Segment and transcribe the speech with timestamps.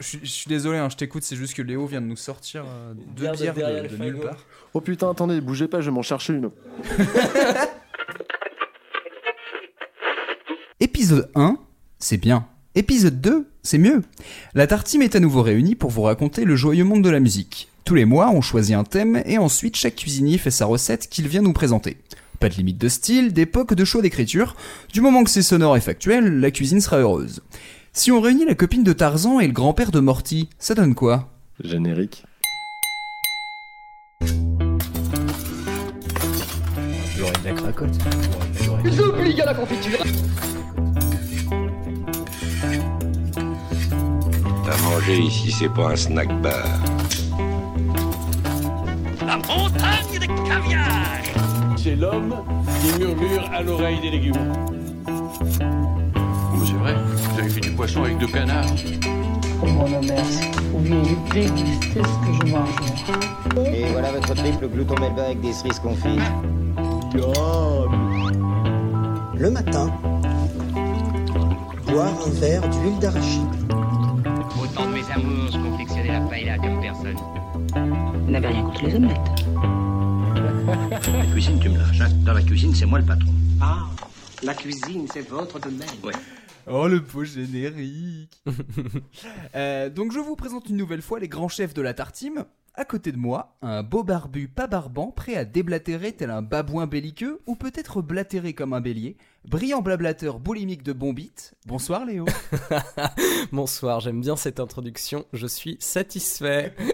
[0.00, 2.64] Je, je suis désolé, hein, je t'écoute, c'est juste que Léo vient de nous sortir
[2.66, 4.44] euh, deux Bière de bières de, le de nulle part.
[4.72, 6.50] Oh putain, attendez, bougez pas, je vais m'en chercher une.
[10.80, 11.56] Épisode 1,
[11.98, 12.46] c'est bien.
[12.74, 14.02] Épisode 2, c'est mieux.
[14.54, 17.68] La Tartime est à nouveau réunie pour vous raconter le joyeux monde de la musique.
[17.84, 21.28] Tous les mois, on choisit un thème et ensuite chaque cuisinier fait sa recette qu'il
[21.28, 21.98] vient nous présenter.
[22.40, 24.56] Pas de limite de style, d'époque, de choix d'écriture.
[24.92, 27.42] Du moment que c'est sonore et factuel, la cuisine sera heureuse.
[27.96, 31.28] Si on réunit la copine de Tarzan et le grand-père de Morty, ça donne quoi?
[31.62, 32.24] Générique.
[37.16, 37.96] J'aurais de la cracotte.
[38.84, 40.00] J'oublie à la confiture.
[44.66, 46.66] À manger ici, c'est pas un snack bar.
[49.24, 51.22] La montagne de caviar
[51.76, 52.34] C'est l'homme
[52.82, 54.73] qui murmure à l'oreille des légumes.
[57.44, 58.64] Oh, c'est avez fait du poisson avec deux canards.
[59.62, 60.40] Oh mon merci.
[60.72, 65.78] Pourriez-vous déguster ce que je mange Et voilà votre triple glouton melba avec des cerises
[65.78, 66.20] confites.
[69.34, 69.92] Le matin,
[71.86, 73.72] boire un verre d'huile d'arachide.
[74.62, 77.16] Autant de mes amours confectionner la paella comme personne.
[78.24, 79.18] Vous n'avez rien contre les omelettes.
[81.12, 82.00] La cuisine, tu me lâches.
[82.00, 82.08] hein.
[82.24, 83.30] Dans la cuisine, c'est moi le patron.
[83.60, 83.80] Ah,
[84.42, 85.88] la cuisine, c'est votre domaine.
[86.66, 88.42] Oh le beau générique
[89.54, 92.44] Euh, Donc je vous présente une nouvelle fois les grands chefs de la Tartime.
[92.76, 96.88] À côté de moi, un beau barbu pas barbant, prêt à déblatérer tel un babouin
[96.88, 99.16] belliqueux, ou peut-être blatéré comme un bélier.
[99.44, 101.54] Brillant blablateur boulimique de bon beat.
[101.66, 102.24] Bonsoir Léo.
[103.52, 106.74] Bonsoir, j'aime bien cette introduction, je suis satisfait.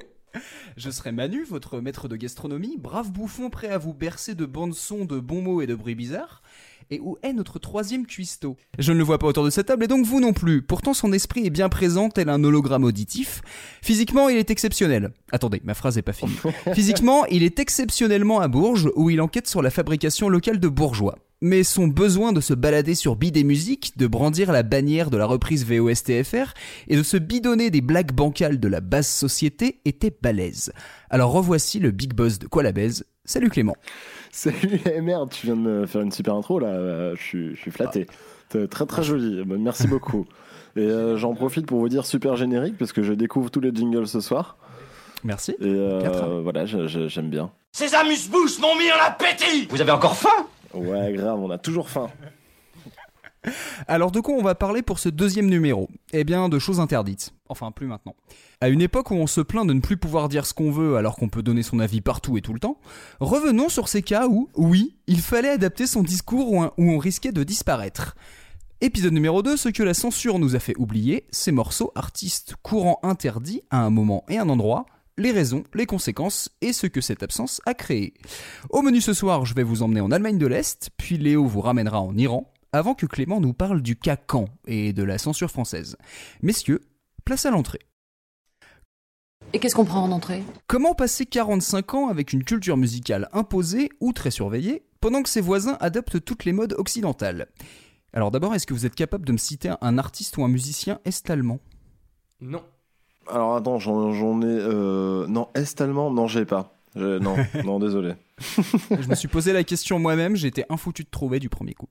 [0.76, 4.74] Je serai Manu, votre maître de gastronomie, brave bouffon prêt à vous bercer de bandes
[4.74, 6.42] sons, de bons mots et de bruits bizarres.
[6.92, 8.56] Et où est notre troisième cuistot?
[8.76, 10.60] Je ne le vois pas autour de cette table et donc vous non plus.
[10.60, 13.42] Pourtant son esprit est bien présent tel un hologramme auditif.
[13.80, 15.12] Physiquement il est exceptionnel.
[15.30, 16.36] Attendez, ma phrase est pas finie.
[16.74, 21.16] Physiquement il est exceptionnellement à Bourges où il enquête sur la fabrication locale de bourgeois.
[21.40, 25.26] Mais son besoin de se balader sur Bidet Musique, de brandir la bannière de la
[25.26, 26.54] reprise VOSTFR
[26.88, 30.72] et de se bidonner des blagues bancales de la basse société était balèze.
[31.08, 33.04] Alors revoici le big boss de Quoi la baise?
[33.24, 33.76] Salut Clément.
[34.32, 37.54] Salut, eh merde, tu viens de me faire une super intro là, euh, je suis,
[37.56, 38.06] je suis flatté.
[38.48, 40.26] T'es Très très joli, Bah, merci beaucoup.
[40.76, 43.74] Et euh, j'en profite pour vous dire super générique parce que je découvre tous les
[43.74, 44.56] jingles ce soir.
[45.24, 45.56] Merci.
[45.60, 47.50] Et euh, voilà, j'aime bien.
[47.72, 50.46] Ces amuse-bouches m'ont mis en appétit Vous avez encore faim?
[50.72, 52.08] Ouais, grave, on a toujours faim.
[53.88, 55.88] Alors de quoi on va parler pour ce deuxième numéro?
[56.12, 57.32] Eh bien de choses interdites.
[57.48, 58.14] Enfin plus maintenant.
[58.60, 60.96] À une époque où on se plaint de ne plus pouvoir dire ce qu'on veut
[60.96, 62.78] alors qu'on peut donner son avis partout et tout le temps,
[63.20, 66.98] revenons sur ces cas où, oui, il fallait adapter son discours où, un- où on
[66.98, 68.14] risquait de disparaître.
[68.82, 72.98] Épisode numéro 2, ce que la censure nous a fait oublier, ces morceaux artistes courants
[73.02, 74.86] interdits à un moment et un endroit,
[75.18, 78.14] les raisons, les conséquences et ce que cette absence a créé.
[78.70, 81.60] Au menu ce soir, je vais vous emmener en Allemagne de l'Est, puis Léo vous
[81.60, 85.50] ramènera en Iran, avant que Clément nous parle du cas Caen et de la censure
[85.50, 85.96] française.
[86.42, 86.80] Messieurs,
[87.24, 87.80] place à l'entrée.
[89.52, 90.44] Et qu'est-ce qu'on prend en entrée?
[90.68, 95.40] Comment passer 45 ans avec une culture musicale imposée ou très surveillée, pendant que ses
[95.40, 97.48] voisins adoptent toutes les modes occidentales?
[98.12, 101.00] Alors d'abord, est-ce que vous êtes capable de me citer un artiste ou un musicien
[101.04, 101.58] est-allemand?
[102.40, 102.62] Non.
[103.28, 104.46] Alors attends, j'en j'en ai.
[104.46, 106.79] euh, Non, est-allemand Non, j'ai pas.
[106.96, 108.14] Je- Non, non, désolé.
[108.90, 111.88] Je me suis posé la question moi-même, j'étais infoutu de trouver du premier coup.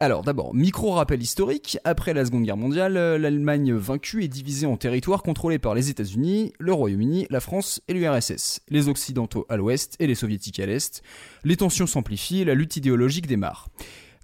[0.00, 4.76] Alors d'abord, micro-rappel historique, après la Seconde Guerre mondiale, euh, l'Allemagne vaincue est divisée en
[4.76, 8.60] territoires contrôlés par les États-Unis, le Royaume-Uni, la France et l'URSS.
[8.68, 11.02] Les Occidentaux à l'ouest et les Soviétiques à l'est.
[11.44, 13.68] Les tensions s'amplifient, la lutte idéologique démarre.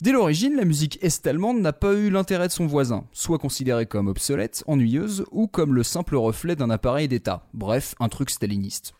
[0.00, 4.06] Dès l'origine, la musique est-allemande n'a pas eu l'intérêt de son voisin, soit considérée comme
[4.06, 7.48] obsolète, ennuyeuse, ou comme le simple reflet d'un appareil d'État.
[7.52, 8.94] Bref, un truc staliniste.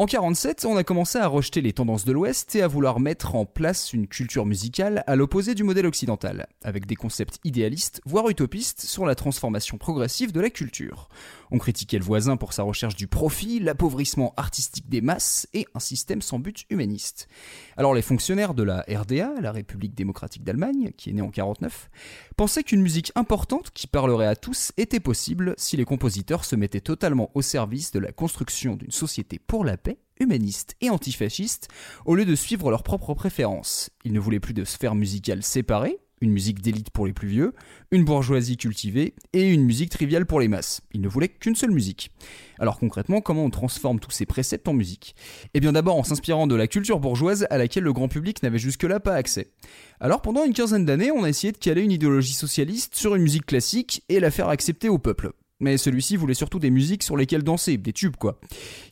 [0.00, 3.34] En 47, on a commencé à rejeter les tendances de l'Ouest et à vouloir mettre
[3.34, 8.28] en place une culture musicale à l'opposé du modèle occidental, avec des concepts idéalistes, voire
[8.28, 11.08] utopistes, sur la transformation progressive de la culture.
[11.50, 15.80] On critiquait le voisin pour sa recherche du profit, l'appauvrissement artistique des masses et un
[15.80, 17.28] système sans but humaniste.
[17.76, 21.90] Alors les fonctionnaires de la RDA, la République démocratique d'Allemagne, qui est née en 49,
[22.36, 26.80] pensaient qu'une musique importante qui parlerait à tous était possible si les compositeurs se mettaient
[26.80, 31.68] totalement au service de la construction d'une société pour la paix, humaniste et antifasciste,
[32.04, 33.90] au lieu de suivre leurs propres préférences.
[34.04, 37.54] Ils ne voulaient plus de sphères musicales séparées, une musique d'élite pour les plus vieux,
[37.90, 40.80] une bourgeoisie cultivée et une musique triviale pour les masses.
[40.92, 42.10] Ils ne voulaient qu'une seule musique.
[42.58, 45.14] Alors concrètement, comment on transforme tous ces préceptes en musique?
[45.54, 48.58] Eh bien d'abord en s'inspirant de la culture bourgeoise à laquelle le grand public n'avait
[48.58, 49.52] jusque-là pas accès.
[50.00, 53.22] Alors pendant une quinzaine d'années, on a essayé de caler une idéologie socialiste sur une
[53.22, 55.32] musique classique et la faire accepter au peuple.
[55.60, 58.40] Mais celui-ci voulait surtout des musiques sur lesquelles danser, des tubes quoi.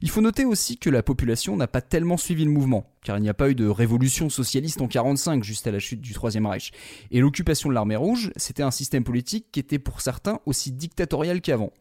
[0.00, 3.22] Il faut noter aussi que la population n'a pas tellement suivi le mouvement, car il
[3.22, 6.46] n'y a pas eu de révolution socialiste en 45 juste à la chute du Troisième
[6.46, 6.72] Reich.
[7.10, 11.40] Et l'occupation de l'armée rouge, c'était un système politique qui était pour certains aussi dictatorial
[11.40, 11.72] qu'avant.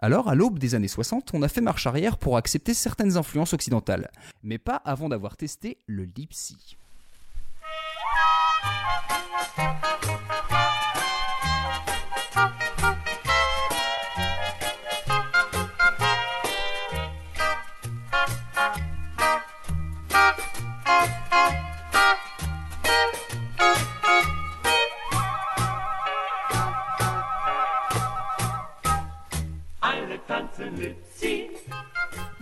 [0.00, 3.52] Alors, à l'aube des années 60, on a fait marche arrière pour accepter certaines influences
[3.52, 4.10] occidentales,
[4.44, 6.76] mais pas avant d'avoir testé le Lipsy.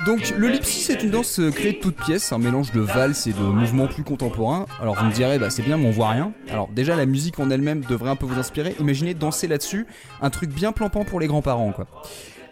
[0.05, 3.26] Donc le lipsy c'est une danse euh, créée de toutes pièces, un mélange de valse
[3.26, 4.67] et de mouvements plus contemporains.
[4.81, 6.32] Alors vous me direz bah c'est bien mais on voit rien.
[6.50, 8.76] Alors déjà la musique en elle-même devrait un peu vous inspirer.
[8.78, 9.87] Imaginez danser là-dessus,
[10.20, 11.87] un truc bien plampant pour les grands-parents quoi.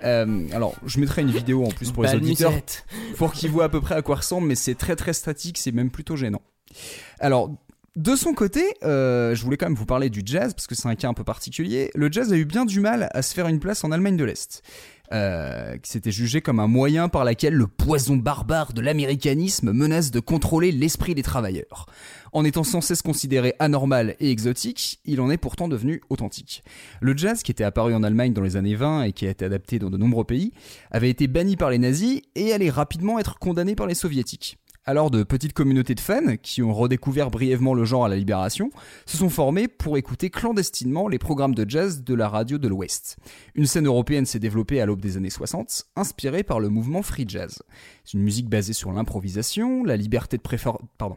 [0.04, 2.84] Euh, alors je mettrai une vidéo en plus pour les auditeurs musette.
[3.16, 5.72] pour qu'ils voient à peu près à quoi ressemble, mais c'est très très statique, c'est
[5.72, 6.42] même plutôt gênant.
[7.20, 7.50] Alors,
[7.96, 10.88] de son côté, euh, je voulais quand même vous parler du jazz, parce que c'est
[10.88, 11.90] un cas un peu particulier.
[11.94, 14.24] Le jazz a eu bien du mal à se faire une place en Allemagne de
[14.24, 14.62] l'Est.
[15.12, 20.10] Euh, qui s'était jugé comme un moyen par lequel le poison barbare de l'américanisme menace
[20.10, 21.84] de contrôler l'esprit des travailleurs.
[22.32, 26.64] En étant sans cesse considéré anormal et exotique, il en est pourtant devenu authentique.
[27.02, 29.44] Le jazz, qui était apparu en Allemagne dans les années 20 et qui a été
[29.44, 30.52] adapté dans de nombreux pays,
[30.90, 34.56] avait été banni par les nazis et allait rapidement être condamné par les soviétiques.
[34.86, 38.68] Alors de petites communautés de fans, qui ont redécouvert brièvement le genre à la libération,
[39.06, 43.16] se sont formées pour écouter clandestinement les programmes de jazz de la radio de l'Ouest.
[43.54, 47.24] Une scène européenne s'est développée à l'aube des années 60, inspirée par le mouvement free
[47.26, 47.62] jazz.
[48.04, 50.76] C'est une musique basée sur l'improvisation, la liberté de préfère...
[50.98, 51.16] Pardon.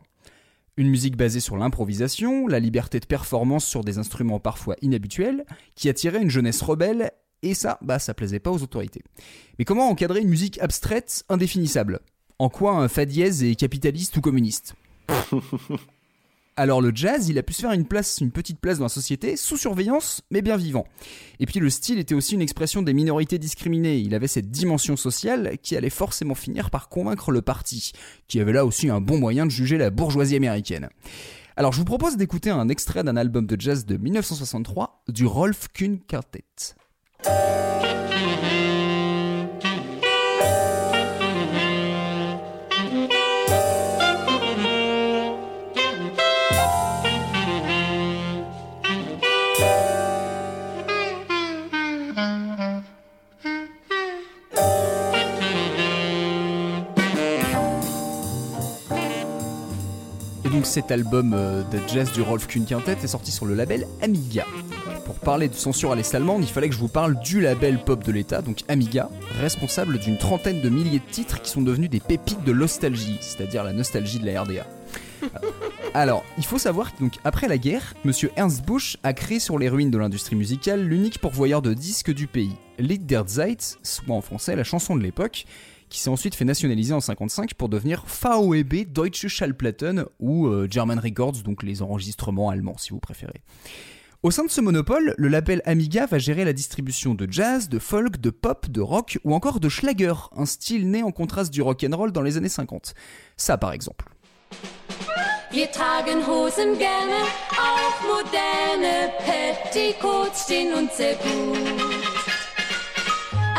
[0.78, 5.90] Une musique basée sur l'improvisation, la liberté de performance sur des instruments parfois inhabituels, qui
[5.90, 7.12] attirait une jeunesse rebelle,
[7.42, 9.04] et ça, bah ça plaisait pas aux autorités.
[9.60, 12.00] Mais comment encadrer une musique abstraite, indéfinissable?
[12.40, 14.76] En quoi un fa dièse est capitaliste ou communiste
[16.60, 18.90] Alors le jazz, il a pu se faire une place, une petite place dans la
[18.90, 20.88] société, sous surveillance, mais bien vivant.
[21.40, 24.00] Et puis le style était aussi une expression des minorités discriminées.
[24.00, 27.92] Il avait cette dimension sociale qui allait forcément finir par convaincre le parti,
[28.28, 30.90] qui avait là aussi un bon moyen de juger la bourgeoisie américaine.
[31.58, 35.68] Alors je vous propose d'écouter un extrait d'un album de jazz de 1963 du Rolf
[35.74, 36.44] Kuhn Quartet.
[60.58, 63.86] Donc cet album euh, de jazz du Rolf Kuhn Quintet est sorti sur le label
[64.02, 64.44] Amiga.
[65.06, 67.78] Pour parler de censure à l'Est allemande, il fallait que je vous parle du label
[67.78, 69.08] pop de l'État, donc Amiga,
[69.40, 73.64] responsable d'une trentaine de milliers de titres qui sont devenus des pépites de nostalgie, c'est-à-dire
[73.64, 74.66] la nostalgie de la RDA.
[75.94, 79.60] Alors, il faut savoir que donc après la guerre, Monsieur Ernst Busch a créé sur
[79.60, 84.16] les ruines de l'industrie musicale l'unique pourvoyeur de disques du pays, Lied der Zeit, soit
[84.16, 85.46] en français la chanson de l'époque,
[85.90, 91.00] qui s'est ensuite fait nationaliser en 55 pour devenir VEB Deutsche Schallplatten ou euh, German
[91.00, 93.42] Records, donc les enregistrements allemands si vous préférez.
[94.24, 97.78] Au sein de ce monopole, le label Amiga va gérer la distribution de jazz, de
[97.78, 101.62] folk, de pop, de rock ou encore de Schlager, un style né en contraste du
[101.62, 102.96] rock and roll dans les années 50.
[103.38, 104.06] Ça par exemple.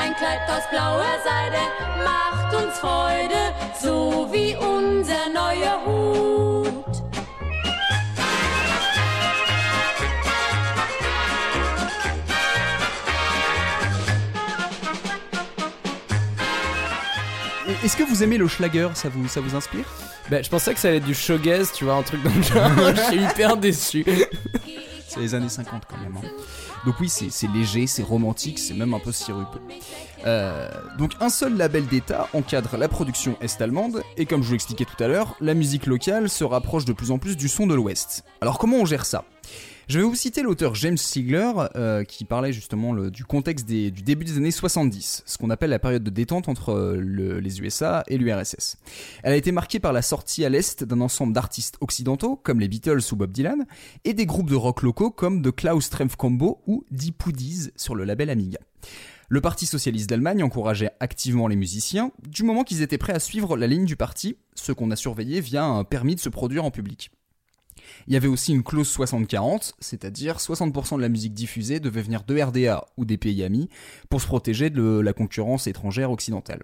[0.00, 1.62] Ein Kleid aus blauer Seide
[2.04, 7.02] macht uns Freude, so wie unser neuer Hut.
[17.84, 18.88] Est-ce que vous aimez le Schlager?
[18.94, 19.84] Ça vous, ça vous inspire?
[20.30, 22.42] Bah, je pensais que ça allait être du shoegaze, tu vois, un truc dans le
[22.42, 22.70] genre.
[22.96, 24.04] Je suis hyper déçu.
[25.06, 26.16] C'est les années 50 quand même.
[26.16, 26.28] hein.
[26.88, 29.60] Donc oui, c'est léger, c'est romantique, c'est même un peu sirupeux.
[30.96, 35.04] Donc un seul label d'État encadre la production est-allemande, et comme je vous l'expliquais tout
[35.04, 38.24] à l'heure, la musique locale se rapproche de plus en plus du son de l'Ouest.
[38.40, 39.24] Alors comment on gère ça?
[39.88, 44.24] Je vais vous citer l'auteur James Sigler euh, qui parlait justement du contexte du début
[44.26, 48.04] des années 70, ce qu'on appelle la période de détente entre euh, le- les USA
[48.06, 48.76] et l'URSS.
[49.22, 52.68] Elle a été marquée par la sortie à l'Est d'un ensemble d'artistes occidentaux comme les
[52.68, 53.66] Beatles ou Bob Dylan
[54.04, 57.94] et des groupes de rock locaux comme The Klaus Tremf Combo ou Deep Poodies sur
[57.94, 58.58] le label Amiga.
[59.30, 63.56] Le Parti socialiste d'Allemagne encourageait activement les musiciens, du moment qu'ils étaient prêts à suivre
[63.56, 66.70] la ligne du parti, ce qu'on a surveillé via un permis de se produire en
[66.70, 67.10] public.
[68.06, 72.22] Il y avait aussi une clause 60-40, c'est-à-dire 60% de la musique diffusée devait venir
[72.24, 73.68] de RDA ou des pays amis
[74.08, 76.62] pour se protéger de la concurrence étrangère occidentale.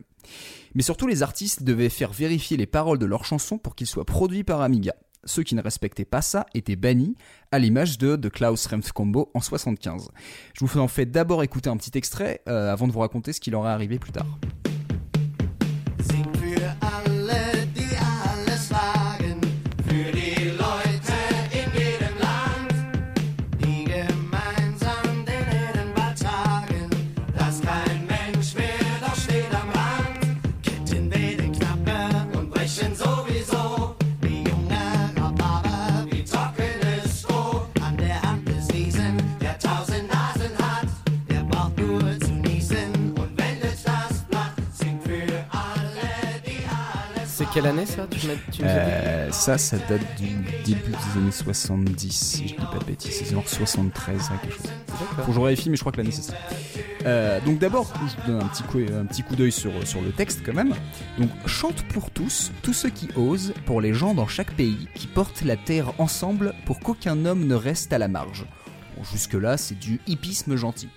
[0.74, 4.04] Mais surtout, les artistes devaient faire vérifier les paroles de leurs chansons pour qu'ils soient
[4.04, 4.94] produits par Amiga.
[5.26, 7.16] Ceux qui ne respectaient pas ça étaient bannis,
[7.50, 10.10] à l'image de The Klaus Remf Combo en 75.
[10.52, 13.40] Je vous en fais d'abord écouter un petit extrait euh, avant de vous raconter ce
[13.40, 14.26] qui leur est arrivé plus tard.
[47.54, 48.26] Quelle année ça tu
[48.62, 50.26] Euh, ça, ça date du
[50.64, 53.12] début des années 70, si je dis pas de bêtises.
[53.12, 54.66] C'est genre 73, hein, quelque chose.
[55.18, 56.34] Faut que je vérifie, mais je crois que l'année c'est ça.
[57.06, 60.10] Euh, donc d'abord, je donne un petit coup, un petit coup d'œil sur, sur le
[60.10, 60.74] texte quand même.
[61.18, 65.06] Donc chante pour tous, tous ceux qui osent, pour les gens dans chaque pays, qui
[65.06, 68.46] portent la terre ensemble pour qu'aucun homme ne reste à la marge.
[68.96, 70.88] Bon, jusque-là, c'est du hippisme gentil.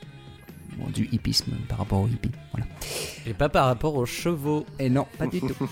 [0.77, 2.67] Bon, du hippisme par rapport au hippie, voilà.
[3.25, 4.65] Et pas par rapport aux chevaux.
[4.79, 5.47] Et non, pas du tout.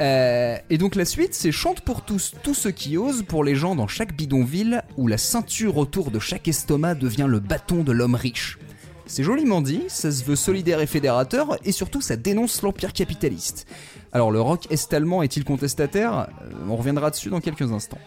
[0.00, 3.54] Euh, et donc la suite, c'est chante pour tous, tous ceux qui osent, pour les
[3.54, 7.92] gens dans chaque bidonville, où la ceinture autour de chaque estomac devient le bâton de
[7.92, 8.58] l'homme riche.
[9.08, 13.66] C'est joliment dit, ça se veut solidaire et fédérateur, et surtout ça dénonce l'empire capitaliste.
[14.12, 16.28] Alors le rock est-allemand est-il contestataire?
[16.42, 18.00] Euh, On reviendra dessus dans quelques instants.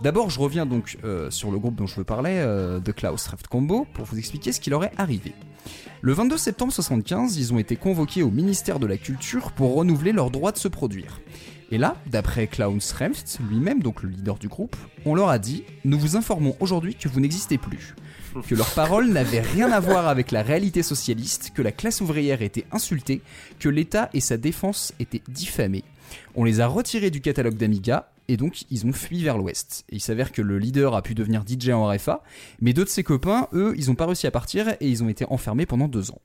[0.00, 3.26] D'abord, je reviens donc euh, sur le groupe dont je veux parler, euh, de Klaus
[3.26, 5.34] Raft Combo, pour vous expliquer ce qui leur est arrivé.
[6.00, 10.12] Le 22 septembre 75, ils ont été convoqués au ministère de la Culture pour renouveler
[10.12, 11.20] leur droit de se produire.
[11.70, 15.64] Et là, d'après Klaus Remft, lui-même, donc le leader du groupe, on leur a dit
[15.84, 17.94] Nous vous informons aujourd'hui que vous n'existez plus.
[18.46, 22.42] Que leurs paroles n'avaient rien à voir avec la réalité socialiste, que la classe ouvrière
[22.42, 23.22] était insultée,
[23.58, 25.84] que l'État et sa défense étaient diffamés.
[26.34, 29.84] On les a retirés du catalogue d'Amiga, et donc ils ont fui vers l'ouest.
[29.90, 32.22] Il s'avère que le leader a pu devenir DJ en RFA,
[32.60, 35.08] mais deux de ses copains, eux, ils ont pas réussi à partir et ils ont
[35.08, 36.20] été enfermés pendant deux ans.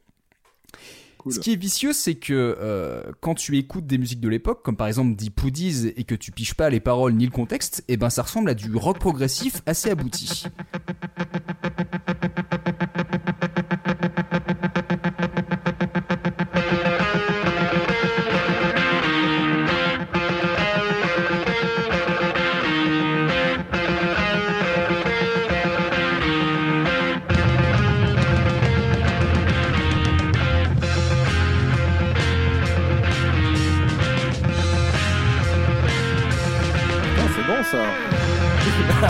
[1.30, 4.76] Ce qui est vicieux, c'est que euh, quand tu écoutes des musiques de l'époque, comme
[4.76, 7.98] par exemple Deep Hoodies, et que tu piges pas les paroles ni le contexte, et
[7.98, 10.44] ben ça ressemble à du rock progressif assez abouti.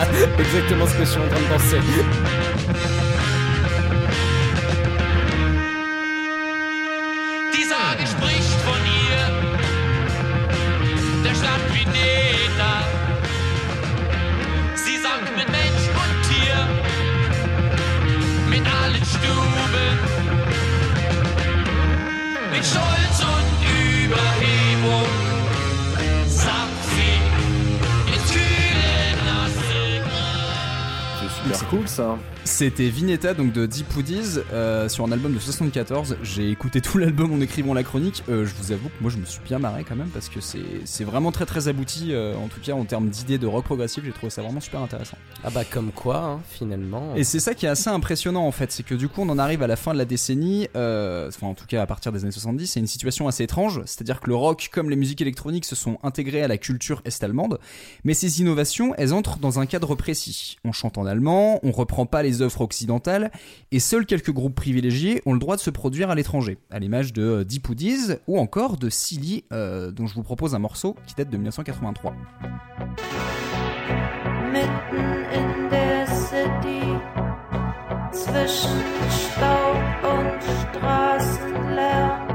[0.40, 2.43] Exactement ce que je suis en train de penser.
[31.74, 32.18] Cool ça.
[32.46, 36.18] C'était Vinetta donc de Deep Hoodies euh, sur un album de 74.
[36.22, 38.24] J'ai écouté tout l'album en écrivant la chronique.
[38.30, 40.39] Euh, je vous avoue que moi je me suis bien marré quand même parce que
[40.42, 42.10] c'est vraiment très très abouti.
[42.12, 44.82] euh, en tout cas en termes d'idées de rock progressif, j'ai trouvé ça vraiment super
[44.82, 45.18] intéressant.
[45.44, 47.15] Ah bah comme quoi, hein, finalement.
[47.15, 49.39] Et c'est ça qui est assez impressionnant en fait, c'est que du coup on en
[49.39, 52.24] arrive à la fin de la décennie, euh, enfin en tout cas à partir des
[52.24, 55.65] années 70, c'est une situation assez étrange, c'est-à-dire que le rock comme les musiques électroniques
[55.65, 57.60] se sont intégrés à la culture est-allemande,
[58.03, 60.58] mais ces innovations elles entrent dans un cadre précis.
[60.65, 63.32] On chante en allemand, on reprend pas les œuvres occidentales,
[63.72, 67.13] et seuls quelques groupes privilégiés ont le droit de se produire à l'étranger, à l'image
[67.13, 67.67] de euh, Deep
[68.27, 72.13] ou encore de Silly, euh, dont je vous propose un morceau qui date de 1983.
[74.51, 76.84] Mitten in der City,
[78.12, 80.43] zwischen Staub und
[80.77, 82.33] Straßenlärm,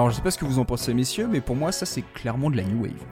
[0.00, 2.00] Alors je sais pas ce que vous en pensez messieurs, mais pour moi ça c'est
[2.00, 3.04] clairement de la new wave.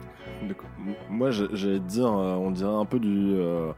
[1.07, 3.71] Moi, j'allais dire, euh, on dirait un peu du, euh,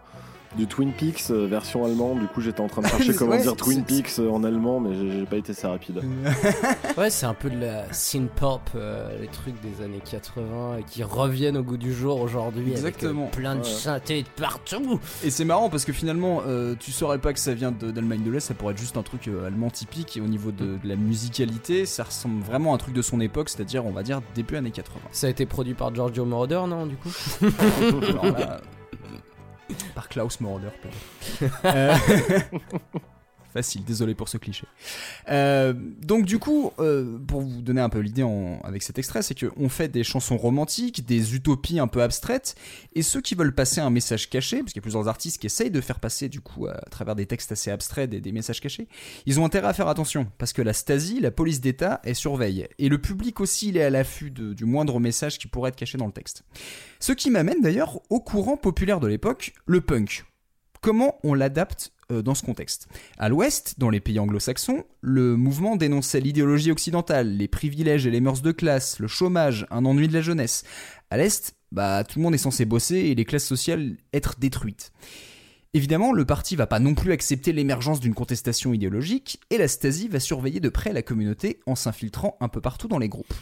[0.57, 2.19] du Twin Peaks euh, version allemande.
[2.19, 4.79] Du coup, j'étais en train de chercher comment Ouais, dire Twin Peaks euh, en allemand,
[4.79, 6.01] mais j'ai j'ai pas été assez rapide.
[6.97, 10.83] Ouais, c'est un peu de la synth pop, euh, les trucs des années 80 et
[10.83, 12.63] qui reviennent au goût du jour aujourd'hui.
[12.73, 13.27] avec, euh, Exactement.
[13.27, 13.65] plein de Ouais.
[13.65, 14.99] synthés de partout.
[15.23, 18.23] Et c'est marrant parce que finalement, euh, tu saurais pas que ça vient de- d'Allemagne
[18.23, 20.17] de l'Est, ça pourrait être juste un truc euh, allemand typique.
[20.17, 23.21] Et au niveau de, de la musicalité, ça ressemble vraiment à un truc de son
[23.21, 24.99] époque, c'est-à-dire, on va dire, début années 80.
[25.11, 27.09] Ça a été produit par Giorgio Moroder, non, du coup?
[28.09, 28.61] Alors là,
[29.95, 31.51] par Klaus Moroder, peut-être.
[33.53, 34.65] Facile, désolé pour ce cliché.
[35.29, 38.25] Euh, donc du coup, euh, pour vous donner un peu l'idée
[38.63, 42.55] avec cet extrait, c'est qu'on fait des chansons romantiques, des utopies un peu abstraites,
[42.93, 45.47] et ceux qui veulent passer un message caché, parce qu'il y a plusieurs artistes qui
[45.47, 48.61] essayent de faire passer du coup à travers des textes assez abstraits des, des messages
[48.61, 48.87] cachés,
[49.25, 52.67] ils ont intérêt à faire attention, parce que la Stasi, la police d'État, elle surveille,
[52.79, 55.97] et le public aussi, il est à l'affût du moindre message qui pourrait être caché
[55.97, 56.43] dans le texte.
[56.99, 60.25] Ce qui m'amène d'ailleurs au courant populaire de l'époque, le punk.
[60.81, 62.87] Comment on l'adapte dans ce contexte
[63.17, 68.21] À l'ouest, dans les pays anglo-saxons, le mouvement dénonçait l'idéologie occidentale, les privilèges et les
[68.21, 70.63] mœurs de classe, le chômage, un ennui de la jeunesse.
[71.09, 74.91] À l'est, bah tout le monde est censé bosser et les classes sociales être détruites.
[75.73, 80.09] Évidemment, le parti va pas non plus accepter l'émergence d'une contestation idéologique, et la Stasi
[80.09, 83.33] va surveiller de près la communauté en s'infiltrant un peu partout dans les groupes.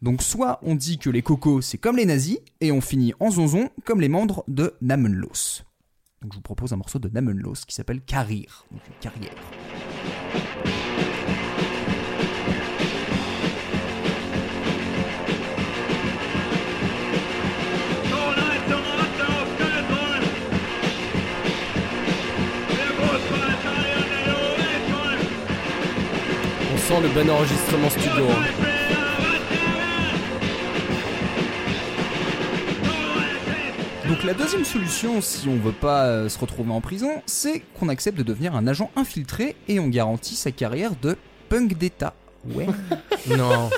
[0.00, 3.30] Donc soit on dit que les cocos c'est comme les nazis, et on finit en
[3.30, 5.62] zonzon comme les membres de Namenlos.
[6.24, 9.34] Donc je vous propose un morceau de Namenlos qui s'appelle Carrir, donc carrière.
[26.72, 28.24] On sent le bon enregistrement studio.
[28.30, 28.73] hein.
[34.08, 37.88] Donc la deuxième solution, si on veut pas euh, se retrouver en prison, c'est qu'on
[37.88, 41.16] accepte de devenir un agent infiltré et on garantit sa carrière de
[41.48, 42.14] punk d'État.
[42.44, 42.66] Ouais.
[43.26, 43.70] Non.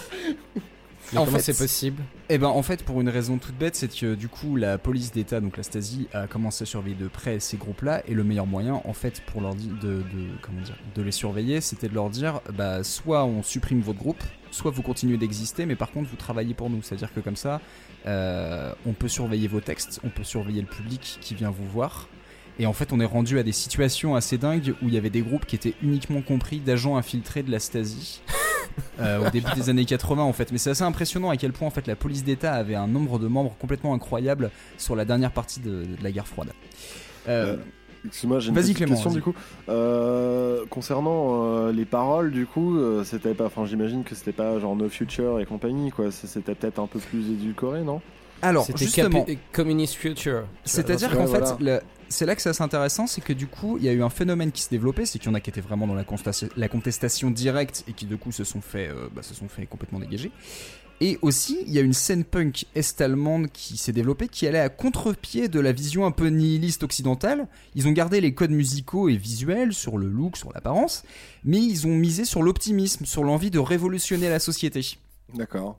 [1.12, 2.02] Mais En comment c'est possible?
[2.28, 5.12] Eh ben en fait pour une raison toute bête, c'est que du coup la police
[5.12, 8.46] d'État, donc la Stasi, a commencé à surveiller de près ces groupes-là et le meilleur
[8.48, 10.02] moyen en fait pour leur de, de-
[10.42, 14.22] comment dire de les surveiller, c'était de leur dire bah soit on supprime votre groupe,
[14.50, 16.82] soit vous continuez d'exister, mais par contre vous travaillez pour nous.
[16.82, 17.60] C'est-à-dire que comme ça,
[18.06, 22.08] euh, on peut surveiller vos textes, on peut surveiller le public qui vient vous voir.
[22.58, 25.10] Et en fait, on est rendu à des situations assez dingues où il y avait
[25.10, 28.22] des groupes qui étaient uniquement compris d'agents infiltrés de la Stasi.
[29.00, 31.66] euh, au début des années 80 en fait mais c'est assez impressionnant à quel point
[31.68, 35.32] en fait la police d'État avait un nombre de membres complètement incroyable sur la dernière
[35.32, 36.48] partie de, de la guerre froide
[37.28, 37.56] Euh, Euh,
[38.06, 39.34] Excuse-moi, j'ai une petite Clément, question du coup.
[39.68, 43.46] Euh, concernant euh, les paroles, du coup, euh, c'était pas.
[43.46, 46.12] Enfin, j'imagine que c'était pas genre No Future et compagnie, quoi.
[46.12, 48.00] C'était peut-être un peu plus édulcoré, non?
[48.42, 50.44] Alors C'était justement Capi- Communist Future.
[50.64, 51.46] C'est-à-dire qu'en voilà.
[51.56, 53.92] fait, le- c'est là que c'est assez intéressant, c'est que du coup, il y a
[53.92, 55.94] eu un phénomène qui se développait, c'est qu'il y en a qui étaient vraiment dans
[55.94, 59.34] la, contestation, la contestation directe et qui du coup se sont fait, euh, bah, se
[59.34, 60.30] sont fait complètement dégager.
[61.02, 64.70] Et aussi, il y a une scène punk est-allemande qui s'est développée, qui allait à
[64.70, 67.48] contre-pied de la vision un peu nihiliste occidentale.
[67.74, 71.02] Ils ont gardé les codes musicaux et visuels sur le look, sur l'apparence,
[71.44, 74.96] mais ils ont misé sur l'optimisme, sur l'envie de révolutionner la société.
[75.34, 75.76] D'accord.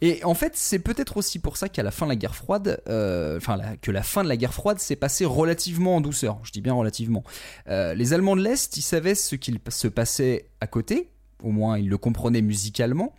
[0.00, 2.82] Et en fait, c'est peut-être aussi pour ça qu'à la fin de la guerre froide,
[2.88, 6.40] euh, enfin que la fin de la guerre froide s'est passée relativement en douceur.
[6.42, 7.22] Je dis bien relativement.
[7.68, 11.10] Euh, les Allemands de l'Est, ils savaient ce qu'il se passait à côté,
[11.42, 13.14] au moins ils le comprenaient musicalement.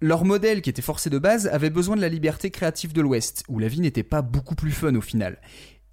[0.00, 3.44] Leur modèle, qui était forcé de base, avait besoin de la liberté créative de l'Ouest,
[3.48, 5.38] où la vie n'était pas beaucoup plus fun au final.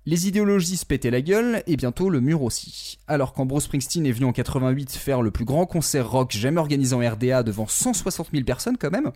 [0.07, 2.97] Les idéologies se pétaient la gueule, et bientôt le mur aussi.
[3.07, 6.59] Alors quand Bruce Springsteen est venu en 88 faire le plus grand concert rock jamais
[6.59, 9.11] organisé en RDA devant 160 000 personnes quand même,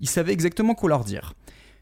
[0.00, 1.32] il savait exactement quoi leur dire.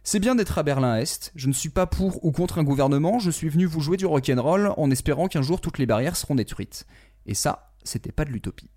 [0.05, 3.33] C'est bien d'être à Berlin-Est, je ne suis pas pour ou contre un gouvernement, je
[3.33, 6.87] suis venu vous jouer du rock'n'roll en espérant qu'un jour toutes les barrières seront détruites.
[7.27, 8.71] Et ça, c'était pas de l'utopie.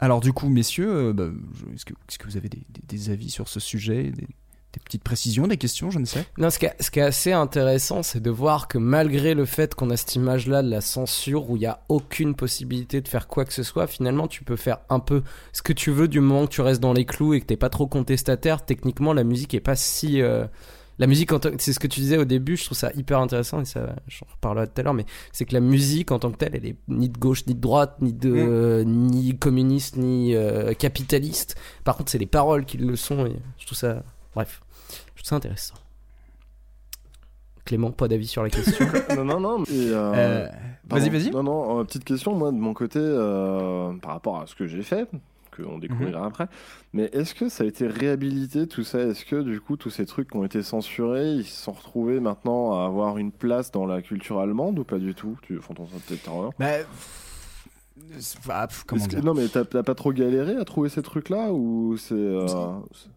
[0.00, 1.30] Alors du coup, messieurs, euh, bah,
[1.72, 4.12] est-ce que, vous avez des, avis sur ce sujet,
[4.74, 7.02] des petites précisions, des questions, je ne sais Non, ce qui, est, ce qui est
[7.02, 10.80] assez intéressant, c'est de voir que malgré le fait qu'on a cette image-là de la
[10.80, 14.44] censure où il n'y a aucune possibilité de faire quoi que ce soit, finalement, tu
[14.44, 17.04] peux faire un peu ce que tu veux du moment que tu restes dans les
[17.04, 18.64] clous et que t'es pas trop contestataire.
[18.64, 20.20] Techniquement, la musique est pas si.
[20.20, 20.46] euh,
[20.98, 23.64] La musique, c'est ce que tu disais au début, je trouve ça hyper intéressant et
[23.64, 26.54] ça, j'en reparlerai tout à l'heure, mais c'est que la musique en tant que telle,
[26.54, 30.72] elle est ni de gauche, ni de droite, ni de, euh, ni communiste, ni euh,
[30.74, 31.56] capitaliste.
[31.82, 35.28] Par contre, c'est les paroles qui le sont et je trouve ça, bref, je trouve
[35.28, 35.74] ça intéressant.
[37.64, 38.86] Clément, pas d'avis sur la question.
[39.16, 39.64] non, non, non.
[39.70, 40.48] euh, Euh.
[40.86, 41.30] Vas-y, vas-y.
[41.30, 43.00] Non, non, euh, petite question, moi, de mon côté,
[44.02, 45.08] par rapport à ce que j'ai fait,
[45.56, 46.48] qu'on découvrira après.
[46.92, 48.98] Mais est-ce que ça a été réhabilité tout ça?
[49.00, 52.20] Est-ce que du coup tous ces trucs qui ont été censurés, ils se sont retrouvés
[52.20, 55.38] maintenant à avoir une place dans la culture allemande ou pas du tout?
[55.42, 56.28] Tu Fanton, ça peut-être
[57.96, 58.16] erreur.
[58.18, 61.02] Pff, pff, comment Est-ce que- dire non mais t'as pas trop galéré à trouver ces
[61.02, 62.46] trucs-là ou c'est euh,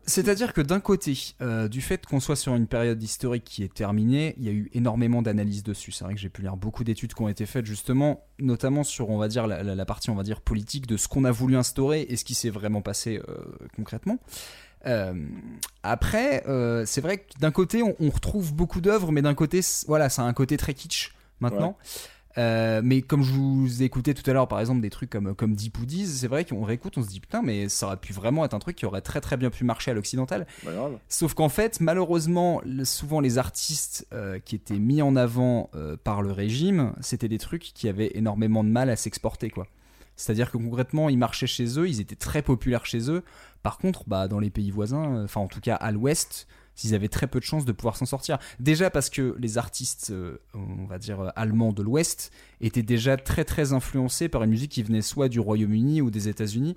[0.05, 3.73] C'est-à-dire que d'un côté, euh, du fait qu'on soit sur une période historique qui est
[3.73, 5.91] terminée, il y a eu énormément d'analyses dessus.
[5.91, 9.09] C'est vrai que j'ai pu lire beaucoup d'études qui ont été faites justement, notamment sur,
[9.09, 11.31] on va dire, la, la- la partie, on va dire, politique de ce qu'on a
[11.31, 13.35] voulu instaurer et ce qui s'est vraiment passé euh,
[13.75, 14.19] concrètement.
[14.85, 15.13] Euh,
[15.83, 19.61] après, euh, c'est vrai que d'un côté, on, on retrouve beaucoup d'œuvres, mais d'un côté,
[19.87, 21.77] voilà, ça a un côté très kitsch maintenant.
[22.37, 25.33] Euh, mais comme je vous ai écouté tout à l'heure, par exemple, des trucs comme,
[25.33, 28.13] comme Deep Woodies, c'est vrai qu'on réécoute, on se dit putain, mais ça aurait pu
[28.13, 30.45] vraiment être un truc qui aurait très très bien pu marcher à l'occidental.
[30.63, 35.97] grave Sauf qu'en fait, malheureusement, souvent les artistes euh, qui étaient mis en avant euh,
[36.01, 39.67] par le régime, c'était des trucs qui avaient énormément de mal à s'exporter, quoi.
[40.15, 43.23] C'est-à-dire que concrètement, ils marchaient chez eux, ils étaient très populaires chez eux.
[43.61, 46.47] Par contre, bah, dans les pays voisins, enfin en tout cas à l'ouest,
[46.83, 48.37] ils avaient très peu de chances de pouvoir s'en sortir.
[48.59, 53.17] Déjà parce que les artistes, euh, on va dire euh, allemands de l'ouest, étaient déjà
[53.17, 56.75] très très influencés par une musique qui venait soit du Royaume-Uni ou des États-Unis.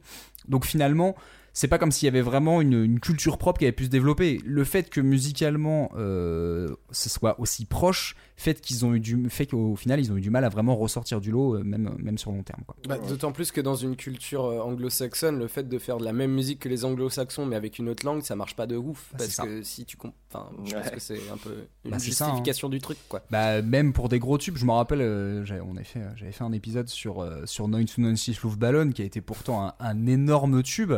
[0.49, 1.15] Donc finalement,
[1.61, 3.91] c'est pas comme s'il y avait vraiment une, une culture propre qui avait pu se
[3.91, 4.41] développer.
[4.47, 9.45] Le fait que musicalement euh, ce soit aussi proche, fait qu'ils ont eu du, fait
[9.45, 12.17] qu'au final ils ont eu du mal à vraiment ressortir du lot, euh, même même
[12.17, 12.63] sur long terme.
[12.67, 12.77] Quoi.
[12.89, 16.15] Bah, D'autant plus que dans une culture euh, anglo-saxonne, le fait de faire de la
[16.15, 19.09] même musique que les anglo-saxons mais avec une autre langue, ça marche pas de ouf.
[19.13, 19.45] Bah, parce ça.
[19.45, 21.51] que si tu comp- Enfin, je pense que c'est un peu
[21.85, 22.29] une Bah, ça, hein.
[22.29, 23.21] justification du truc, quoi.
[23.31, 26.31] Bah, même pour des gros tubes, je me rappelle, euh, j'avais, on avait fait, j'avais
[26.31, 30.63] fait un épisode sur, euh, sur 996 Luftballon qui a été pourtant un, un énorme
[30.63, 30.93] tube.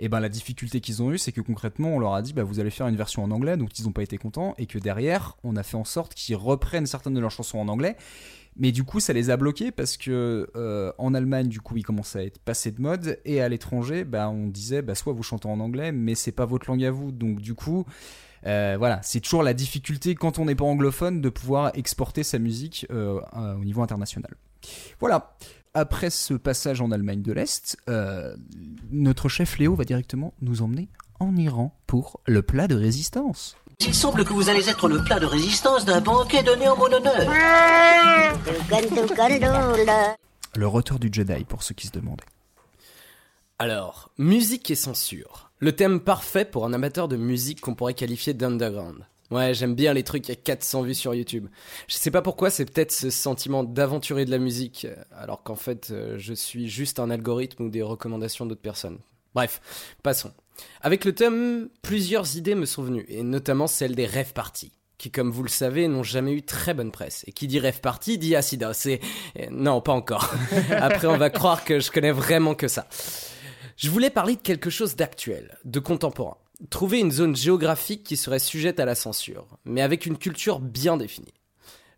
[0.00, 2.44] Et ben la difficulté qu'ils ont eu, c'est que concrètement, on leur a dit, bah,
[2.44, 4.54] vous allez faire une version en anglais, donc ils n'ont pas été contents.
[4.58, 7.68] Et que derrière, on a fait en sorte qu'ils reprennent certaines de leurs chansons en
[7.68, 7.96] anglais.
[8.56, 11.84] Mais du coup, ça les a bloqués parce que euh, en Allemagne, du coup, ils
[11.84, 13.20] commençaient à être passés de mode.
[13.24, 16.44] Et à l'étranger, bah, on disait, bah, soit vous chantez en anglais, mais c'est pas
[16.44, 17.12] votre langue à vous.
[17.12, 17.84] Donc du coup.
[18.46, 22.38] Euh, voilà, c'est toujours la difficulté quand on n'est pas anglophone de pouvoir exporter sa
[22.38, 24.36] musique euh, au niveau international.
[25.00, 25.36] Voilà.
[25.74, 28.34] Après ce passage en Allemagne de l'Est, euh,
[28.90, 30.88] notre chef Léo va directement nous emmener
[31.20, 33.56] en Iran pour le plat de résistance.
[33.80, 36.86] Il semble que vous allez être le plat de résistance d'un banquet donné en mon
[36.86, 37.28] honneur.
[40.56, 42.24] Le retour du Jedi pour ceux qui se demandaient.
[43.60, 45.50] Alors, musique et censure.
[45.58, 49.04] Le thème parfait pour un amateur de musique qu'on pourrait qualifier d'underground.
[49.30, 51.48] Ouais, j'aime bien les trucs à 400 vues sur YouTube.
[51.86, 55.56] Je sais pas pourquoi, c'est peut-être ce sentiment d'aventurer de la musique, euh, alors qu'en
[55.56, 58.98] fait, euh, je suis juste un algorithme ou des recommandations d'autres personnes.
[59.34, 59.60] Bref,
[60.02, 60.32] passons.
[60.80, 65.12] Avec le thème, plusieurs idées me sont venues, et notamment celle des rêves parties qui,
[65.12, 67.24] comme vous le savez, n'ont jamais eu très bonne presse.
[67.28, 68.74] Et qui dit rêve party dit Acida.
[68.74, 68.98] C'est...
[69.38, 70.34] euh, Non, pas encore.
[70.70, 72.88] Après, on va croire que je connais vraiment que ça.
[73.76, 76.36] Je voulais parler de quelque chose d'actuel, de contemporain.
[76.70, 80.96] Trouver une zone géographique qui serait sujette à la censure, mais avec une culture bien
[80.96, 81.32] définie.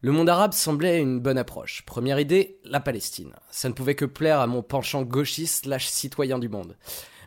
[0.03, 1.83] Le monde arabe semblait une bonne approche.
[1.87, 3.33] Première idée, la Palestine.
[3.51, 6.77] Ça ne pouvait que plaire à mon penchant gauchiste slash citoyen du monde.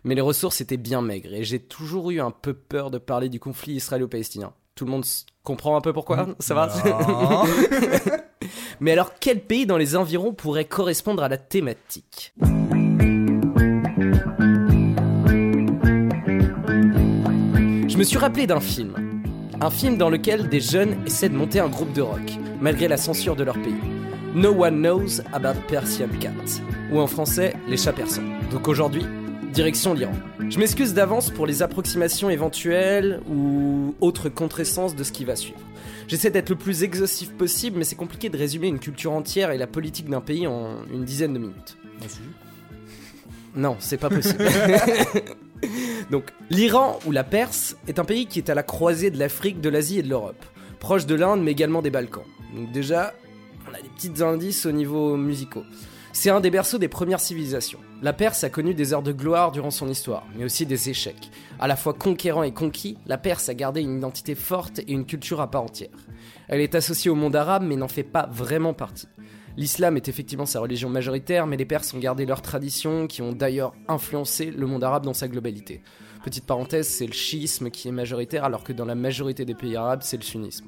[0.04, 3.30] Mais les ressources étaient bien maigres et j'ai toujours eu un peu peur de parler
[3.30, 4.54] du conflit israélo-palestinien.
[4.76, 5.06] Tout le monde
[5.44, 6.72] comprend un peu pourquoi Ça va?
[8.80, 12.34] Mais alors quel pays dans les environs pourrait correspondre à la thématique?
[17.94, 19.22] Je me suis rappelé d'un film.
[19.62, 22.98] Un film dans lequel des jeunes essaient de monter un groupe de rock, malgré la
[22.98, 23.76] censure de leur pays.
[24.34, 26.32] No One Knows About Persian Cat.
[26.92, 28.24] Ou en français, Les chats persans.
[28.50, 29.04] Donc aujourd'hui,
[29.54, 30.16] direction l'Iran.
[30.50, 35.60] Je m'excuse d'avance pour les approximations éventuelles ou autres contressences de ce qui va suivre.
[36.08, 39.60] J'essaie d'être le plus exhaustif possible, mais c'est compliqué de résumer une culture entière et
[39.60, 41.78] la politique d'un pays en une dizaine de minutes.
[43.56, 44.44] Non, c'est pas possible.
[46.12, 49.62] Donc, l'Iran ou la Perse est un pays qui est à la croisée de l'Afrique,
[49.62, 50.44] de l'Asie et de l'Europe,
[50.80, 52.26] proche de l'Inde mais également des Balkans.
[52.56, 53.14] Donc déjà,
[53.70, 55.64] on a des petits indices au niveau musicaux.
[56.16, 57.80] C'est un des berceaux des premières civilisations.
[58.04, 61.32] La Perse a connu des heures de gloire durant son histoire, mais aussi des échecs.
[61.60, 65.06] À la fois conquérant et conquis, la Perse a gardé une identité forte et une
[65.06, 65.90] culture à part entière.
[66.50, 69.08] Elle est associée au monde arabe mais n'en fait pas vraiment partie.
[69.56, 73.34] L'islam est effectivement sa religion majoritaire, mais les Perses ont gardé leurs traditions qui ont
[73.34, 75.82] d'ailleurs influencé le monde arabe dans sa globalité.
[76.24, 79.76] Petite parenthèse, c'est le chiisme qui est majoritaire alors que dans la majorité des pays
[79.76, 80.66] arabes, c'est le sunnisme.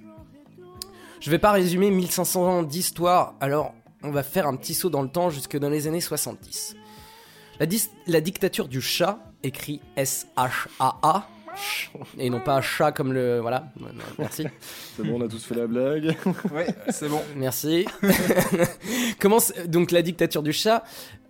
[1.19, 5.01] Je vais pas résumer 1500 ans d'histoire, alors on va faire un petit saut dans
[5.01, 6.75] le temps jusque dans les années 70.
[7.59, 7.65] La,
[8.05, 11.27] la dictature du Shah, écrit S-H-A-A,
[12.19, 13.39] et non pas chat comme le...
[13.39, 13.71] Voilà,
[14.17, 14.45] merci.
[14.95, 16.15] C'est bon, on a tous fait la blague.
[16.53, 17.21] Ouais, c'est bon.
[17.35, 17.85] Merci.
[19.19, 20.83] Comment c'est- donc la dictature du chat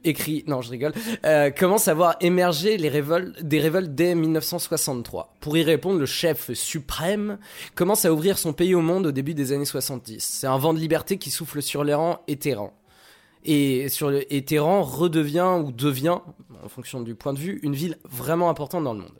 [0.03, 0.93] écrit, non je rigole,
[1.25, 5.33] euh, commence à voir émerger les révoltes, des révoltes dès 1963.
[5.39, 7.39] Pour y répondre, le chef suprême
[7.73, 10.23] commence à ouvrir son pays au monde au début des années 70.
[10.23, 12.71] C'est un vent de liberté qui souffle sur les rangs et Téhéran.
[13.47, 16.17] Et, sur le, et Téhéran redevient ou devient,
[16.63, 19.19] en fonction du point de vue, une ville vraiment importante dans le monde.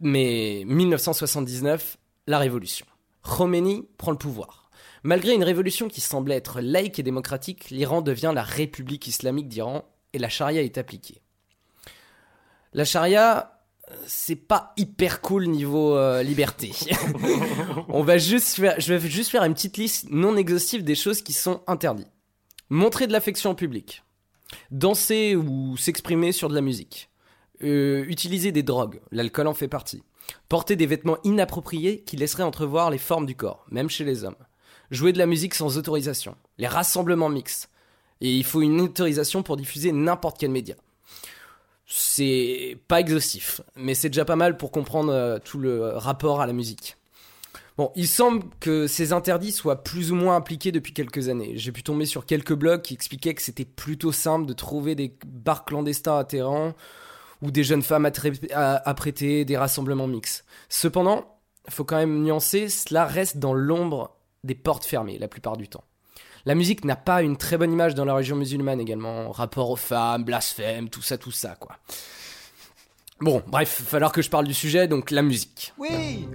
[0.00, 2.86] Mais 1979, la révolution.
[3.22, 4.70] Khomeini prend le pouvoir.
[5.04, 9.84] Malgré une révolution qui semblait être laïque et démocratique, l'Iran devient la République islamique d'Iran
[10.12, 11.20] et la charia est appliquée.
[12.72, 13.60] La charia,
[14.06, 16.72] c'est pas hyper cool niveau euh, liberté.
[17.88, 21.22] On va juste faire, je vais juste faire une petite liste non exhaustive des choses
[21.22, 22.10] qui sont interdites.
[22.68, 24.02] Montrer de l'affection en public,
[24.70, 27.10] danser ou s'exprimer sur de la musique,
[27.64, 30.02] Euh, utiliser des drogues, l'alcool en fait partie,
[30.48, 34.36] porter des vêtements inappropriés qui laisseraient entrevoir les formes du corps, même chez les hommes,
[34.90, 37.70] jouer de la musique sans autorisation, les rassemblements mixtes,
[38.20, 40.74] et il faut une autorisation pour diffuser n'importe quel média.
[41.86, 46.46] C'est pas exhaustif, mais c'est déjà pas mal pour comprendre euh, tout le rapport à
[46.46, 46.96] la musique.
[47.76, 51.52] Bon, il semble que ces interdits soient plus ou moins appliqués depuis quelques années.
[51.54, 55.16] J'ai pu tomber sur quelques blogs qui expliquaient que c'était plutôt simple de trouver des
[55.24, 56.74] bars clandestins à Téhéran
[57.42, 60.44] ou des jeunes femmes prêter, des rassemblements mixtes.
[60.68, 61.26] Cependant,
[61.68, 65.84] faut quand même nuancer, cela reste dans l'ombre des portes fermées la plupart du temps.
[66.44, 69.76] La musique n'a pas une très bonne image dans la région musulmane également, rapport aux
[69.76, 71.76] femmes, blasphème, tout ça, tout ça, quoi.
[73.20, 75.72] Bon, bref, falloir que je parle du sujet, donc la musique.
[75.78, 76.26] Oui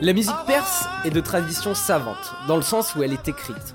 [0.00, 3.74] La musique perse est de tradition savante, dans le sens où elle est écrite.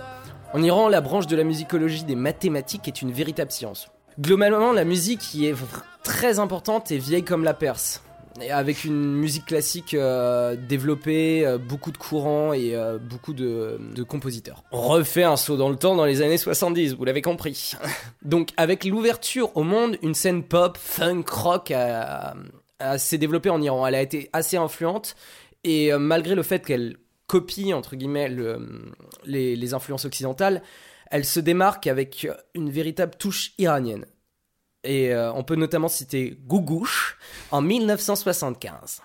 [0.54, 3.90] En Iran, la branche de la musicologie des mathématiques est une véritable science.
[4.20, 5.56] Globalement, la musique y est
[6.04, 8.02] très importante et vieille comme la Perse.
[8.40, 14.04] Et avec une musique classique euh, développée, euh, beaucoup de courants et euh, beaucoup de,
[14.08, 14.64] compositeurs.
[14.72, 17.74] On refait un saut dans le temps dans les années 70, vous l'avez compris.
[18.22, 21.74] Donc avec l'ouverture au monde, une scène pop, funk, rock
[22.98, 23.86] s'est développée en Iran.
[23.86, 25.16] Elle a été assez influente
[25.64, 28.92] et malgré le fait qu'elle copie, entre guillemets, le-
[29.26, 30.64] les, les influences occidentales,
[31.12, 34.06] elle se démarque avec une véritable touche iranienne.
[34.84, 37.20] Et euh, on peut notamment citer Gougouche
[37.52, 39.02] en 1975.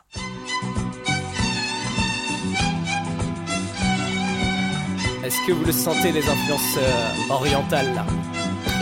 [5.22, 8.06] Est-ce que vous le sentez, les influences euh, orientales là?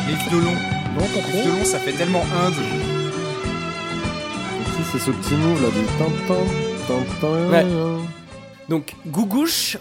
[0.07, 0.55] Les violons.
[0.97, 2.55] Les violons, ça fait tellement Inde.
[4.77, 6.43] Si, c'est ce petit move là du tintin,
[6.87, 7.51] tintin.
[7.51, 7.67] Ouais.
[8.69, 9.79] Donc, Gougouche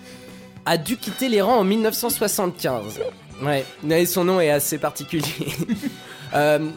[0.65, 3.01] a dû quitter l'Iran en 1975.
[3.43, 5.27] Ouais, mais son nom est assez particulier.
[6.33, 6.69] Euh,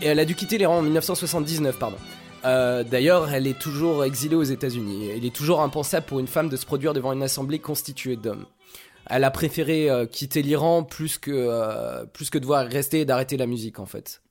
[0.00, 1.96] et elle a dû quitter l'Iran en 1979, pardon.
[2.44, 5.10] Euh, D'ailleurs, elle est toujours exilée aux États-Unis.
[5.16, 8.46] Il est toujours impensable pour une femme de se produire devant une assemblée constituée d'hommes.
[9.06, 13.36] Elle a préféré euh, quitter l'Iran plus que euh, plus que devoir rester et d'arrêter
[13.36, 14.22] la musique en fait.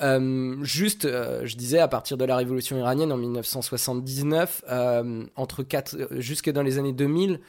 [0.00, 5.62] Euh, juste, euh, je disais, à partir de la révolution iranienne en 1979, euh, entre
[5.62, 7.40] euh, jusque dans les années 2000,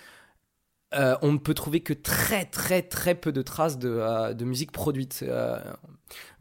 [0.94, 4.46] euh, on ne peut trouver que très très très peu de traces de, euh, de
[4.46, 5.26] musique produite.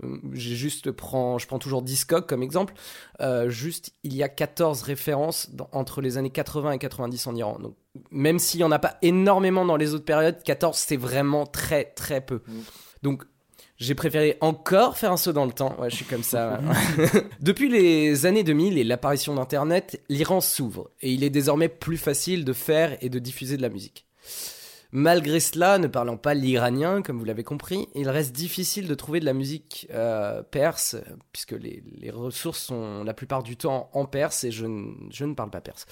[0.05, 2.75] Euh, j'ai juste prends, je prends toujours Discog comme exemple.
[3.21, 7.35] Euh, juste, il y a 14 références dans- entre les années 80 et 90 en
[7.35, 7.59] Iran.
[7.61, 7.77] Donc,
[8.11, 11.85] même s'il y en a pas énormément dans les autres périodes, 14 c'est vraiment très
[11.85, 12.41] très peu.
[13.03, 13.25] Donc
[13.79, 15.75] j'ai préféré encore faire un saut dans le temps.
[15.81, 16.61] Ouais, je suis comme ça.
[16.61, 17.07] ouais.
[17.41, 22.45] Depuis les années 2000 et l'apparition d'Internet, l'Iran s'ouvre et il est désormais plus facile
[22.45, 24.07] de faire et de diffuser de la musique.
[24.95, 29.21] Malgré cela, ne parlant pas l'iranien, comme vous l'avez compris, il reste difficile de trouver
[29.21, 30.97] de la musique euh, perse,
[31.33, 35.33] puisque les, ressources sont la plupart du temps en perse et je, ne- je ne
[35.35, 35.87] parle pas perse.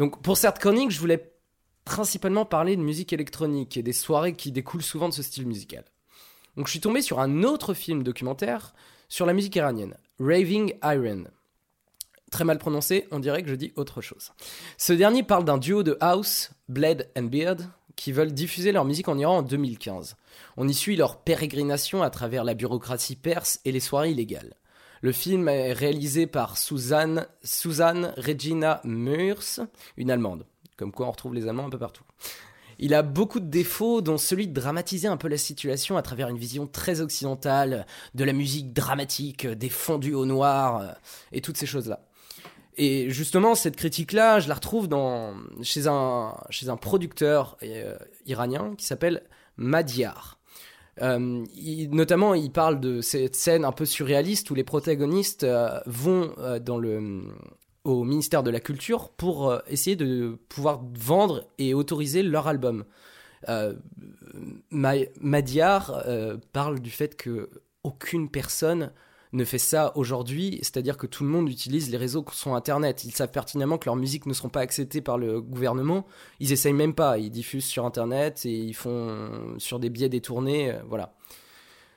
[0.00, 1.32] Donc pour cette chronique, je voulais
[1.84, 5.84] principalement parler de musique électronique et des soirées qui découlent souvent de ce style musical.
[6.56, 8.74] Donc je suis tombé sur un autre film documentaire
[9.08, 11.24] sur la musique iranienne, Raving Iron.
[12.32, 14.32] Très mal prononcé, on dirait que je dis autre chose.
[14.78, 17.60] Ce dernier parle d'un duo de house, Blade and Beard,
[17.96, 20.16] qui veulent diffuser leur musique en Iran en 2015.
[20.56, 24.54] On y suit leur pérégrination à travers la bureaucratie perse et les soirées illégales.
[25.02, 29.60] Le film est réalisé par Suzanne, Suzanne Regina Meurs,
[29.96, 30.46] une Allemande.
[30.76, 32.04] Comme quoi on retrouve les Allemands un peu partout.
[32.78, 36.28] Il a beaucoup de défauts, dont celui de dramatiser un peu la situation à travers
[36.28, 40.92] une vision très occidentale de la musique dramatique, des fondus au noir euh,
[41.32, 42.05] et toutes ces choses-là.
[42.78, 48.74] Et justement, cette critique-là, je la retrouve dans, chez, un, chez un producteur euh, iranien
[48.76, 49.22] qui s'appelle
[49.56, 50.38] Madiar.
[51.02, 51.44] Euh,
[51.90, 56.78] notamment, il parle de cette scène un peu surréaliste où les protagonistes euh, vont dans
[56.78, 57.22] le,
[57.84, 62.84] au ministère de la Culture pour essayer de pouvoir vendre et autoriser leur album.
[64.70, 66.04] Ma- Madiar
[66.52, 67.48] parle du fait que
[67.84, 68.90] aucune personne
[69.32, 73.04] ne fait ça aujourd'hui, c'est-à-dire que tout le monde utilise les réseaux qui sont Internet.
[73.04, 76.06] Ils savent pertinemment que leurs musiques ne seront pas acceptées par le gouvernement.
[76.40, 77.18] Ils essayent même pas.
[77.18, 80.72] Ils diffusent sur Internet et ils font sur des biais détournés.
[80.72, 81.12] euh, voilà.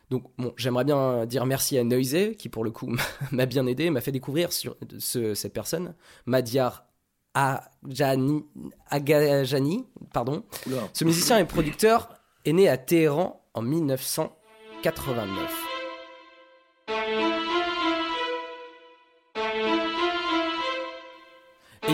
[0.09, 2.95] Donc, bon, j'aimerais bien dire merci à Noisy, qui pour le coup
[3.31, 5.93] m'a bien aidé, m'a fait découvrir sur ce- cette personne,
[6.25, 6.87] Madiar
[7.35, 8.43] Ajani,
[8.89, 10.43] Agajani, pardon.
[10.65, 10.77] Oula.
[10.93, 12.09] Ce musicien et producteur
[12.43, 15.68] est né à Téhéran en 1989.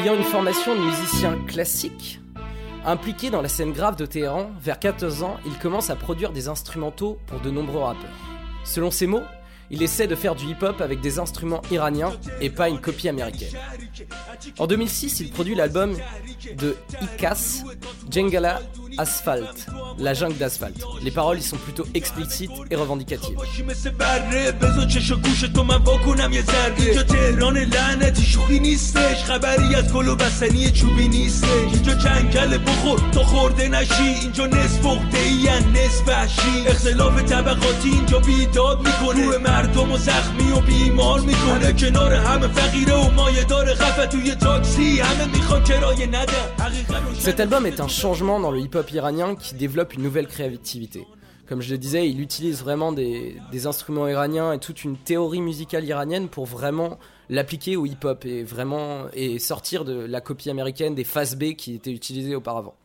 [0.06, 2.20] Ayant une formation de musicien classique,
[2.86, 6.48] impliqué dans la scène grave de Téhéran, vers 14 ans, il commence à produire des
[6.48, 8.12] instrumentaux pour de nombreux rappeurs.
[8.64, 9.24] Selon ses mots,
[9.72, 13.58] il essaie de faire du hip-hop avec des instruments iraniens et pas une copie américaine.
[14.60, 15.98] En 2006, il produit l'album
[16.56, 17.64] de Ikas,
[18.08, 18.62] Jengala
[18.98, 20.84] Asphalt, la jungle d'asphalte.
[21.02, 23.38] Les paroles y sont plutôt explicites et revendicatives.
[47.20, 51.06] Cet album est un changement dans le hip-hop iranien qui développe une nouvelle créativité.
[51.48, 55.86] Comme je le disais, il utilise vraiment des, instruments iraniens et toute une théorie musicale
[55.86, 56.98] iranienne pour vraiment
[57.30, 61.76] l'appliquer au hip-hop et vraiment et sortir de la copie américaine des phases B qui
[61.76, 62.76] étaient utilisées auparavant.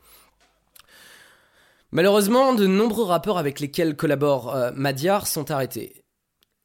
[1.92, 6.04] Malheureusement, de nombreux rappeurs avec lesquels collabore euh, Madiar sont arrêtés.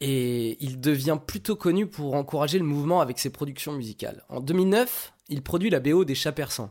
[0.01, 4.23] Et il devient plutôt connu pour encourager le mouvement avec ses productions musicales.
[4.27, 6.69] En 2009, il produit la BO des Chats Persans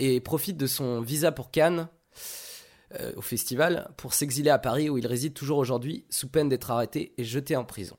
[0.00, 1.88] et profite de son visa pour Cannes
[2.98, 6.70] euh, au festival pour s'exiler à Paris où il réside toujours aujourd'hui sous peine d'être
[6.70, 7.96] arrêté et jeté en prison.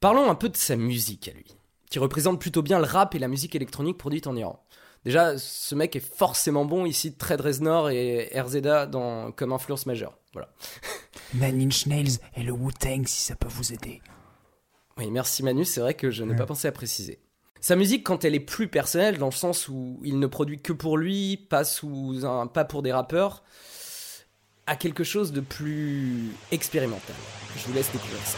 [0.00, 1.56] Parlons un peu de sa musique à lui,
[1.88, 4.62] qui représente plutôt bien le rap et la musique électronique produite en Iran.
[5.04, 9.86] Déjà, ce mec est forcément bon, il cite Trade Reznor et RZA dans, comme influence
[9.86, 10.18] majeure.
[10.32, 10.48] Voilà.
[11.34, 14.02] Nine Inch Nails et le Wu-Tang si ça peut vous aider.
[14.96, 17.23] Oui, merci Manu, c'est vrai que je n'ai pas pensé à préciser.
[17.64, 20.74] Sa musique, quand elle est plus personnelle, dans le sens où il ne produit que
[20.74, 22.20] pour lui, pas, sous
[22.52, 23.42] pas pour des rappeurs,
[24.66, 27.16] a quelque chose de plus expérimental.
[27.56, 28.36] Je vous laisse découvrir ça.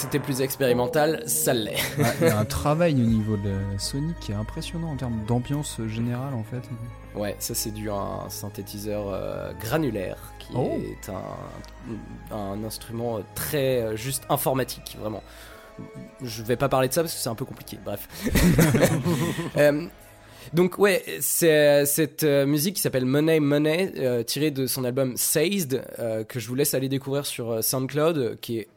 [0.00, 1.76] Que c'était plus expérimental, ça l'est.
[1.98, 4.96] Ouais, Il y a un travail au niveau de la Sony qui est impressionnant en
[4.96, 6.62] termes d'ambiance générale en fait.
[7.14, 10.78] Ouais, ça c'est dû à un synthétiseur euh, granulaire qui Oh.
[10.80, 15.22] est un, un instrument très euh, juste informatique, vraiment.
[16.22, 18.08] Je vais pas parler de ça parce que c'est un peu compliqué, bref.
[19.56, 19.86] Euh,
[20.52, 25.16] donc ouais, c'est cette euh, musique qui s'appelle Money Money, euh, tirée de son album
[25.16, 28.68] Seized, euh, que je vous laisse aller découvrir sur euh, SoundCloud, qui est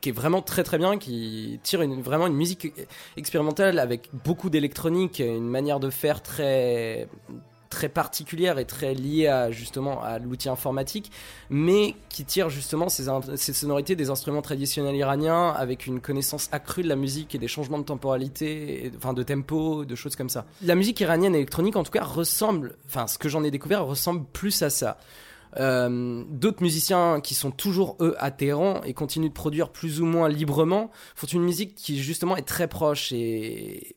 [0.00, 2.72] qui est vraiment très très bien, qui tire vraiment une musique
[3.18, 7.06] expérimentale avec beaucoup d'électronique, une manière de faire très
[7.70, 11.10] très particulière et très liée à justement à l'outil informatique,
[11.48, 13.06] mais qui tire justement ces,
[13.36, 17.48] ces sonorités des instruments traditionnels iraniens avec une connaissance accrue de la musique et des
[17.48, 20.44] changements de temporalité, enfin de tempo, de choses comme ça.
[20.62, 24.24] La musique iranienne électronique en tout cas ressemble, enfin ce que j'en ai découvert ressemble
[24.32, 24.98] plus à ça.
[25.58, 30.06] Euh, D'autres musiciens qui sont toujours eux à Téhéran et continuent de produire plus ou
[30.06, 33.96] moins librement font une musique qui justement est très proche et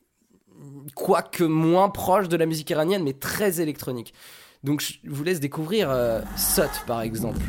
[0.94, 4.14] quoique moins proche de la musique iranienne mais très électronique.
[4.62, 7.42] Donc je vous laisse découvrir euh, Sot par exemple.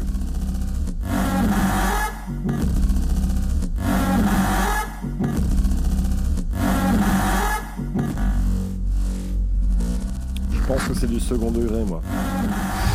[10.67, 12.01] pense que c'est du second degré, moi.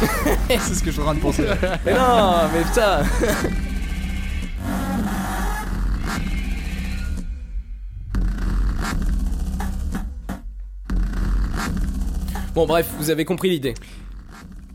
[0.48, 1.44] c'est ce que je suis en train de penser.
[1.84, 3.02] Mais non, mais putain
[12.54, 13.74] Bon bref, vous avez compris l'idée.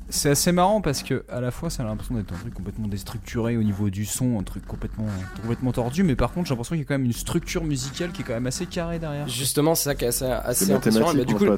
[0.07, 2.87] C'est assez marrant parce que à la fois ça a l'impression d'être un truc complètement
[2.87, 5.07] déstructuré au niveau du son, un truc complètement,
[5.41, 8.11] complètement tordu, mais par contre j'ai l'impression qu'il y a quand même une structure musicale
[8.11, 9.27] qui est quand même assez carrée derrière.
[9.27, 11.13] Justement, c'est ça qui est assez, assez impressionnant.
[11.13, 11.57] Mais du coup, ouais.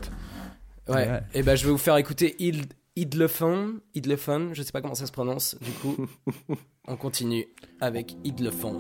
[0.89, 1.21] Ouais.
[1.33, 5.05] Et ben je vais vous faire écouter Id- Idlefon, Idlefon, je sais pas comment ça
[5.05, 5.55] se prononce.
[5.61, 6.07] Du coup,
[6.87, 7.45] on continue
[7.81, 8.77] avec Idlefon.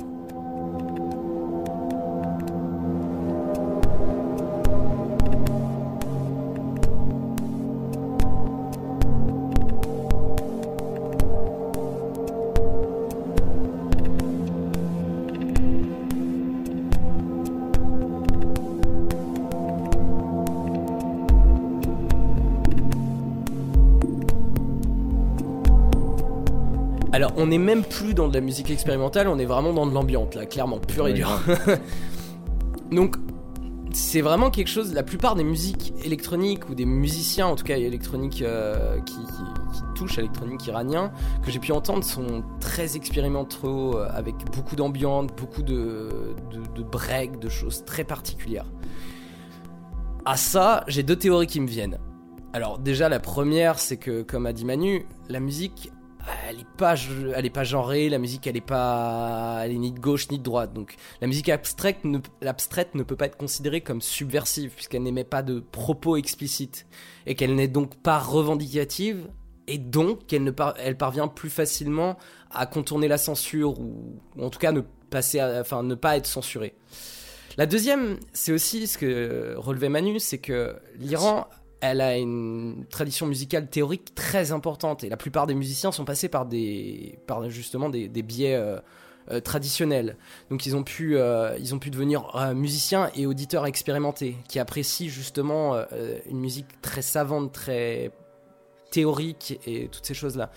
[27.47, 30.35] On n'est même plus dans de la musique expérimentale, on est vraiment dans de l'ambiante,
[30.35, 31.39] là, clairement, pur et dur.
[32.91, 33.15] Donc,
[33.93, 34.93] c'est vraiment quelque chose.
[34.93, 39.77] La plupart des musiques électroniques ou des musiciens, en tout cas électroniques, euh, qui, qui-
[39.77, 44.75] qui touchent à l'électronique iranien, que j'ai pu entendre, sont très expérimentaux, euh, avec beaucoup
[44.75, 46.09] d'ambiance, beaucoup de,
[46.51, 48.65] de, de breaks, de choses très particulières.
[50.25, 51.97] À ça, j'ai deux théories qui me viennent.
[52.51, 55.91] Alors déjà la première c'est que comme a dit Manu, la musique
[56.49, 56.95] elle est pas
[57.35, 60.37] elle est pas genrée, la musique elle est pas elle est ni de gauche ni
[60.39, 60.73] de droite.
[60.73, 62.17] Donc la musique abstraite ne
[63.03, 66.85] peut pas être considérée comme subversive puisqu'elle n'émet pas de propos explicites
[67.25, 69.27] et qu'elle n'est donc pas revendicative
[69.67, 72.17] et donc qu'elle ne parvient plus facilement
[72.51, 76.17] à contourner la censure ou, ou en tout cas ne passer à- enfin ne pas
[76.17, 76.75] être censurée.
[77.57, 81.47] La deuxième, c'est aussi ce que relevait Manu, c'est que l'Iran,
[81.81, 86.29] elle a une tradition musicale théorique très importante et la plupart des musiciens sont passés
[86.29, 88.79] par des, par justement des, biais euh,
[89.31, 90.17] euh, traditionnels.
[90.49, 95.09] Donc ils ont pu, euh, ils ont pu devenir musiciens et auditeurs expérimentés qui apprécient
[95.09, 95.75] justement
[96.29, 98.11] une musique très savante, très
[98.89, 100.51] théorique et toutes ces choses-là.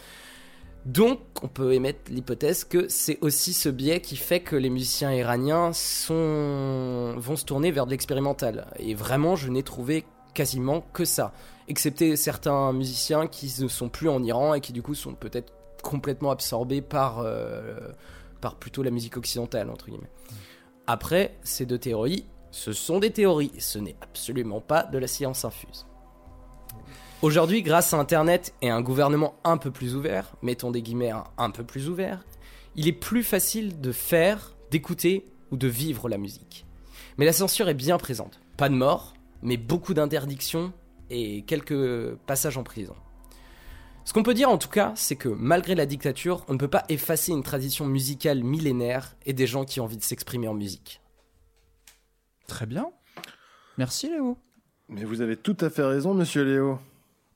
[0.86, 5.12] Donc, on peut émettre l'hypothèse que c'est aussi ce biais qui fait que les musiciens
[5.12, 7.14] iraniens sont...
[7.18, 8.66] vont se tourner vers de l'expérimental.
[8.78, 11.32] Et vraiment, je n'ai trouvé quasiment que ça.
[11.68, 15.52] Excepté certains musiciens qui ne sont plus en Iran et qui du coup sont peut-être
[15.82, 17.90] complètement absorbés par, euh,
[18.40, 20.10] par plutôt la musique occidentale, entre guillemets.
[20.86, 25.44] Après, ces deux théories, ce sont des théories, ce n'est absolument pas de la science
[25.44, 25.86] infuse.
[27.22, 31.24] Aujourd'hui, grâce à Internet et un gouvernement un peu plus ouvert, mettons des guillemets un,
[31.38, 32.24] un peu plus ouvert,
[32.76, 36.66] il est plus facile de faire, d'écouter ou de vivre la musique.
[37.18, 38.40] Mais la censure est bien présente.
[38.56, 40.72] Pas de mort, mais beaucoup d'interdictions
[41.10, 42.94] et quelques passages en prison.
[44.04, 46.68] Ce qu'on peut dire en tout cas, c'est que malgré la dictature, on ne peut
[46.68, 50.54] pas effacer une tradition musicale millénaire et des gens qui ont envie de s'exprimer en
[50.54, 51.00] musique.
[52.46, 52.90] Très bien.
[53.78, 54.36] Merci Léo.
[54.88, 56.78] Mais vous avez tout à fait raison, monsieur Léo.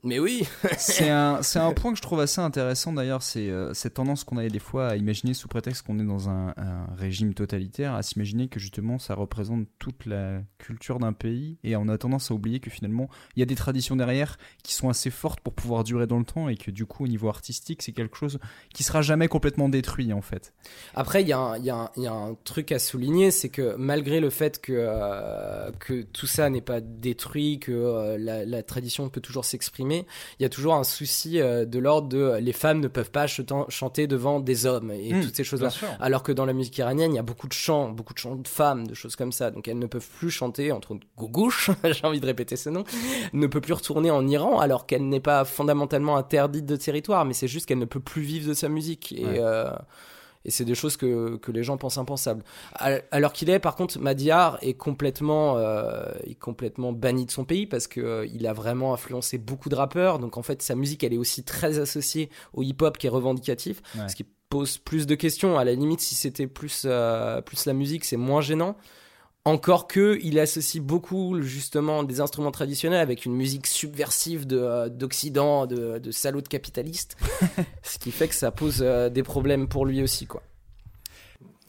[0.05, 0.46] Mais oui
[0.76, 4.36] C'est un, un point que je trouve assez intéressant d'ailleurs, c'est euh, cette tendance qu'on
[4.36, 8.02] a des fois à imaginer sous prétexte qu'on est dans un, un régime totalitaire, à
[8.02, 12.34] s'imaginer que justement ça représente toute la culture d'un pays et on a tendance à
[12.34, 15.84] oublier que finalement il y a des traditions derrière qui sont assez fortes pour pouvoir
[15.84, 18.38] durer dans le temps et que du coup au niveau artistique c'est quelque chose
[18.74, 20.52] qui sera jamais complètement détruit en fait.
[20.94, 23.74] Après, il y, a un- il y y a un truc à souligner, c'est que
[23.76, 28.62] malgré le fait que, euh, que tout ça n'est pas détruit, que euh, la, la
[28.62, 29.93] tradition peut toujours s'exprimer,
[30.38, 33.11] il y a toujours un souci euh, de l'ordre de euh, les femmes ne peuvent
[33.11, 35.68] pas chanter devant des hommes et Mmh, toutes ces choses-là.
[36.01, 38.36] Alors que dans la musique iranienne, il y a beaucoup de chants, beaucoup de chants
[38.36, 39.51] de femmes, de choses comme ça.
[39.51, 42.84] Donc elles ne peuvent plus chanter, entre autres Gougouche, j'ai envie de répéter ce nom,
[43.32, 47.34] ne peut plus retourner en Iran alors qu'elle n'est pas fondamentalement interdite de territoire, mais
[47.34, 49.12] c'est juste qu'elle ne peut plus vivre de sa musique.
[49.12, 49.38] Et, Ouais.
[49.40, 49.70] euh,
[50.45, 52.45] et c'est des choses que, que les gens pensent impensables.
[53.11, 57.66] Alors qu'il est, par contre, Madiar est complètement, euh, est complètement banni de son pays
[57.66, 60.18] parce que euh, il a vraiment influencé beaucoup de rappeurs.
[60.18, 63.80] Donc en fait, sa musique, elle est aussi très associée au hip-hop qui est revendicatif,
[63.99, 64.09] Ouais.
[64.09, 65.59] ce qui pose plus de questions.
[65.59, 68.76] À la limite, si c'était plus, euh, plus la musique, c'est moins gênant.
[69.47, 74.88] Encore que, il associe beaucoup justement des instruments traditionnels avec une musique subversive de, euh,
[74.88, 77.16] d'Occident, de, de salauds de capitalistes,
[77.82, 80.42] ce qui fait que ça pose euh, des problèmes pour lui aussi, quoi.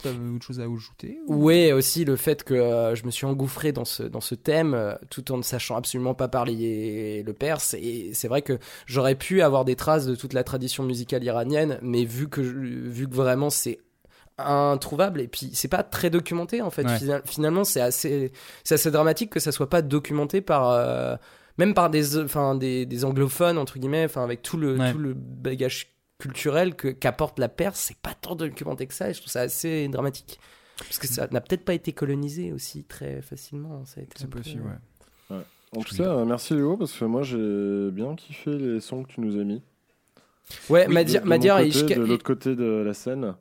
[0.02, 3.26] T'avais autre chose à ajouter ou- Ouais, aussi le fait que euh, je me suis
[3.26, 7.34] engouffré dans ce, dans ce thème euh, tout en ne sachant absolument pas parler le
[7.34, 7.74] perse.
[7.74, 11.80] Et c'est vrai que j'aurais pu avoir des traces de toute la tradition musicale iranienne,
[11.82, 13.80] mais vu que, je- vu que vraiment c'est
[14.38, 17.22] introuvable et puis c'est pas très documenté en fait Ouais.
[17.26, 18.32] Finalement c'est assez
[18.66, 21.16] c'est assez dramatique que ça soit pas documenté par euh,
[21.58, 24.92] même par des, enfin, des, des anglophones, entre guillemets, enfin, avec tout le, Ouais.
[24.92, 25.88] tout le bagage
[26.20, 29.40] culturel que, qu'apporte la Perse, c'est pas tant documenté que ça, et je trouve ça
[29.40, 30.38] assez dramatique.
[30.78, 33.86] Parce que ça n'a peut-être pas été colonisé aussi très facilement.
[33.86, 34.64] Ça a été C'est peu- possible,
[35.30, 35.38] ouais.
[35.78, 39.14] En tout cas, euh, merci Léo, parce que moi j'ai bien kiffé les sons que
[39.14, 39.62] tu nous as mis.
[40.70, 43.34] Ouais, De- Madia- de mon Madiar et Ishka- De l'autre côté de la scène.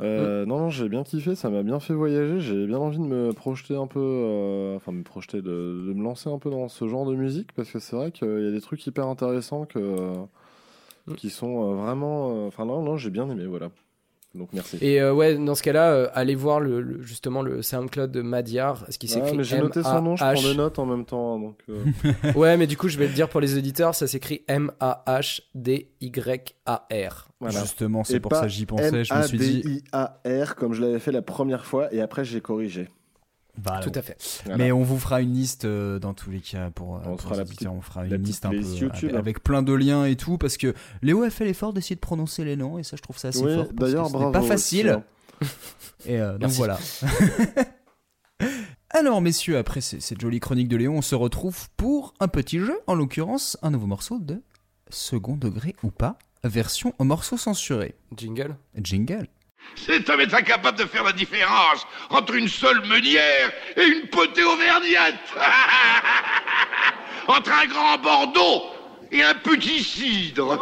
[0.00, 0.44] Euh.
[0.44, 2.40] Non, non, j'ai bien kiffé, ça m'a bien fait voyager.
[2.40, 6.02] J'ai bien envie de me projeter un peu, euh, enfin, me projeter, de, de me
[6.02, 8.50] lancer un peu dans ce genre de musique, parce que c'est vrai qu'il y a
[8.50, 9.78] des trucs hyper intéressants que,
[11.06, 11.14] Mm.
[11.14, 12.30] qui sont euh, vraiment.
[12.34, 13.70] euh, Enfin, non, non, j'ai bien aimé, voilà.
[14.36, 14.78] Donc, merci.
[14.80, 18.22] Et euh, ouais, dans ce cas-là, euh, allez voir le, le- justement le SoundCloud de
[18.22, 20.86] Madiar, ce qui Ah, s'écrit mais j'ai noté son nom, je prends des notes en
[20.86, 21.38] même temps.
[21.38, 21.84] Donc, euh,
[22.36, 24.42] Ouais, mais du coup, je vais le dire pour les auditeurs, ça s'écrit
[26.00, 27.28] M-A-H-D-Y-A-R.
[27.40, 27.60] voilà.
[27.60, 29.04] Justement, c'est pour ça que j'y pensais.
[29.04, 29.62] Je me suis dit.
[29.64, 32.88] M-A-D-I-A-R, comme je l'avais fait la première fois, et après j'ai corrigé.
[33.62, 33.80] Voilà.
[33.80, 34.16] Tout à fait.
[34.44, 34.58] Voilà.
[34.58, 37.22] Mais on vous fera une liste euh, dans tous les cas pour, euh, On pour
[37.22, 39.10] fera la petite- on fera une liste un peu YouTube.
[39.10, 42.00] avec, avec plein de liens et tout parce que Léo a fait l'effort d'essayer de
[42.00, 43.64] prononcer les noms et ça je trouve ça assez Oui, fort.
[43.64, 44.26] parce que d'ailleurs, ce bravo.
[44.26, 44.88] n'est pas facile.
[44.90, 45.04] hein.
[46.06, 46.78] Et euh, donc voilà.
[48.90, 52.78] Alors messieurs, après cette jolie chronique de Léon, on se retrouve pour un petit jeu,
[52.86, 54.42] en l'occurrence un nouveau morceau de
[54.90, 57.94] second degré ou pas, version au morceau censuré.
[58.16, 59.26] Jingle Jingle.
[59.74, 64.42] Cet homme est incapable de faire la différence entre une seule meunière et une potée
[64.44, 65.14] auvergnate.
[67.28, 68.62] entre un grand Bordeaux
[69.12, 70.58] et un petit cidre.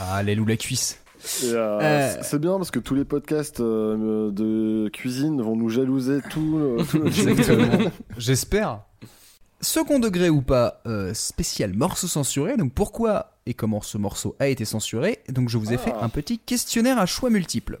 [0.00, 0.98] Ah, l'aile ou la cuisse.
[1.44, 2.16] Euh, Euh.
[2.22, 6.82] c'est- bien parce que tous les podcasts euh, de cuisine vont nous jalouser tout, euh,
[6.90, 7.90] tout le Exactement.
[8.16, 8.80] J'espère.
[9.60, 12.56] Second degré ou pas, euh, spécial morceau censuré.
[12.56, 16.08] Donc pourquoi et comment ce morceau a été censuré Donc je vous ai fait un
[16.08, 17.80] petit questionnaire à choix multiples.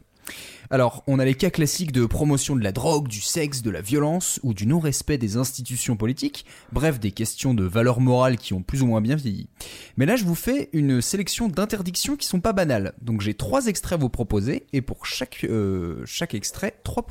[0.68, 3.80] Alors, on a les cas classiques de promotion de la drogue, du sexe, de la
[3.80, 8.62] violence ou du non-respect des institutions politiques, bref, des questions de valeur morale qui ont
[8.62, 9.48] plus ou moins bien vieilli.
[9.96, 12.92] Mais là, je vous fais une sélection d'interdictions qui sont pas banales.
[13.00, 17.04] Donc j'ai trois extraits à vous proposer, et pour chaque, euh, chaque extrait, trois,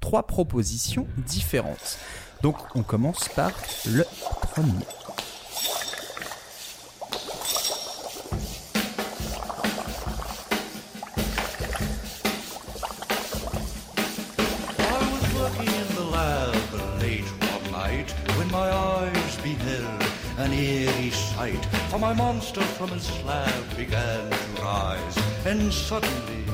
[0.00, 1.98] trois propositions différentes.
[2.42, 3.52] Donc on commence par
[3.86, 4.04] le
[4.40, 4.86] premier.
[20.42, 21.64] An eerie sight.
[21.90, 25.16] For my monster from his slab began to rise,
[25.46, 26.44] and suddenly,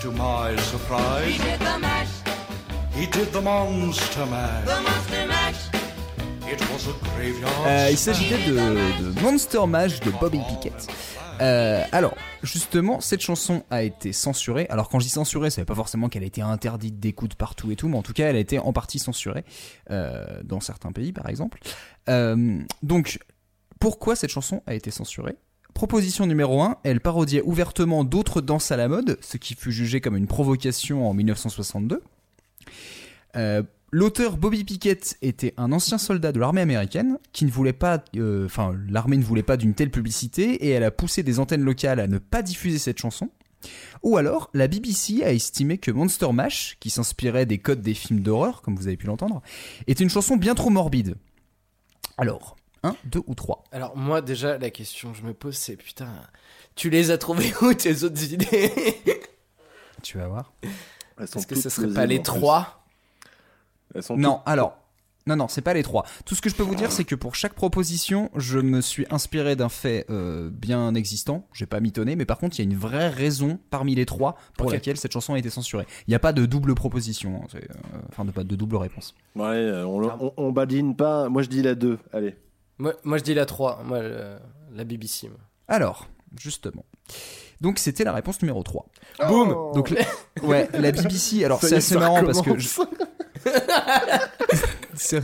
[0.00, 2.14] to my surprise, He did the mash,
[2.94, 4.66] he did the monster mash.
[4.66, 5.62] the monster mash.
[6.46, 7.66] It was a graveyard.
[7.66, 8.16] Euh, il smash.
[8.16, 10.86] s'agissait de, de Monster Mash de Bobby Pickett.
[11.40, 14.66] Euh, alors, justement, cette chanson a été censurée.
[14.70, 17.70] Alors, quand je dis censurée, ça veut pas forcément qu'elle a été interdite d'écoute partout
[17.70, 19.44] et tout, mais en tout cas, elle a été en partie censurée
[19.90, 21.60] euh, dans certains pays, par exemple.
[22.08, 23.18] Euh, donc,
[23.80, 25.36] pourquoi cette chanson a été censurée?
[25.74, 30.00] Proposition numéro 1, elle parodiait ouvertement d'autres danses à la mode, ce qui fut jugé
[30.00, 32.02] comme une provocation en 1962.
[33.96, 38.44] L'auteur Bobby Pickett était un ancien soldat de l'armée américaine qui ne voulait pas, euh,
[38.44, 42.00] enfin l'armée ne voulait pas d'une telle publicité et elle a poussé des antennes locales
[42.00, 43.30] à ne pas diffuser cette chanson.
[44.02, 48.18] Ou alors la BBC a estimé que Monster Mash, qui s'inspirait des codes des films
[48.18, 49.42] d'horreur, comme vous avez pu l'entendre,
[49.86, 51.14] était une chanson bien trop morbide.
[52.18, 53.62] Alors, un, deux ou trois.
[53.70, 56.08] Alors moi déjà la question que je me pose c'est putain
[56.74, 58.72] tu les as trouvées où tes autres idées?
[60.02, 60.52] Tu vas voir.
[61.20, 62.83] Est-ce que ce serait pas les trois?
[63.94, 64.78] Elles sont Non, toutes- alors.
[65.26, 66.04] Non, non, c'est pas les trois.
[66.26, 69.06] Tout ce que je peux vous dire, c'est que pour chaque proposition, je me suis
[69.08, 71.46] inspiré d'un fait euh, bien existant.
[71.54, 74.36] J'ai pas mitonné, mais par contre, il y a une vraie raison parmi les trois
[74.58, 75.86] pour laquelle cette chanson a été censurée.
[76.06, 77.74] Il n'y a pas de double proposition, hein, c'est, euh,
[78.10, 79.14] enfin, de, pas de double réponse.
[79.34, 81.30] Ouais, euh, on, on, on badine pas.
[81.30, 81.98] Moi je dis la 2.
[82.12, 82.36] Allez.
[82.76, 84.36] moi, moi, je dis la 3, moi le-
[84.74, 85.28] la BBC.
[85.28, 85.38] moi.
[85.68, 86.06] Alors,
[86.38, 86.84] justement.
[87.62, 88.86] Donc, c'était la réponse numéro 3.
[89.28, 90.02] Boum Donc, la-
[90.46, 92.50] ouais, la BBC, alors c'est est, assez marrant parce que.
[94.96, 95.22] C'est-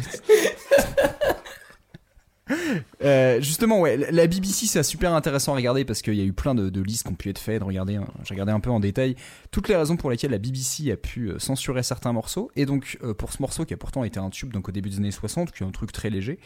[3.02, 6.34] Euh, justement, ouais, la BBC, c'est super intéressant à regarder parce qu'il y a eu
[6.34, 7.62] plein de, listes qui ont pu être faites.
[7.62, 9.16] Regardez, hein, j'ai regardé un peu en détail
[9.50, 12.50] toutes les raisons pour lesquelles la BBC a pu euh, censurer certains morceaux.
[12.56, 14.90] Et donc, euh, pour ce morceau qui a pourtant été un tube donc au début
[14.90, 16.38] des années 60, qui est un truc très léger,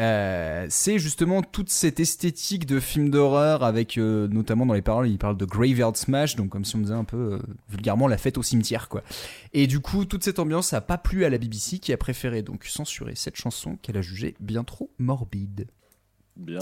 [0.00, 5.08] euh, c'est justement toute cette esthétique de film d'horreur avec euh, notamment dans les paroles,
[5.08, 7.38] il parle de graveyard smash, donc comme si on disait un peu euh,
[7.68, 9.02] vulgairement la fête au cimetière, quoi.
[9.52, 12.40] Et du coup, toute cette ambiance a pas plu à la BBC qui a préféré
[12.42, 15.49] donc censurer cette chanson qu'elle a jugée bien trop morbide.
[16.36, 16.60] Bien.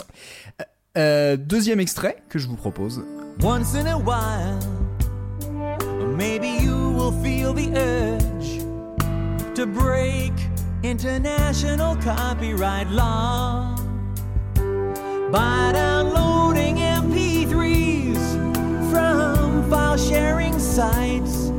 [0.97, 3.05] Euh, deuxième extrait que je vous propose.
[3.41, 4.59] Once in a while,
[6.17, 8.65] maybe you will feel the urge
[9.55, 10.33] to break
[10.83, 13.77] international copyright law
[15.31, 18.19] by downloading MP3s
[18.91, 21.53] from file sharing sites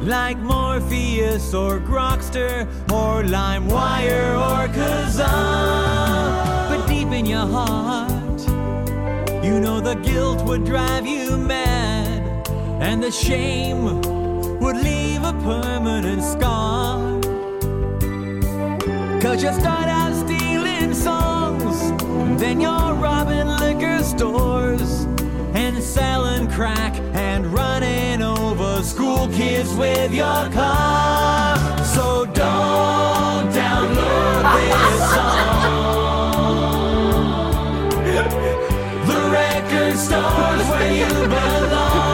[0.00, 6.75] like Morpheus or Grokster or LimeWire or Kazaa.
[7.16, 8.40] In your heart,
[9.42, 12.46] you know the guilt would drive you mad,
[12.78, 14.02] and the shame
[14.60, 16.98] would leave a permanent scar.
[19.22, 21.90] Cause you start out stealing songs,
[22.38, 25.06] then you're robbing liquor stores
[25.54, 31.56] and selling crack and running over school kids with your car.
[31.82, 35.55] So don't download this song.
[40.58, 42.05] Belong.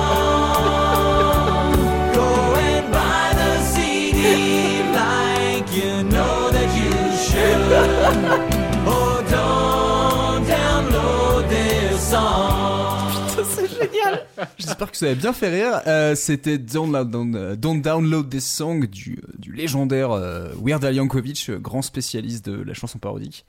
[14.59, 15.81] J'espère que ça a bien fait rire.
[15.87, 21.47] Euh, C'était Don't, Down- Don't Download This Song du, du légendaire euh, Weird Al Yankovic,
[21.51, 23.45] euh, grand spécialiste de la chanson parodique.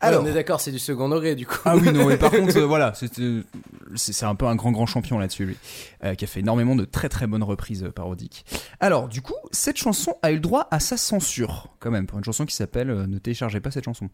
[0.00, 1.58] Alors, on est d'accord, c'est du second degré du coup.
[1.64, 5.18] Ah oui, non, mais par contre, euh, voilà, c'est un peu un grand grand champion
[5.18, 5.56] là-dessus, lui,
[6.04, 8.44] euh, qui a fait énormément de très très bonnes reprises euh, parodiques.
[8.80, 12.18] Alors, du coup, cette chanson a eu le droit à sa censure, quand même, pour
[12.18, 14.08] une chanson qui s'appelle euh, Ne téléchargez pas cette chanson.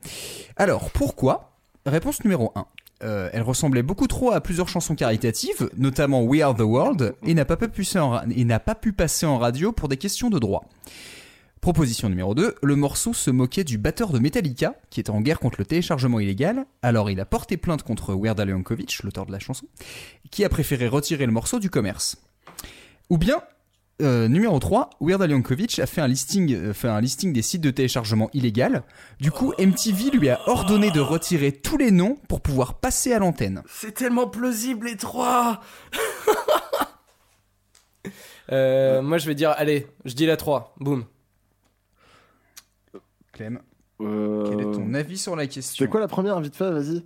[0.57, 1.53] Alors, pourquoi?
[1.87, 2.67] Réponse numéro 1.
[3.01, 7.45] Elle ressemblait beaucoup trop à plusieurs chansons caritatives, notamment We Are the World, et n'a
[7.45, 7.57] pas,
[8.75, 10.65] pu passer en radio pour des questions de droit.
[11.61, 15.41] Proposition numéro 2, le morceau se moquait du batteur de Metallica, qui était en guerre
[15.41, 19.33] contre le téléchargement illégal, alors il a porté plainte contre Weird Al Yankovic, l'auteur de
[19.33, 19.67] la chanson,
[20.31, 22.17] qui a préféré retirer le morceau du commerce.
[23.11, 23.43] Ou bien,
[24.01, 27.43] euh, numéro 3, Weird Al Yankovic a fait un, listing, euh, fait un listing des
[27.43, 28.83] sites de téléchargement illégal,
[29.21, 33.19] du coup MTV lui a ordonné de retirer tous les noms pour pouvoir passer à
[33.19, 33.63] l'antenne.
[33.69, 35.61] C'est tellement plausible les trois.
[38.51, 41.05] Euh, Moi je vais dire, allez, je dis la 3, boum.
[43.33, 43.61] Clem,
[44.01, 45.85] Euh, quel est ton avis sur la question?
[45.85, 47.05] C'est quoi la première, vite fait, vas-y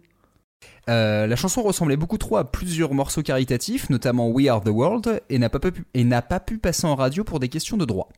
[0.89, 5.23] Euh, la chanson ressemblait beaucoup trop à plusieurs morceaux caritatifs, notamment We Are the World,
[5.29, 7.85] et n'a pas, pu, et n'a pas pu passer en radio pour des questions de
[7.85, 8.09] droit.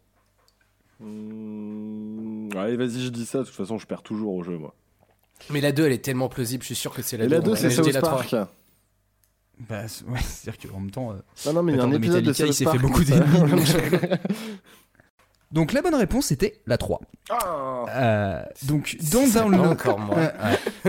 [1.00, 3.40] Hmm, Allez, vas-y, je dis ça.
[3.40, 4.74] De toute façon, je perds toujours au jeu, moi.
[5.50, 7.34] Mais la 2 elle est tellement plausible, je suis sûr que c'est la Et 2.
[7.34, 8.10] la 2, c'est South la 3.
[8.22, 8.34] Park.
[9.68, 11.16] Bah, c'est- ouais, c'est-à-dire qu'en même temps, euh,
[11.46, 13.04] Non, non, mais il y a un de épisode de il s'est Park fait beaucoup
[13.04, 13.72] d'ennemis.
[15.54, 17.00] donc- la bonne réponse était la 3.
[17.30, 19.66] Ah Euh, donc Don't Download.
[19.72, 20.16] Encore moi.
[20.16, 20.30] Ouais,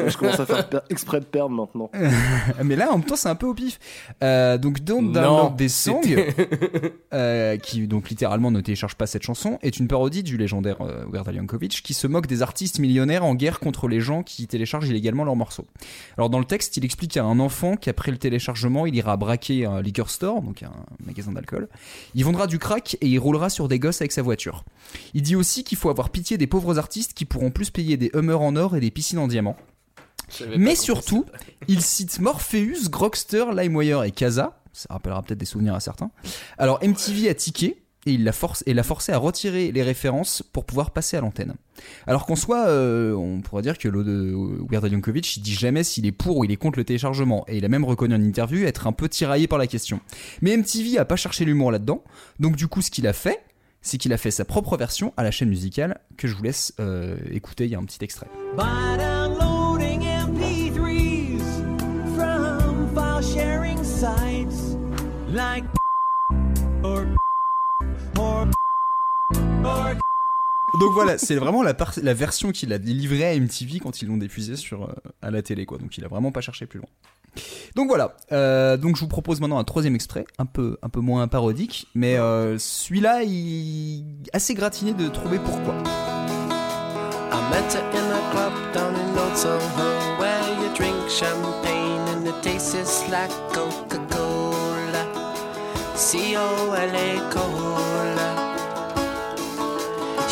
[0.04, 0.10] ouais.
[0.10, 1.90] Je commence à faire per- exprès de perdre maintenant.
[2.64, 3.80] Mais là, en même temps, c'est un peu au pif.
[4.24, 9.08] Euh, donc, Don't Non, Download This Song, c'était- euh, qui donc littéralement ne télécharge pas
[9.08, 12.42] cette chanson, est une parodie du légendaire euh, Weird Al Yankovic, qui se moque des
[12.42, 15.66] artistes millionnaires en guerre contre les gens qui téléchargent illégalement leurs morceaux.
[16.18, 19.66] Alors, dans le texte, il explique à un enfant qu'après le téléchargement, il ira braquer
[19.66, 20.72] un liquor store, donc un
[21.06, 21.70] magasin d'alcool.
[22.14, 24.55] Il vendra du crack et il roulera sur des gosses avec sa voiture.
[25.14, 28.12] Il dit aussi qu'il faut avoir pitié des pauvres artistes qui pourront plus payer des
[28.14, 29.58] Hummers en or et des piscines en diamant.
[30.58, 31.26] Mais surtout,
[31.68, 34.62] il cite Morpheus, Grokster, LimeWire et Casa.
[34.74, 36.12] Ça rappellera peut-être des souvenirs à certains.
[36.58, 40.44] Alors MTV a tiqué et il l'a force et l'a forcé à retirer les références
[40.54, 41.56] pour pouvoir passer à l'antenne.
[42.06, 46.06] Alors qu'en soi, euh, on pourrait dire que Weird Al Yankovic, il dit jamais s'il
[46.06, 48.66] est pour ou il est contre le téléchargement et il a même reconnu en interview
[48.66, 50.00] être un peu tiraillé par la question.
[50.42, 52.04] Mais MTV a pas cherché l'humour là-dedans,
[52.40, 53.42] donc du coup, ce qu'il a fait,
[53.86, 56.74] c'est qu'il a fait sa propre version à la chaîne musicale que je vous laisse
[56.80, 57.66] euh, écouter.
[57.66, 58.28] Il y a un petit extrait.
[70.80, 74.56] Donc voilà, c'est vraiment la, version qu'il a livrée à MTV quand ils l'ont diffusée
[74.56, 75.78] sur euh, à la télé, quoi.
[75.78, 76.90] Donc il a vraiment pas cherché plus loin.
[77.76, 78.16] Donc voilà.
[78.32, 81.88] Euh, donc je vous propose maintenant un troisième extrait, un peu un peu moins parodique,
[81.96, 85.76] mais euh, celui-là, il assez gratiné de trouver pourquoi.
[87.32, 89.16] I met her in a club down in
[90.20, 92.26] where you drink champagne and
[93.12, 95.06] like Coca-Cola.
[95.96, 98.45] C-O-L-A Cola.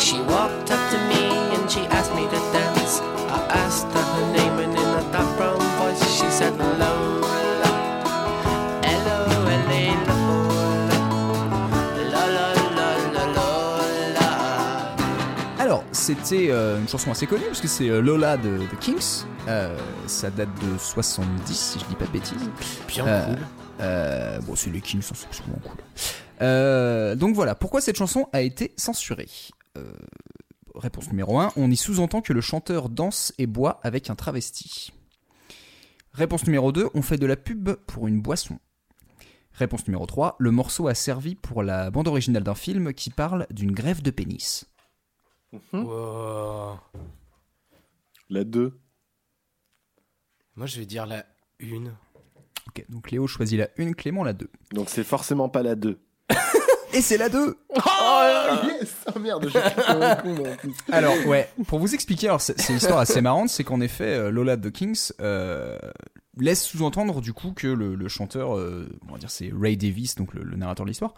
[0.04, 1.22] She walked up to me
[1.54, 3.00] and she asked me to dance.
[3.36, 6.52] I asked her her name and in a dark brown voice she said.
[15.58, 19.24] Alors, c'était euh, une chanson assez connue parce que c'est euh, Lola de The Kings.
[19.48, 19.74] Euh,
[20.06, 22.50] ça date de 70, si je dis pas de bêtises.
[22.88, 23.38] Bien Euh, cool.
[23.80, 25.78] euh, bon, c'est les Kings, hein, c'est souvent cool.
[26.42, 29.28] Euh, donc voilà, pourquoi cette chanson a été censurée?
[29.28, 29.63] Euh,
[30.74, 34.92] réponse numéro 1, on y sous-entend que le chanteur danse et boit avec un travesti.
[36.12, 38.58] Réponse numéro 2, on fait de la pub pour une boisson.
[39.52, 43.46] Réponse numéro 3, le morceau a servi pour la bande originale d'un film qui parle
[43.50, 44.66] d'une grève de pénis.
[45.72, 46.78] Wow.
[48.28, 48.80] La 2.
[50.56, 51.24] Moi, je vais dire la
[51.60, 51.94] une.
[52.68, 54.50] Ok, donc Léo choisit la 1, Clément la 2.
[54.72, 56.00] Donc c'est forcément pas la 2.
[56.94, 57.80] Et c'est la 2 Oh
[58.80, 58.94] yes.
[59.06, 60.74] Ah merde, j'ai cliqué comme un con, là, en plus.
[60.92, 64.30] Alors, ouais, pour vous expliquer, alors c'est une histoire assez marrante, c'est qu'en effet, euh,
[64.30, 65.76] Lola The Kings euh,
[66.38, 70.14] laisse sous-entendre du coup que le, le chanteur, euh, on va dire c'est Ray Davis,
[70.16, 71.14] donc le, le narrateur de l'histoire,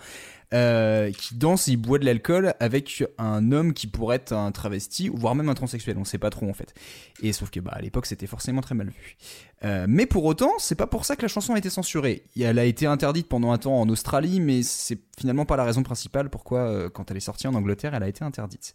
[0.55, 4.53] euh, qui danse et il boit de l'alcool avec un homme qui pourrait être un
[4.53, 6.75] travesti, voire même un transsexuel, on sait pas trop en fait.
[7.23, 9.17] Et sauf que bah à l'époque c'était forcément très mal vu.
[9.65, 12.25] Euh, mais pour autant, c'est pas pour ça que la chanson a été censurée.
[12.39, 15.83] Elle a été interdite pendant un temps en Australie, mais c'est finalement pas la raison
[15.83, 18.75] principale pourquoi, quand elle est sortie en Angleterre, elle a été interdite.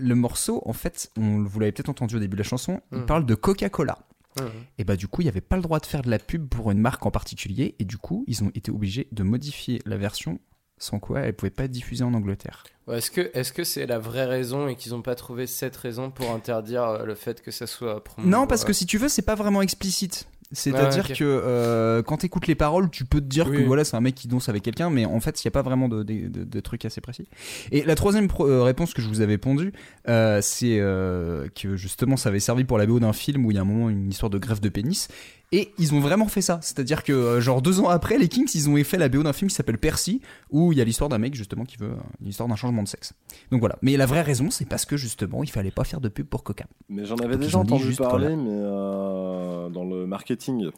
[0.00, 2.98] Le morceau, en fait, on, vous l'avez peut-être entendu au début de la chanson, il
[2.98, 3.06] Mhm.
[3.06, 3.98] parle de Coca-Cola.
[4.42, 4.50] Mhm.
[4.78, 6.48] Et bah du coup, il n'y avait pas le droit de faire de la pub
[6.48, 9.96] pour une marque en particulier, et du coup, ils ont été obligés de modifier la
[9.96, 10.40] version,
[10.78, 12.64] sans quoi elle pouvait pas être diffusée en Angleterre.
[12.86, 15.76] Ouais, Est-ce que est-ce que c'est la vraie raison et qu'ils n'ont pas trouvé cette
[15.76, 18.98] raison pour interdire euh, le fait que ça soit promo Non, parce que si tu
[18.98, 20.28] veux, c'est pas vraiment explicite.
[20.50, 23.64] C'est-à-dire Ah, que euh, quand t'écoutes les paroles, tu peux te dire que Oui.
[23.64, 25.60] voilà, c'est un mec qui danse avec quelqu'un, mais en fait, il n'y a pas
[25.62, 27.28] vraiment de, de- de- de trucs assez précis.
[27.70, 29.72] Et la troisième euh, réponse que je vous avais pondue,
[30.08, 33.56] euh, c'est euh, que justement, ça avait servi pour la BO d'un film où il
[33.56, 35.08] y a un moment une histoire de greffe de pénis.
[35.50, 36.58] Et ils ont vraiment fait ça.
[36.62, 39.32] C'est-à-dire que, euh, genre, deux ans après, les Kings, ils ont fait la BO d'un
[39.32, 40.20] film qui s'appelle Percy,
[40.50, 42.82] où il y a l'histoire d'un mec, justement, qui veut euh, une histoire d'un changement
[42.82, 43.14] de sexe.
[43.50, 43.78] Donc voilà.
[43.80, 46.44] Mais la vraie raison, c'est parce que, justement, il fallait pas faire de pub pour
[46.44, 46.66] Coca.
[46.90, 50.68] Mais j'en avais Donc, déjà entendu parler, mais euh, dans le marketing,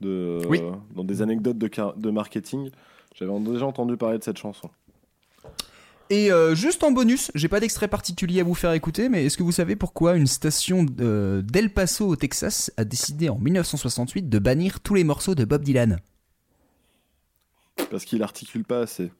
[0.00, 0.60] de, Oui.
[0.94, 2.70] dans des anecdotes de marketing,
[3.16, 4.70] j'avais déjà entendu parler de cette chanson.
[6.12, 9.38] Et euh, juste en bonus, j'ai pas d'extrait particulier à vous faire écouter, mais est-ce
[9.38, 14.28] que vous savez pourquoi une station euh, d'El Paso au Texas a décidé en 1968
[14.28, 16.00] de bannir tous les morceaux de Bob Dylan?
[17.90, 19.10] Parce qu'il articule pas assez.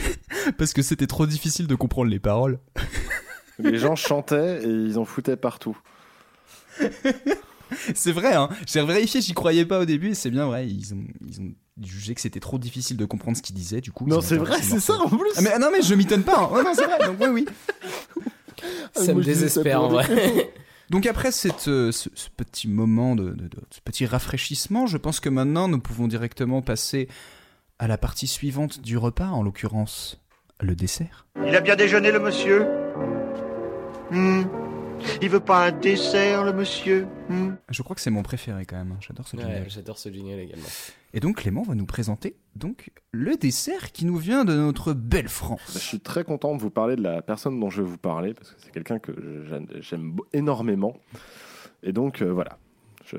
[0.56, 2.58] Parce que c'était trop difficile de comprendre les paroles.
[3.58, 5.76] Les gens chantaient et ils en foutaient partout.
[7.94, 8.48] C'est vrai, hein.
[8.66, 10.66] J'ai vérifié, j'y croyais pas au début, et c'est bien vrai.
[10.66, 11.52] Ils ont, ils ont
[11.82, 14.06] jugé que c'était trop difficile de comprendre ce qu'ils disaient, du coup.
[14.06, 16.38] Non, c'est vrai, ces c'est ça en plus Ah, mais, non, mais je m'étonne pas.
[16.38, 16.48] hein.
[16.52, 16.98] Ouais, non, c'est vrai.
[17.06, 17.46] Donc, oui, oui.
[18.96, 20.04] Ah, Ça me désespère en vrai.
[20.90, 24.96] Donc après cette, euh, ce, ce petit moment de, de- de- ce petit rafraîchissement, je
[24.96, 27.08] pense que maintenant nous pouvons directement passer
[27.78, 30.18] à la partie suivante du repas, en l'occurrence
[30.60, 31.26] le dessert.
[31.46, 32.66] Il a bien déjeuné, le monsieur?
[34.10, 34.42] Hmm.
[35.22, 37.50] Il veut pas un dessert, le monsieur Hmm?
[37.68, 38.92] Je crois que c'est mon préféré quand même.
[38.92, 38.98] hein.
[39.00, 39.52] J'adore ce jingle.
[39.52, 40.66] Ouais, J'adore ce jingle également.
[41.12, 45.28] Et donc Clément va nous présenter donc le dessert qui nous vient de notre belle
[45.28, 45.60] France.
[45.74, 48.32] Je suis très content de vous parler de la personne dont je vais vous parler,
[48.34, 49.44] parce que c'est quelqu'un que
[49.80, 50.96] j'aime énormément.
[51.82, 52.58] Et donc, euh, voilà,
[53.06, 53.16] je,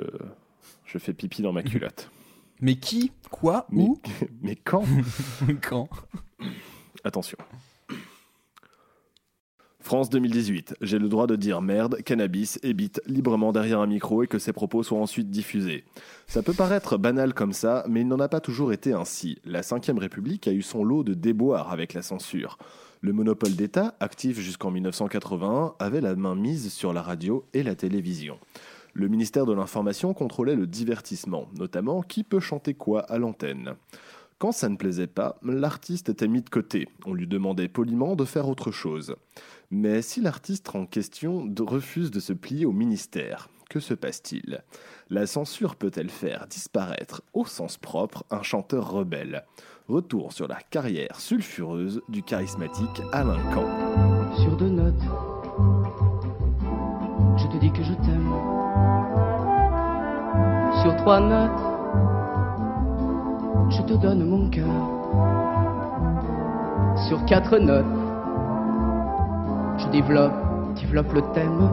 [0.85, 2.09] je fais pipi dans ma culotte.
[2.61, 4.01] Mais qui, quoi, Mais, où,
[4.41, 4.83] mais quand?
[5.61, 5.87] Quand?
[7.05, 7.37] Attention.
[9.89, 10.75] France 2018.
[10.81, 12.75] J'ai le droit de dire merde, cannabis et
[13.07, 15.83] librement derrière un micro et que ces propos soient ensuite diffusés.
[16.27, 19.39] Ça peut paraître banal comme ça, mais il n'en a pas toujours été ainsi.
[19.45, 22.59] La Ve République a eu son lot de déboires avec la censure.
[23.01, 27.73] Le monopole d'État, actif jusqu'en 1981, avait la main mise sur la radio et la
[27.73, 28.37] télévision.
[28.93, 33.73] Le ministère de l'Information contrôlait le divertissement, notamment qui peut chanter quoi à l'antenne.
[34.39, 36.87] Quand ça ne plaisait pas, l'artiste était mis de côté.
[37.05, 39.17] On lui demandait poliment de faire autre chose.
[39.69, 44.63] Mais si l'artiste en question refuse de se plier au ministère, que se passe-t-il?
[45.09, 49.43] La censure peut-elle faire disparaître, au sens propre, un chanteur rebelle?
[49.89, 53.67] Retour sur la carrière sulfureuse du charismatique Alain Camp.
[54.37, 55.03] Sur deux notes,
[57.35, 58.33] je te dis que je t'aime.
[60.81, 61.68] Sur trois notes,
[63.69, 64.65] je te donne mon cœur.
[67.07, 67.85] Sur quatre notes,
[69.77, 70.33] je développe,
[70.75, 71.69] développe le thème.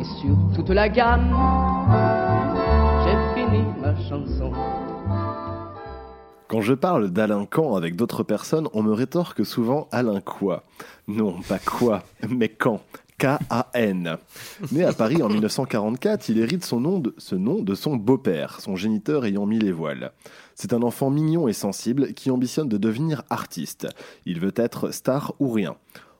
[0.00, 1.34] Et sur toute la gamme,
[3.04, 4.52] j'ai fini ma chanson.
[6.48, 10.62] Quand je parle d'Alain Camp avec d'autres personnes, on me rétorque souvent Alain quoi?
[11.06, 12.80] Non, pas quoi, mais quand?
[13.18, 14.16] K-A-N.
[14.70, 19.44] Né à Paris en 1944, il hérite ce nom de son beau-père, son géniteur ayant
[19.44, 20.12] mis les voiles.
[20.60, 23.86] C'est un enfant mignon et sensible qui ambitionne de devenir artiste.
[24.26, 25.76] Il veut être star ou rien.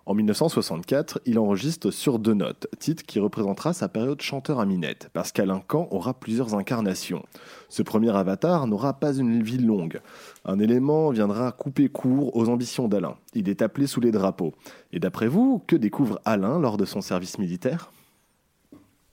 [0.06, 5.10] En 1964, il enregistre Sur deux notes, titre qui représentera sa période chanteur à minette,
[5.12, 7.24] parce qu'Alain Camp aura plusieurs incarnations.
[7.68, 10.00] Ce premier avatar n'aura pas une vie longue.
[10.44, 13.16] Un élément viendra couper court aux ambitions d'Alain.
[13.34, 14.54] Il est appelé sous les drapeaux.
[14.92, 17.90] Et d'après vous, que découvre Alain lors de son service militaire?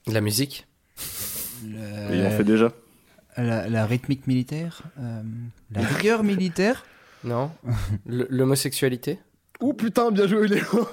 [0.06, 0.68] La musique?
[1.64, 2.70] Et il en fait déjà.
[3.36, 5.22] La, la rythmique militaire euh,
[5.74, 6.84] La rigueur militaire
[7.24, 7.50] Non
[8.06, 9.18] L'homosexualité
[9.60, 10.88] Oh putain, bien joué Léo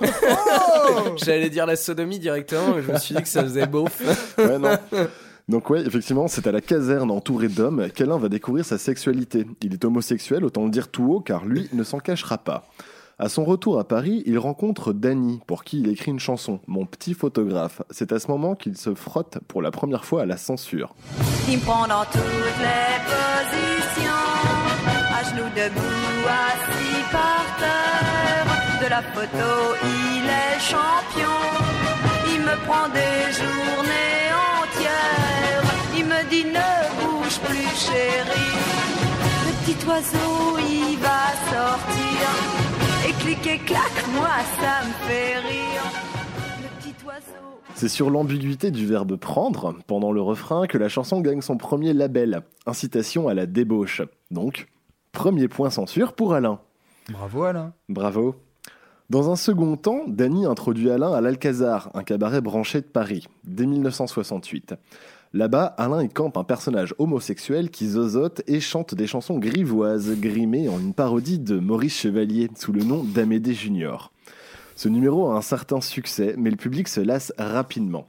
[1.18, 4.02] J'allais dire la sodomie directement, mais je me suis dit que ça faisait beauf.
[4.38, 4.78] Ouais, non.
[5.50, 9.46] Donc ouais, effectivement, c'est à la caserne entouré d'hommes qu'Alain va découvrir sa sexualité.
[9.62, 12.66] Il est homosexuel, autant le dire tout haut, car lui ne s'en cachera pas.
[13.24, 16.86] À son retour à Paris, il rencontre Danny, pour qui il écrit une chanson, Mon
[16.86, 17.82] petit photographe.
[17.90, 20.94] C'est à ce moment qu'il se frotte pour la première fois à la censure.
[21.48, 24.12] Il me prend dans toutes les positions,
[25.16, 28.84] à genoux debout, assis par terre.
[28.84, 29.52] De la photo,
[29.86, 31.40] il est champion.
[32.34, 35.64] Il me prend des journées entières.
[35.98, 38.60] Il me dit ne bouge plus, chérie.
[39.64, 42.63] Petit oiseau, il va sortir.
[43.24, 44.28] Et clic et clac, moi
[44.60, 45.84] ça me fait rire.
[46.62, 47.62] Le petit oiseau.
[47.74, 51.94] C'est sur l'ambiguïté du verbe prendre, pendant le refrain, que la chanson gagne son premier
[51.94, 54.02] label, incitation à la débauche.
[54.30, 54.68] Donc,
[55.14, 56.60] premier point censure pour Alain.
[57.10, 57.74] Bravo Alain.
[57.88, 58.36] Bravo.
[59.10, 63.66] Dans un second temps, Danny introduit Alain à l'Alcazar, un cabaret branché de Paris, dès
[63.66, 64.76] 1968.
[65.36, 70.70] Là-bas, Alain y campe un personnage homosexuel qui zozote et chante des chansons grivoises, grimées
[70.70, 74.12] en une parodie de Maurice Chevalier, sous le nom d'Amédée Junior.
[74.76, 78.08] Ce numéro a un certain succès, mais le public se lasse rapidement.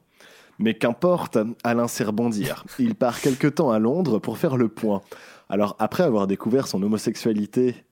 [0.59, 2.67] Mais qu'importe, Alain sait rebondir.
[2.79, 5.01] Il part quelque temps à Londres pour faire le point.
[5.49, 7.87] Alors, après avoir découvert son homosexualité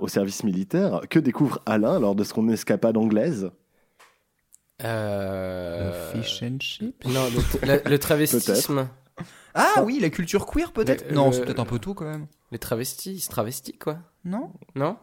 [0.00, 3.52] au service militaire, que découvre Alain lors de son escapade anglaise?
[4.84, 6.12] Euh...
[6.14, 7.26] Le fish and chips Non,
[7.62, 8.88] le, la- le travestisme.
[9.54, 11.08] Ah oui, la culture queer peut-être.
[11.08, 12.26] Le- Non, le- c'est peut-être un peu tout quand même.
[12.52, 13.98] Les travestis, ils se travestissent quoi.
[14.24, 14.52] Non.
[14.74, 14.96] Non.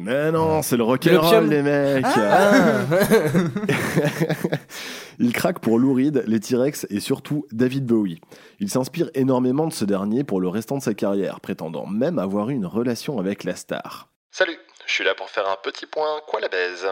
[0.00, 2.04] Mais non, c'est le rock'n'roll, les mecs.
[2.06, 2.84] Ah.
[5.18, 8.20] Il craque pour Lou Reed, les T-Rex et surtout David Bowie.
[8.60, 12.50] Il s'inspire énormément de ce dernier pour le restant de sa carrière, prétendant même avoir
[12.50, 14.08] eu une relation avec la star.
[14.30, 14.56] Salut,
[14.86, 16.86] je suis là pour faire un petit point quoi la baise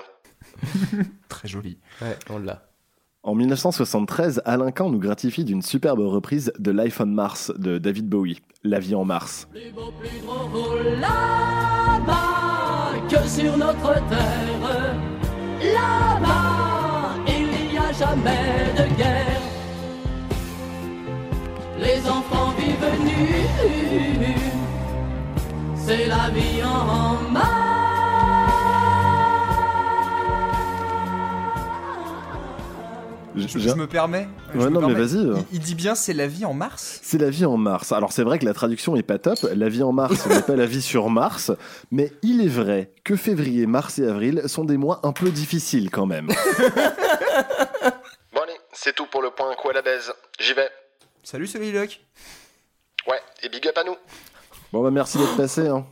[1.28, 1.78] Très joli.
[2.02, 2.62] Ouais, on l'a.
[3.22, 8.08] En 1973, Alain Kahn nous gratifie d'une superbe reprise de Life on Mars de David
[8.08, 9.48] Bowie, La vie en Mars.
[11.66, 14.92] Là-bas, que sur notre terre,
[15.60, 19.42] là-bas, il n'y a jamais de guerre.
[21.80, 23.46] Les enfants vivent nus,
[25.74, 27.75] c'est la vie en Je-
[33.36, 34.28] Je, je me permets.
[34.54, 35.18] je Ouais, me non, mais vas-y.
[35.18, 37.92] Il, il dit bien c'est la vie en Mars C'est la vie en Mars.
[37.92, 39.38] Alors c'est vrai que la traduction est pas top.
[39.54, 41.52] La vie en Mars ce n'est pas la vie sur Mars,
[41.90, 45.90] mais il est vrai que février, mars et avril sont des mois un peu difficiles
[45.90, 46.28] quand même.
[48.32, 50.12] bon allez, c'est tout pour le point quoi la baise.
[50.40, 50.68] J'y vais.
[51.22, 52.00] Salut Soliloque
[53.08, 53.96] Ouais, et big up à nous.
[54.72, 55.68] Bon bah merci d'être passé.
[55.68, 55.86] Hein.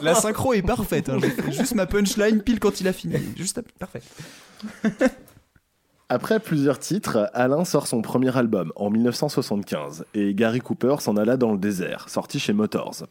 [0.00, 1.08] La synchro est parfaite.
[1.08, 1.18] hein.
[1.20, 3.16] J'ai fait juste ma punchline pile quand il a fini.
[3.36, 4.02] Juste parfait.
[6.08, 11.36] Après plusieurs titres, Alain sort son premier album en 1975 et Gary Cooper s'en alla
[11.36, 13.08] dans le désert, sorti chez Motors.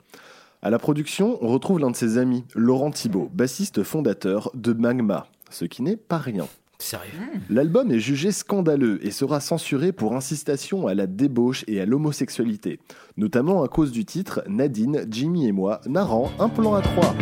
[0.61, 5.27] À la production, on retrouve l'un de ses amis, Laurent Thibault, bassiste fondateur de Magma,
[5.49, 6.47] ce qui n'est pas rien.
[6.79, 7.19] Sérieux
[7.49, 12.79] L'album est jugé scandaleux et sera censuré pour incitation à la débauche et à l'homosexualité,
[13.17, 17.13] notamment à cause du titre Nadine, Jimmy et moi narrant un plan à trois.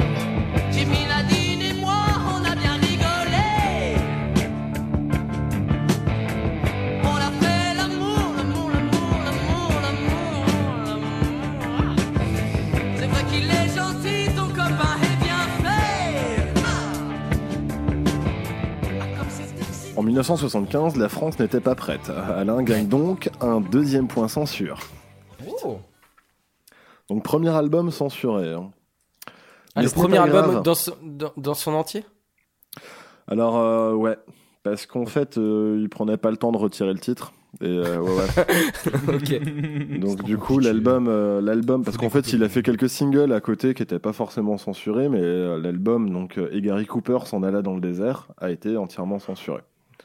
[20.13, 22.09] 1975, la France n'était pas prête.
[22.35, 24.79] Alain gagne donc un deuxième point censure.
[25.65, 25.79] Oh.
[27.09, 28.53] Donc premier album censuré.
[28.53, 28.71] hein.
[29.27, 29.31] Ah,
[29.77, 32.05] Mais le ce n'est premier pas album dans, son- dans, dans son entier?
[33.27, 34.17] Alors euh, ouais,
[34.61, 37.33] parce qu'en fait, euh, il prenait pas le temps de retirer le titre.
[37.61, 39.15] Et euh, ouais, ouais.
[39.15, 39.99] Ok.
[39.99, 43.41] Donc du coup, l'album, euh, l'album, parce qu'en fait, il a fait quelques singles à
[43.41, 47.41] côté qui étaient pas forcément censurés, mais euh, l'album, donc euh, Et Gary Cooper s'en
[47.43, 49.61] alla dans le désert, a été entièrement censuré.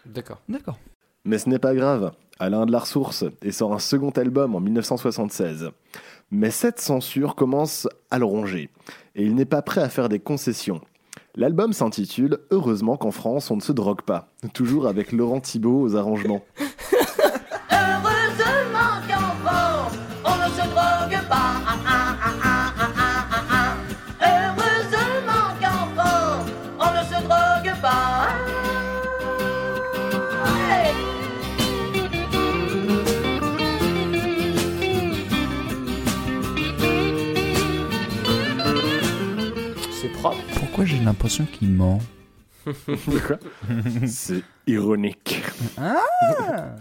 [0.08, 0.40] D'accord.
[0.48, 0.78] D'accord.
[1.24, 2.12] Mais ce n'est pas grave.
[2.38, 5.70] Alain de la ressource et sort un second album en 1976.
[6.30, 8.70] Mais cette censure commence à le ronger
[9.14, 10.80] et il n'est pas prêt à faire des concessions.
[11.34, 15.96] L'album s'intitule Heureusement qu'en France on ne se drogue pas, toujours avec Laurent Thibault aux
[15.96, 16.44] arrangements.
[40.78, 41.98] Pourquoi j'ai l'impression qu'il ment
[44.06, 45.42] C'est ironique.
[45.76, 46.76] Ah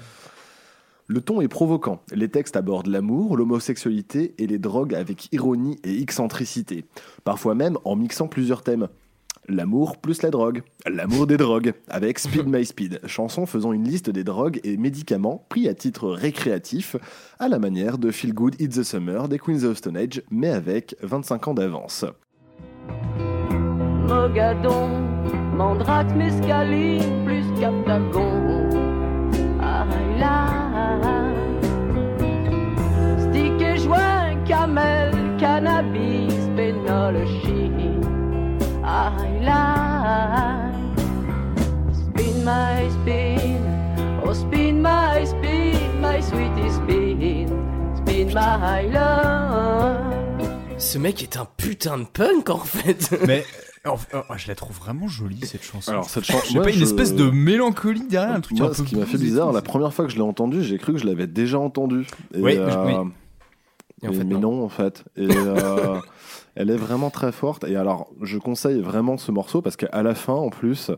[1.07, 2.03] Le ton est provoquant.
[2.11, 6.85] Les textes abordent l'amour, l'homosexualité et les drogues avec ironie et excentricité.
[7.23, 8.87] Parfois même en mixant plusieurs thèmes.
[9.47, 10.61] L'amour plus la drogue.
[10.85, 11.73] L'amour des drogues.
[11.87, 12.99] Avec Speed My Speed.
[13.07, 16.97] Chanson faisant une liste des drogues et médicaments pris à titre récréatif,
[17.39, 20.49] à la manière de Feel Good It's the Summer des Queens of Stone Age, mais
[20.49, 22.05] avec 25 ans d'avance.
[24.08, 24.89] Mogadon,
[25.53, 28.70] Mandrax, Mescaline, plus Captagon.
[29.62, 29.86] Ah
[30.18, 30.47] là,
[33.20, 38.01] stick et joint, camel, cannabis, pénol, chine.
[38.84, 40.72] Ah là,
[41.91, 43.62] spin my spin,
[44.26, 47.47] oh spin my spin, my sweetie spin,
[47.97, 50.16] spin my love.
[50.78, 53.12] Ce mec est un putain de punk en fait.
[53.28, 53.43] Mais
[53.89, 55.91] oh, oh, je la trouve vraiment jolie cette chanson.
[55.91, 58.83] Alors, cette chanson, pas, une espèce de mélancolie derrière, un truc Moi, un peu ce
[58.83, 61.05] qui m'a fait bizarre, la première fois que je l'ai entendu, j'ai cru que je
[61.05, 62.05] l'avais déjà entendu.
[62.33, 62.93] Et, Oui, euh, je- oui.
[64.03, 64.51] Et en mais- fait, mais non.
[64.51, 65.03] non, en fait.
[65.15, 65.99] Et euh,
[66.55, 67.63] elle est vraiment très forte.
[67.63, 70.91] Et alors, je conseille vraiment ce morceau parce qu'à la fin, en plus,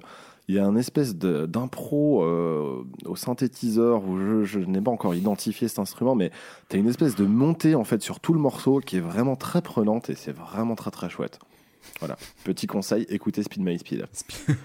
[0.49, 5.13] il y a un espèce d'impro euh, au synthétiseur où je, je n'ai pas encore
[5.15, 6.31] identifié cet instrument, mais
[6.69, 9.35] tu as une espèce de montée en fait sur tout le morceau qui est vraiment
[9.35, 11.39] très prenante et c'est vraiment très très chouette.
[11.99, 14.05] Voilà, petit conseil, écoutez Speed My Speed.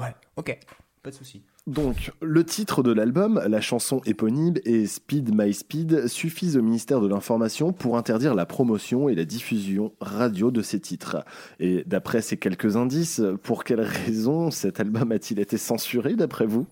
[0.00, 0.58] Ouais, ok,
[1.04, 1.42] pas de souci.
[1.66, 7.00] Donc, le titre de l'album, la chanson éponyme et Speed My Speed suffisent au ministère
[7.00, 11.24] de l'Information pour interdire la promotion et la diffusion radio de ces titres.
[11.60, 16.66] Et d'après ces quelques indices, pour quelle raison cet album a-t-il été censuré d'après vous?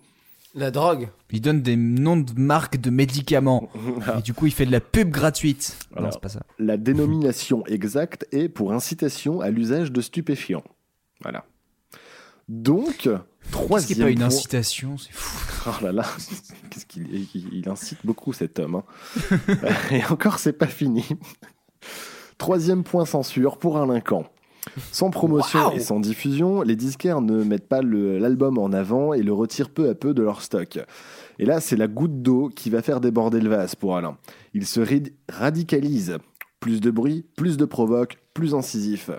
[0.55, 1.09] La drogue.
[1.31, 3.71] Il donne des noms de marques de médicaments.
[4.19, 5.79] et du coup, il fait de la pub gratuite.
[5.99, 6.43] non, c'est pas ça.
[6.59, 10.65] La dénomination exacte est pour incitation à l'usage de stupéfiants.
[11.23, 11.45] Voilà.
[12.49, 15.39] Donc, Qu'est-ce troisième qui est pas une point- incitation C'est fou.
[15.65, 16.05] Oh là là,
[16.71, 17.07] qu'est-ce qu'il
[17.53, 18.83] il, incite beaucoup cet homme.
[18.83, 18.85] hein.
[19.93, 21.05] Et encore, c'est pas fini.
[22.37, 24.25] Troisième point censure pour un Lincan.
[24.93, 29.33] Sans promotion et sans diffusion, les disquaires ne mettent pas l'album en avant et le
[29.33, 30.79] retirent peu à peu de leur stock.
[31.39, 34.17] Et là, c'est la goutte d'eau qui va faire déborder le vase pour Alain.
[34.55, 34.81] Il se
[35.29, 36.19] radicalise.
[36.61, 39.11] Plus de bruit, plus de provoque, plus incisif.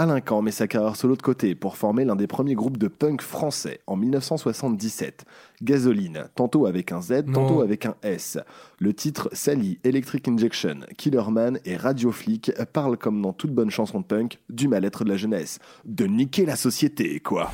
[0.00, 2.86] Alain Camp met sa carrière sur l'autre côté pour former l'un des premiers groupes de
[2.86, 5.24] punk français en 1977.
[5.60, 7.60] Gasoline, tantôt avec un Z, tantôt Non.
[7.62, 8.38] avec un S.
[8.78, 13.98] Le titre s'allie Electric Injection, Killerman et Radio Flick parle comme dans toute bonne chanson
[13.98, 15.58] de punk du mal-être de la jeunesse.
[15.84, 17.50] De niquer la société, quoi.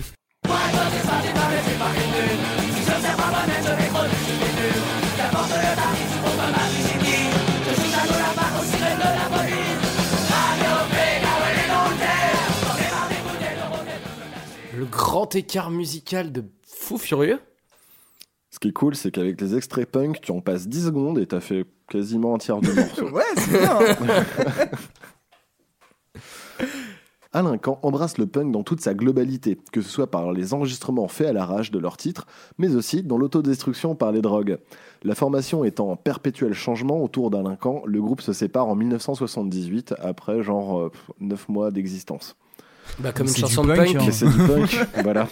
[15.14, 17.38] Grand écart musical de fou furieux.
[18.50, 21.26] Ce qui est cool, c'est qu'avec les extraits punk, tu en passes 10 secondes et
[21.26, 23.08] t'as fait quasiment un tiers du morceau.
[23.10, 23.78] Ouais, c'est bien.
[23.78, 24.70] hein.
[27.32, 31.28] Alain embrasse le punk dans toute sa globalité, que ce soit par les enregistrements faits
[31.28, 32.26] à l'arrache de leurs titres,
[32.58, 34.58] mais aussi dans l'autodestruction par les drogues.
[35.04, 40.42] La formation étant en perpétuel changement autour d'Alain le groupe se sépare en 1978 après
[40.42, 40.90] genre
[41.20, 42.36] 9 mois d'existence.
[42.98, 44.04] Bah, comme une chanson de punk, hein.
[44.06, 45.28] Et c'est du punk, voilà.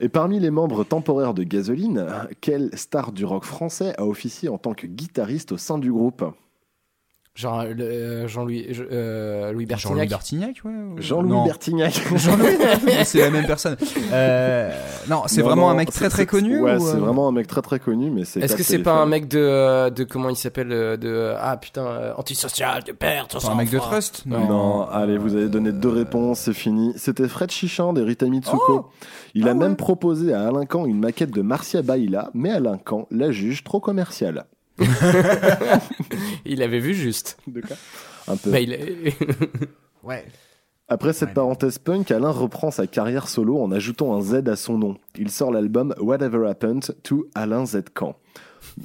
[0.00, 2.06] Et parmi les membres temporaires de Gasoline,
[2.40, 6.24] quelle star du rock français a officié en tant que guitariste au sein du groupe?
[7.34, 10.08] Genre le- euh, Jean-Louis euh, Louis Jean-Louis Bertignac.
[10.10, 10.70] Bertignac, ouais.
[10.70, 11.44] ou- Jean-Louis Non.
[11.46, 11.94] Bertignac.
[12.16, 12.58] Jean-Louis
[13.04, 13.74] c'est la même personne.
[14.12, 14.70] Euh,
[15.08, 17.28] non, c'est Non, vraiment non, un mec très très connu Ouais, ou, c'est euh, vraiment
[17.28, 18.40] un mec très très connu, mais c'est.
[18.40, 21.36] Est-ce que c'est pas un mec de, euh, de comment il s'appelle euh, de euh,
[21.40, 25.48] ah putain euh, antisocial de perte Pas un mec de Trust Non, allez, vous avez
[25.48, 26.92] donné deux réponses, c'est fini.
[26.96, 28.60] C'était Fred Chichin des Rita Mitsuko.
[28.68, 28.90] Oh
[29.34, 32.76] Il a Ah même proposé à Alain Camp une maquette de Marcia Baila, mais Alain
[32.76, 34.44] Camp la juge trop commerciale.
[36.44, 37.38] Il avait vu juste.
[37.46, 37.76] De quoi
[38.28, 38.50] Un peu.
[38.50, 39.14] Bah, il est-
[40.04, 40.24] Ouais.
[40.88, 44.76] Après cette parenthèse punk, Alain reprend sa carrière solo en ajoutant un Z à son
[44.78, 44.96] nom.
[45.16, 47.84] Il sort l'album Whatever Happened to Alain Z.
[47.94, 48.16] Camp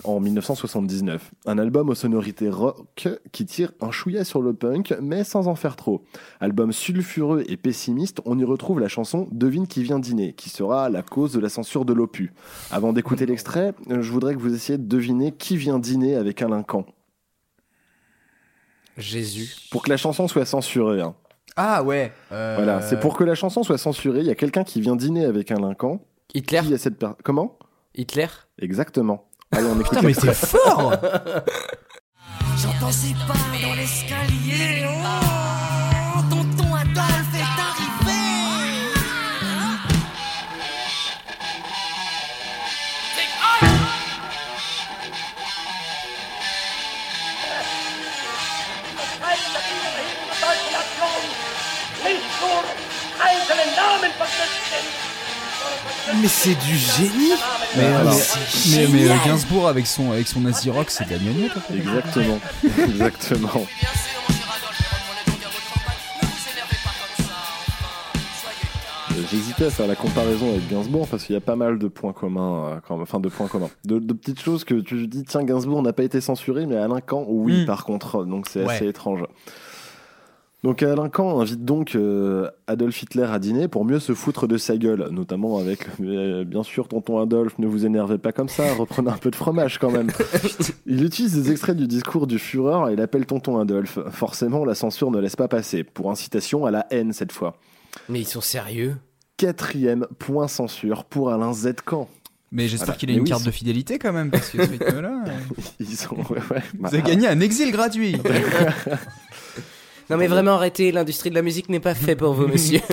[0.04, 1.32] en 1979.
[1.46, 5.56] Un album aux sonorités rock qui tire un chouïa sur le punk, mais sans en
[5.56, 6.04] faire trop.
[6.40, 10.90] Album sulfureux et pessimiste, on y retrouve la chanson Devine qui vient dîner, qui sera
[10.90, 12.32] la cause de la censure de l'opus.
[12.72, 16.64] Avant d'écouter l'extrait, je voudrais que vous essayiez de deviner qui vient dîner avec Alain
[16.64, 16.86] Camp.
[18.98, 19.56] Jésus.
[19.72, 21.02] Pour que la chanson soit censurée.
[21.02, 21.16] hein.
[21.56, 22.12] Ah ouais.
[22.32, 24.20] euh, Voilà, c'est pour que la chanson soit censurée.
[24.20, 26.00] Il y a quelqu'un qui vient dîner avec un Lincoln.
[26.34, 27.58] Hitler Qui a cette per- Comment?
[27.96, 28.28] Hitler?
[28.60, 29.27] Exactement.
[29.52, 30.92] Allez, on Putain, mais c'est fort
[32.58, 34.86] J'entends ses pas dans l'escalier.
[34.88, 37.88] Oh, tonton Adolphe est arrivé.
[56.22, 57.34] Mais c'est du génie
[57.76, 58.14] Mais, Alors,
[58.72, 61.52] mais, mais, euh, Gainsbourg avec son, avec son nazi rock, c'est de la fait.
[61.74, 62.40] Exactement.
[62.78, 63.66] Exactement.
[69.32, 72.14] J'hésitais à faire la comparaison avec Gainsbourg parce qu'il y a pas mal de points
[72.14, 75.44] communs, euh, quand- enfin de points communs, de, de petites choses que tu dis tiens
[75.44, 77.66] Gainsbourg n'a pas été censuré, mais Alain Camp oui Mm.
[77.66, 78.76] par contre, donc c'est Ouais.
[78.76, 79.24] assez étrange.
[80.64, 84.58] Donc Alain Camp invite donc euh, Adolf Hitler à dîner pour mieux se foutre de
[84.58, 88.74] sa gueule, notamment avec euh, bien sûr tonton Adolphe, ne vous énervez pas comme ça,
[88.74, 90.10] reprenez un peu de fromage quand même.
[90.88, 94.00] Il utilise des extraits du discours du Führer et il appelle tonton Adolphe.
[94.10, 97.56] Forcément, la censure ne laisse pas passer, pour incitation à la haine cette fois.
[98.10, 98.96] Mais ils sont sérieux?
[99.38, 101.74] Quatrième point censure pour Alain Z.
[101.86, 102.10] Camp.
[102.52, 102.98] Mais j'espère Voilà.
[103.00, 105.24] qu'il a Mais une oui, carte de fidélité quand même, parce que ce rythme-là.
[105.28, 105.32] euh,
[105.80, 106.64] Ils sont, ouais, ouais.
[106.80, 108.16] Vous avez gagné un exil gratuit.
[110.10, 112.80] Non mais vraiment arrêtez, l'industrie de la musique n'est pas fait pour vous, monsieur.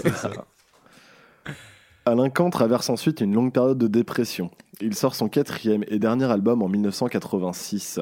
[2.07, 4.51] Alain Camp traverse ensuite une longue période de dépression.
[4.81, 8.01] Il sort son quatrième et dernier album en 1986,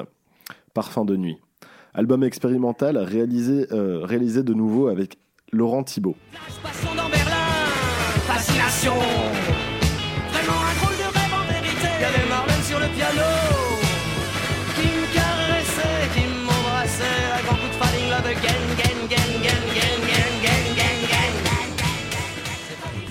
[0.73, 1.37] Parfum de nuit.
[1.93, 5.19] Album expérimental réalisé, euh, réalisé de nouveau avec
[5.51, 6.15] Laurent Thibault.
[6.63, 7.33] Passons dans Berlin.
[8.25, 8.95] Fascination.
[8.95, 12.32] Vraiment un drôle de rêve en vérité.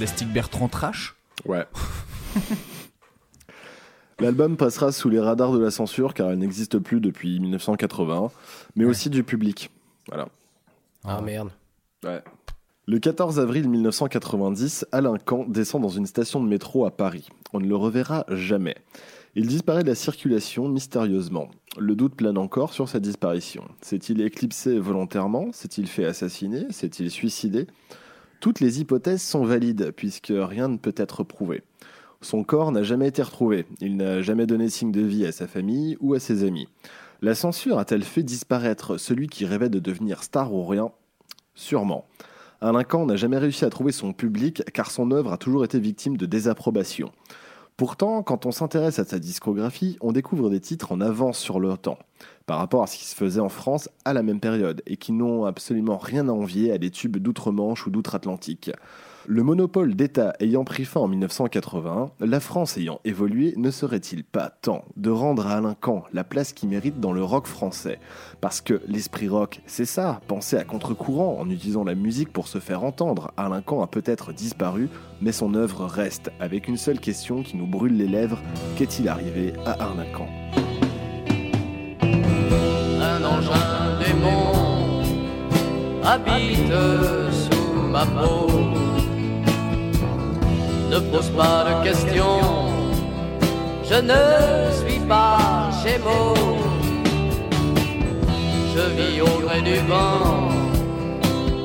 [0.03, 1.15] Plastique Bertrand Trash.
[1.45, 1.65] Ouais.
[4.19, 8.33] L'album passera sous les radars de la censure car elle n'existe plus depuis 1981,
[8.75, 9.71] mais aussi du public.
[10.09, 10.27] Voilà.
[11.05, 11.51] Ah merde.
[12.05, 12.21] Ouais.
[12.89, 17.29] Le 14 avril 1990, Alain Camp descend dans une station de métro à Paris.
[17.53, 18.75] On ne le reverra jamais.
[19.37, 21.49] Il disparaît de la circulation mystérieusement.
[21.79, 23.63] Le doute plane encore sur sa disparition.
[23.83, 25.53] S'est-il éclipsé volontairement?
[25.53, 26.73] S'est-il fait assassiner?
[26.73, 27.69] S'est-il suicidé?
[28.43, 31.63] Toutes les hypothèses sont valides puisque rien ne peut être prouvé.
[32.23, 33.67] Son corps n'a jamais été retrouvé.
[33.81, 36.67] Il n'a jamais donné signe de vie à sa famille ou à ses amis.
[37.21, 40.91] La censure a-t-elle fait disparaître celui qui rêvait de devenir star ou rien?
[41.55, 42.05] Sûrement.
[42.61, 45.79] Alain Camp n'a jamais réussi à trouver son public car son œuvre a toujours été
[45.79, 47.13] victime de désapprobation.
[47.77, 51.77] Pourtant, quand on s'intéresse à sa discographie, on découvre des titres en avance sur le
[51.77, 51.99] temps,
[52.47, 55.13] par rapport à ce qui se faisait en France à la même période, et qui
[55.13, 58.71] n'ont absolument rien à envier à des tubes d'outre-Manche ou d'outre-Atlantique.
[59.29, 64.51] Le monopole d'État ayant pris fin en 1981, la France ayant évolué, ne serait-il pas
[64.51, 68.01] temps de rendre à Alain Camp la place qu'il mérite dans le rock français?
[68.41, 72.59] Parce que l'esprit rock, c'est ça, penser à contre-courant en utilisant la musique pour se
[72.59, 73.31] faire entendre.
[73.37, 74.89] Alain Camp a peut-être disparu,
[75.21, 78.41] mais son œuvre reste, avec une seule question qui nous brûle les lèvres
[78.77, 80.29] qu'est-il arrivé à Alain Camp
[82.03, 85.03] Un engin démon
[86.03, 86.73] habite.
[90.93, 92.69] Ne pose pas de questions,
[93.83, 96.35] je ne suis pas Gémeaux.
[98.75, 100.51] Je vis au gré du vent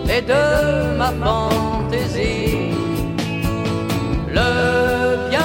[0.09, 2.71] et de ma fantaisie.
[4.29, 5.39] Le bien.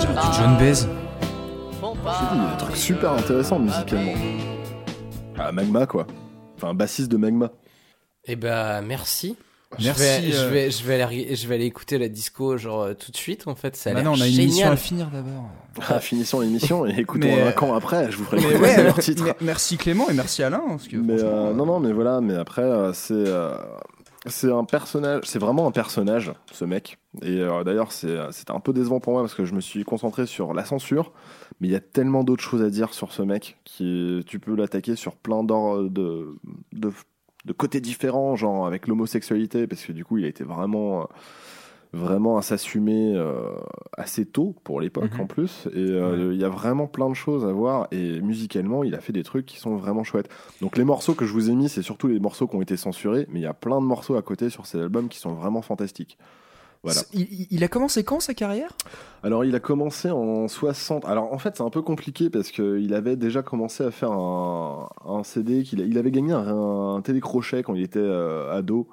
[0.00, 0.74] Dirait du John Baez.
[0.74, 4.14] Je te dis, il y a des trucs super intéressants musicalement.
[5.38, 6.08] Ah, Magma quoi.
[6.56, 7.52] Enfin, un bassiste de Magma.
[8.24, 9.36] Eh ben merci.
[9.82, 10.48] Merci, Je vais, je euh.
[10.50, 13.46] vais, je vais aller, je vais aller écouter la disco genre euh, tout de suite
[13.48, 13.76] en fait.
[13.76, 15.48] Ça a Bah non, on a une émission à finir d'abord.
[15.88, 18.58] Ah, finissons l'émission et écoutons Mais, un euh, camp après, je vous ferai Mais écouter
[18.60, 19.24] ouais, leur titre.
[19.24, 20.62] mer- merci Clément et merci Alain.
[20.68, 23.54] Parce que Mais euh, non, non, mais voilà, mais après, euh, c'est euh,
[24.26, 26.98] c'est un personnage, c'est vraiment un personnage, ce mec.
[27.22, 29.84] Et euh, d'ailleurs, c'est c'était un peu décevant pour moi parce que je me suis
[29.84, 31.12] concentré sur la censure,
[31.60, 34.54] mais il y a tellement d'autres choses à dire sur ce mec qui tu peux
[34.54, 36.36] l'attaquer sur plein d'or- de,
[36.72, 36.90] de
[37.44, 41.04] de côtés différents, genre avec l'homosexualité, parce que du coup, il a été vraiment, euh,
[41.92, 43.50] vraiment à s'assumer euh,
[43.96, 45.20] assez tôt pour l'époque Mhm.
[45.20, 45.68] en plus.
[45.74, 47.86] Et euh, il y a vraiment plein de choses à voir.
[47.92, 50.28] Et musicalement, il a fait des trucs qui sont vraiment chouettes.
[50.60, 52.76] Donc les morceaux que je vous ai mis, c'est surtout les morceaux qui ont été
[52.76, 55.34] censurés, mais il y a plein de morceaux à côté sur cet album qui sont
[55.34, 56.18] vraiment fantastiques.
[56.84, 57.00] Voilà.
[57.14, 58.76] Il, a commencé quand sa carrière?
[59.22, 61.06] Alors, il a commencé en 60.
[61.06, 64.90] Alors, en fait, c'est un peu compliqué parce qu'il avait déjà commencé à faire un,
[65.06, 65.62] un CD.
[65.62, 68.86] qu'il il avait gagné un, un télécrochet quand il était euh, ado.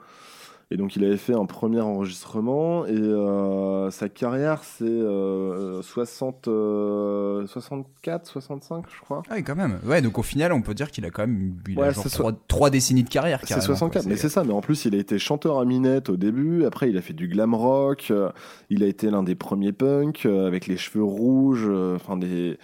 [0.73, 2.85] Et donc, il avait fait un premier enregistrement.
[2.85, 9.21] Et euh, sa carrière, c'est euh, 60, euh, 64, 65, je crois.
[9.29, 9.79] Ah oui, quand même.
[9.85, 12.03] Ouais, donc au final, on peut dire qu'il a quand même il a Ouais, genre
[12.05, 13.39] c'est trois, trois décennies de carrière.
[13.41, 14.09] C'est carrément, 64, quoi.
[14.09, 14.45] mais c'est ça.
[14.45, 16.63] Mais en plus, il a été chanteur à Minette au début.
[16.63, 18.07] Après, il a fait du glam rock.
[18.11, 18.29] euh,
[18.69, 21.67] il a été l'un des premiers punks euh, avec les cheveux rouges.
[21.69, 22.57] euh, Enfin, des.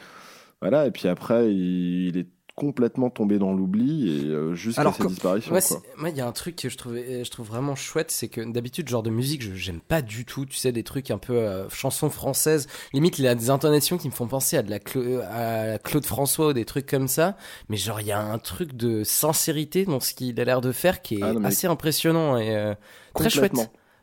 [0.62, 0.88] Voilà.
[0.88, 2.28] Et puis après, il, il est
[2.58, 5.54] complètement tombé dans l'oubli et euh, jusqu'à sa disparition.
[5.62, 8.30] C'est- moi, il y a un truc que je trouve, je trouve vraiment chouette, c'est
[8.30, 10.46] que d'habitude, genre de musique, je j'aime pas du tout.
[10.48, 12.68] Tu sais, des trucs un peu euh, chansons françaises.
[12.94, 16.06] Limite, il a des intonations qui me font penser à de la Cla- à Claude
[16.06, 17.38] François ou des trucs comme ça.
[17.70, 20.72] Mais genre, il y a un truc de sincérité dans ce qu'il a l'air de
[20.72, 22.74] faire qui est Ah non, mais- assez impressionnant et euh,
[23.14, 23.54] très chouette.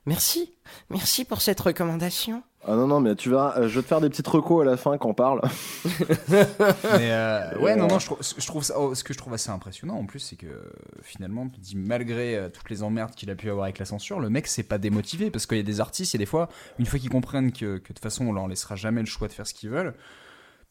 [0.06, 0.52] Merci,
[0.90, 2.43] merci pour cette recommandation.
[2.66, 4.65] Ah non, non, mais tu verras, euh, je vais te faire des petites recos à
[4.65, 5.43] la fin quand on parle.
[6.31, 9.19] Mais euh, ouais, non, euh, non, je trouve, je trouve ça, oh, ce que je
[9.19, 10.73] trouve assez impressionnant en plus, c'est que
[11.03, 14.19] finalement, tu dis malgré euh, toutes les emmerdes qu'il a pu avoir avec la censure,
[14.19, 16.27] le mec s'est pas démotivé parce qu'il y a des artistes, il y a des
[16.27, 19.07] fois, une fois qu'ils comprennent que, que de toute façon on leur laissera jamais le
[19.07, 19.95] choix de faire ce qu'ils veulent,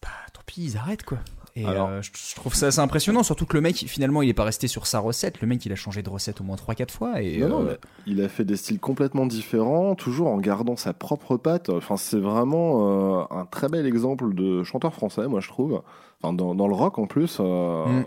[0.01, 1.19] bah tant pis, ils arrêtent quoi.
[1.55, 4.29] Et Alors- euh, je, je trouve ça assez impressionnant, surtout que le mec finalement il
[4.29, 6.55] est pas resté sur sa recette, le mec il a changé de recette au moins
[6.55, 7.75] 3-4 fois et Non, non, euh,
[8.07, 11.69] il a fait des styles complètement différents, toujours en gardant sa propre patte.
[11.69, 15.83] Enfin, c'est vraiment euh, un très bel exemple de chanteur français, moi je trouve.
[16.23, 18.05] Enfin, dans, dans le rock en plus, Mm.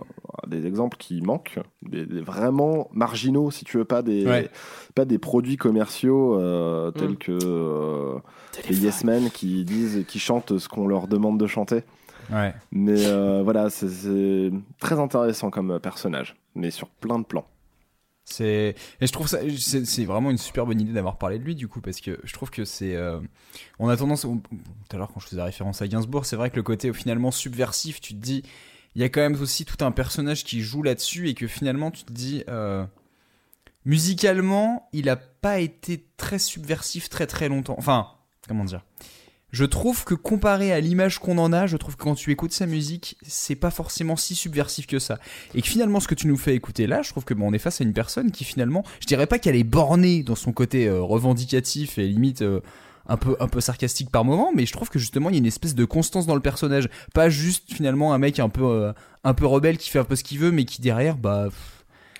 [0.48, 4.48] des exemples qui manquent, des, des vraiment marginaux, si tu veux, pas des, Ouais.
[4.94, 6.36] pas des produits commerciaux
[6.92, 7.16] tels Mm.
[7.16, 8.16] que
[8.70, 11.82] les Yes Men qui disent, qui chantent ce qu'on leur demande de chanter.
[12.30, 12.54] Ouais.
[12.72, 14.50] Mais euh, voilà, c'est-
[14.80, 17.46] très intéressant comme personnage, mais sur plein de plans.
[18.28, 19.38] C'est et je trouve ça
[19.84, 22.32] c'est vraiment une super bonne idée d'avoir parlé de lui du coup parce que je
[22.32, 23.20] trouve que c'est euh,
[23.78, 24.40] on a tendance tout
[24.90, 28.00] à l'heure quand je faisais référence à Gainsbourg c'est vrai que le côté finalement subversif
[28.00, 28.42] tu te dis
[28.96, 31.92] il y a quand même aussi tout un personnage qui joue là-dessus et que finalement
[31.92, 32.84] tu te dis euh,
[33.84, 38.08] musicalement il a pas été très subversif très très longtemps enfin
[38.48, 38.82] comment dire?
[39.56, 42.52] Je trouve que comparé à l'image qu'on en a, je trouve que quand tu écoutes
[42.52, 45.18] sa musique, c'est pas forcément si subversif que ça.
[45.54, 47.52] Et que finalement, ce que tu nous fais écouter là, je trouve que bon, on
[47.54, 50.52] est face à une personne qui finalement, je dirais pas qu'elle est bornée dans son
[50.52, 52.60] côté euh, revendicatif et limite euh,
[53.08, 55.38] un peu un peu sarcastique par moment, mais je trouve que justement il y a
[55.38, 58.92] une espèce de constance dans le personnage, pas juste finalement un mec un peu euh,
[59.24, 61.48] un peu rebelle qui fait un peu ce qu'il veut, mais qui derrière, bah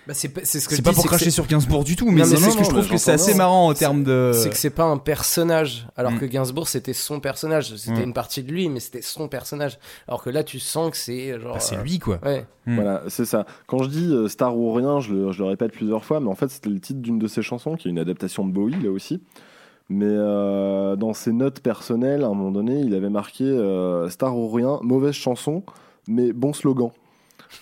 [0.07, 1.97] Bah, c'est pas- c'est ce que c'est je pas dis, pour cracher sur Gainsbourg du
[1.97, 4.31] tout, mais Non, c'est non, que je trouve que c'est assez marrant en termes de.
[4.35, 6.19] C'est que c'est pas un personnage, alors Mm.
[6.21, 8.05] que Gainsbourg c'était son personnage, c'était Mm.
[8.05, 9.79] une partie de lui, mais c'était son personnage.
[10.07, 11.55] Alors que là, tu sens que c'est genre.
[11.55, 12.19] Bah, c'est euh, lui quoi.
[12.25, 12.47] Ouais.
[12.67, 12.75] Mm.
[12.77, 13.47] Voilà, c'est ça.
[13.67, 16.29] Quand je dis euh, Star ou rien, je le, je le répète plusieurs fois, mais
[16.29, 18.81] en fait, c'était le titre d'une de ses chansons, qui est une adaptation de Bowie,
[18.83, 19.21] là aussi.
[19.89, 24.37] Mais euh, dans ses notes personnelles, à un moment donné, il avait marqué euh, Star
[24.37, 25.63] ou rien, mauvaise chanson,
[26.09, 26.91] mais bon slogan.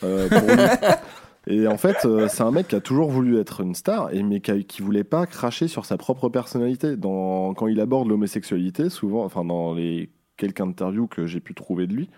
[0.02, 0.40] Euh, pour.
[1.46, 4.22] Et en fait, euh, c'est un mec qui a toujours voulu être une star, et,
[4.22, 6.96] mais qui, a- qui voulait pas cracher sur sa propre personnalité.
[6.96, 11.86] Dans, quand il aborde l'homosexualité, souvent, enfin dans les quelques interviews que j'ai pu trouver
[11.86, 12.08] de lui,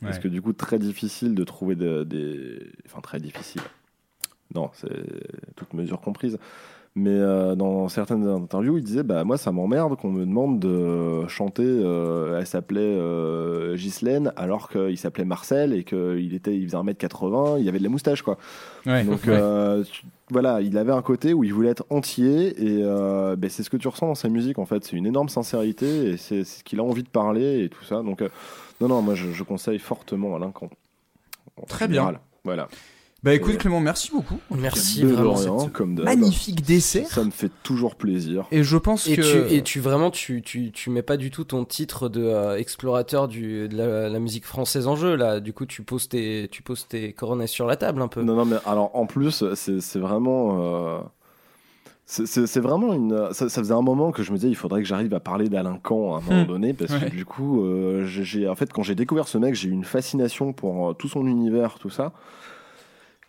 [0.00, 2.58] parce que du coup, très difficile de trouver de- des.
[2.86, 3.62] Enfin, très difficile.
[4.54, 4.88] Non, c'est
[5.56, 6.38] toute mesure comprise.
[6.98, 11.26] Mais euh, dans certaines interviews, il disait Bah, moi, ça m'emmerde qu'on me demande de
[11.28, 11.62] chanter.
[11.62, 17.60] euh, elle s'appelait euh, Ghislaine, alors qu'il s'appelait Marcel et qu'il était, il faisait 1m80,
[17.60, 18.38] il avait de la moustache, quoi.
[18.86, 19.04] Ouais.
[19.04, 19.34] Donc, Ouais.
[19.34, 23.62] euh, tu- voilà, il avait un côté où il voulait être entier et ben, c'est
[23.62, 24.82] ce que tu ressens dans sa musique, en fait.
[24.82, 28.02] C'est une énorme sincérité et c'est ce qu'il a envie de parler et tout ça.
[28.02, 28.22] Donc,
[28.80, 30.50] non, non, moi, je, je conseille fortement Alain.
[31.60, 32.14] En Très général.
[32.14, 32.20] bien.
[32.44, 32.68] Voilà.
[33.26, 34.38] Bah écoute Clément, merci beaucoup.
[34.56, 35.68] Merci De vraiment.
[35.70, 36.00] Comme.
[36.00, 37.08] Magnifique dessert.
[37.08, 38.46] Ça me fait toujours plaisir.
[38.52, 41.32] Et je pense Et, que tu, et tu vraiment, tu, tu, tu mets pas du
[41.32, 45.40] tout ton titre de euh, explorateur du, de la, la musique française en jeu là.
[45.40, 48.22] Du coup, tu poses tes, tu poses tes coronets sur la table un peu.
[48.22, 50.58] Non, non, mais alors en plus, c'est c'est vraiment.
[50.60, 50.98] euh,
[52.04, 53.28] c'est- vraiment une.
[53.32, 55.48] Ça, ça faisait un moment que je me disais, il faudrait que j'arrive à parler
[55.48, 56.46] d'Alain Camp à un moment Hmm.
[56.46, 57.00] donné, parce Ouais.
[57.00, 58.48] que du coup, euh, j'ai- j'ai.
[58.48, 61.26] En fait, quand j'ai découvert ce mec, j'ai eu une fascination pour euh, tout son
[61.26, 62.12] univers, tout ça.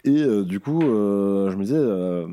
[0.07, 1.75] Et euh, du coup, euh, je me disais.
[1.77, 2.27] euh,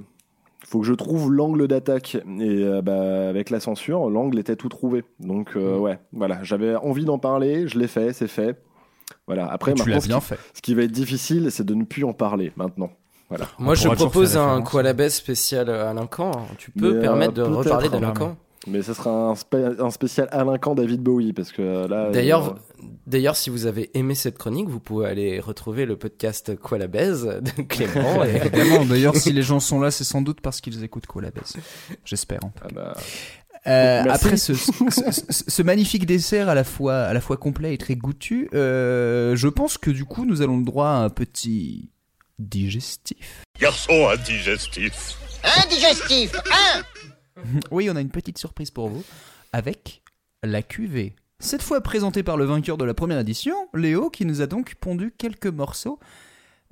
[0.67, 2.15] faut que je trouve l'angle d'attaque.
[2.17, 5.05] Et euh, bah, avec la censure, l'angle était tout trouvé.
[5.21, 6.39] Donc, euh, ouais, voilà.
[6.43, 8.57] J'avais envie d'en parler, je l'ai fait, c'est fait.
[9.27, 9.47] Voilà.
[9.47, 10.41] Après, tu maintenant, ce qui- fait.
[10.55, 12.91] ce qui va être difficile, c'est de ne plus en parler maintenant.
[13.29, 13.47] Voilà.
[13.59, 14.63] Moi, je propose un.
[14.63, 16.33] Qualabès spécial Alain Camp.
[16.59, 18.35] Tu peux Mais, euh, permettre de reparler d'Alain voilà.
[18.67, 22.11] Mais ce sera un, spé- un spécial Alain Camp David Bowie parce que euh, là.
[22.11, 26.57] D'ailleurs, euh, d'ailleurs, si vous avez aimé cette chronique, vous pouvez aller retrouver le podcast
[26.57, 28.25] Quoi la baise de Clément.
[28.25, 31.21] et- Évidemment, d'ailleurs, si les gens sont là, c'est sans doute parce qu'ils écoutent quoi
[31.23, 31.55] la baisse.
[32.05, 32.41] J'espère.
[32.45, 32.93] en tout ah bah,
[33.67, 34.73] Euh, après ce, ce,
[35.11, 39.35] ce- ce magnifique dessert à la fois à la fois complet et très goûtu, euh,
[39.37, 41.91] je pense que du coup nous allons le droit à un petit
[42.39, 43.43] digestif.
[43.61, 45.17] Garçon indigestif.
[45.65, 46.83] Indigestif, hein
[47.71, 49.05] Oui, on a une petite surprise pour vous
[49.53, 50.03] avec
[50.43, 51.15] la cuvée.
[51.41, 54.75] Cette fois présentée par le vainqueur de la première édition, Léo, qui nous a donc
[54.77, 55.99] pondu quelques morceaux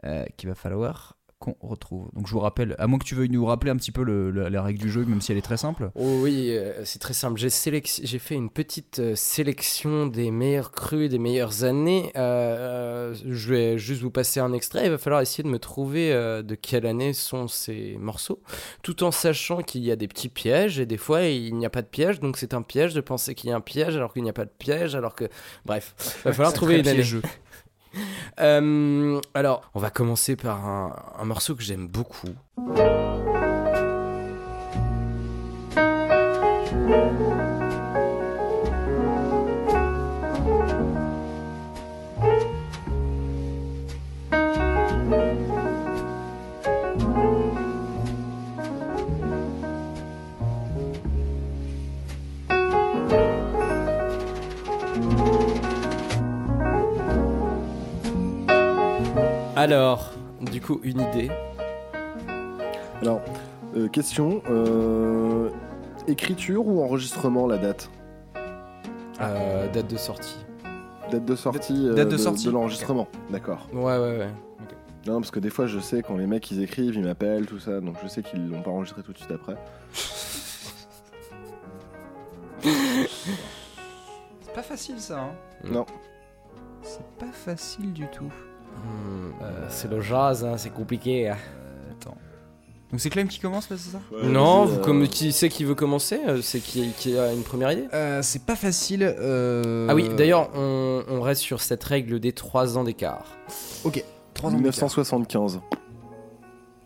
[0.05, 2.09] euh, qu'il va falloir qu'on retrouve.
[2.15, 4.31] Donc je vous rappelle, à moins que tu veuilles nous rappeler un petit peu le-
[4.31, 5.91] le- la règle du jeu, même si elle est très simple.
[5.97, 7.39] Oh oui, euh, c'est très simple.
[7.39, 12.13] J'ai fait une petite euh, sélection des meilleurs crus des meilleures années.
[12.17, 14.85] Euh, je vais juste vous passer un extrait.
[14.87, 18.41] Il va falloir essayer de me trouver de quelle année sont ces morceaux,
[18.83, 21.71] tout en sachant qu'il y a des petits pièges et des fois il n'y a
[21.71, 22.21] pas de piège.
[22.21, 24.35] Donc c'est un piège de penser qu'il y a un piège alors qu'il n'y a
[24.35, 24.95] pas de piège.
[24.95, 25.25] Alors que
[25.67, 27.03] bref, il va falloir trouver une année.
[28.41, 30.65] Euh, alors, on va commencer par
[31.19, 32.29] un morceau que j'aime beaucoup.
[59.63, 60.11] Alors,
[60.41, 61.31] du coup, une idée.
[63.01, 63.21] Alors,
[63.77, 65.51] euh, question euh,
[66.09, 67.89] écriture ou enregistrement la date?
[69.21, 70.45] Euh, date de sortie.
[71.13, 72.51] Date de sortie euh, Date de sortie.
[72.51, 73.69] l'enregistrement, d'accord.
[73.73, 74.31] Ouais, ouais, ouais.
[75.07, 77.61] Non, parce que des fois, je sais quand les mecs ils écrivent, ils m'appellent, tout
[77.61, 79.55] ça, donc je sais qu'ils l'ont pas enregistré tout de suite après.
[82.63, 85.21] C'est pas facile ça.
[85.21, 85.31] Hein.
[85.63, 85.87] Non.
[86.83, 88.33] C'est pas facile du tout.
[88.77, 89.31] Hmm,
[89.69, 91.29] c'est le jazz, hein, c'est compliqué.
[91.29, 91.37] hein.
[91.93, 92.17] attends.
[92.91, 94.01] Donc c'est Clem qui commence là, c'est ça?
[94.23, 97.43] Non, vous euh, comme, qui c'est qui veut commencer Euh, C'est qui, qui a une
[97.43, 97.89] première idée?
[97.95, 99.03] Euh, C'est pas facile.
[99.03, 103.25] euh, Ah oui, d'ailleurs, on, on reste sur cette règle des 3 ans d'écart.
[103.85, 104.05] Ok.
[104.35, 104.53] 3 ans.
[104.59, 104.73] d'écart.
[104.73, 105.61] 1975.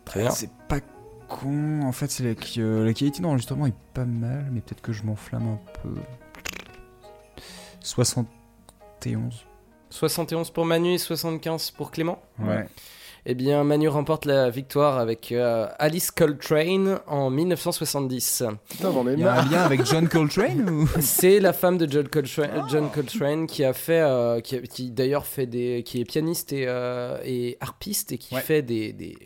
[0.05, 0.29] Très bien.
[0.31, 0.79] C'est pas
[1.27, 1.81] con.
[1.83, 4.93] En fait, c'est la, qui- euh, la qualité d'enregistrement est pas mal, mais peut-être que
[4.93, 5.89] je m'enflamme un peu.
[7.81, 9.45] 71.
[9.89, 12.65] 71 pour Manu et 75 pour Clément Ouais.
[13.29, 18.43] Eh bien, Manu remporte la victoire avec euh, Alice Coltrane en 1970.
[18.69, 20.87] Putain, j'en ai Il y a un lien avec John Coltrane ou?
[21.01, 25.45] C'est la femme de John Coltrane, John Coltrane qui a fait, euh, qui, d'ailleurs fait
[25.45, 28.39] des, qui est pianiste et, euh, et harpiste et qui Ouais.
[28.41, 29.17] fait des, des-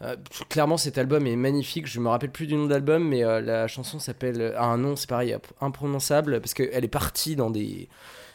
[0.00, 0.16] euh,
[0.48, 1.86] clairement, cet album est magnifique.
[1.86, 4.78] Je me rappelle plus du nom de l'album, mais euh, la chanson s'appelle a un
[4.78, 7.88] nom, c'est pareil, imprononçable parce qu'elle est partie dans des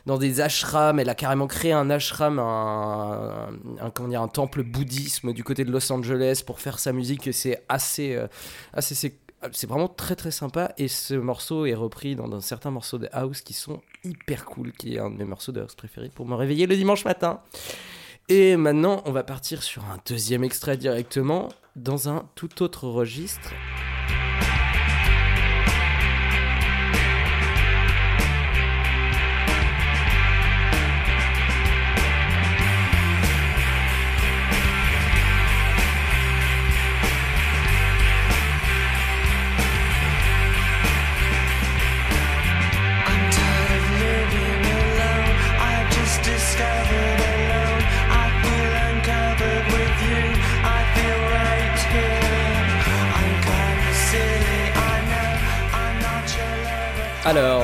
[0.05, 0.99] dans des ashrams.
[0.99, 3.49] Elle a carrément créé un ashram, un,
[3.93, 7.33] comment dire, un temple bouddhisme du côté de Los Angeles pour faire sa musique.
[7.33, 8.27] C'est assez, euh,
[8.73, 12.97] assez, c'est vraiment très très sympa et ce morceau est repris dans, dans certains morceaux
[12.97, 16.09] de house qui sont hyper cool, qui est un de mes morceaux de house préférés
[16.13, 17.41] pour me réveiller le dimanche matin.
[18.29, 23.51] Et maintenant, on va partir sur un deuxième extrait directement dans un tout autre registre.
[57.25, 57.63] Alors,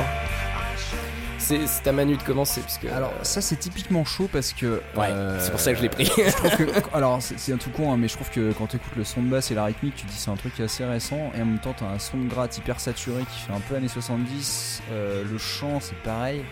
[1.37, 2.85] c'est à Manu de commencer puisque.
[2.85, 5.89] Alors ça c'est typiquement chaud parce que Ouais, euh, c'est pour ça que je l'ai
[5.89, 6.05] pris.
[6.17, 8.75] je trouve que alors c'est un tout con hein, mais je trouve que quand tu
[8.75, 11.31] écoutes le son de basse et la rythmique tu dis c'est un truc assez récent
[11.35, 13.75] et en même temps t'as un son de gratte hyper saturé qui fait un peu
[13.75, 16.43] années 70 euh, le chant c'est pareil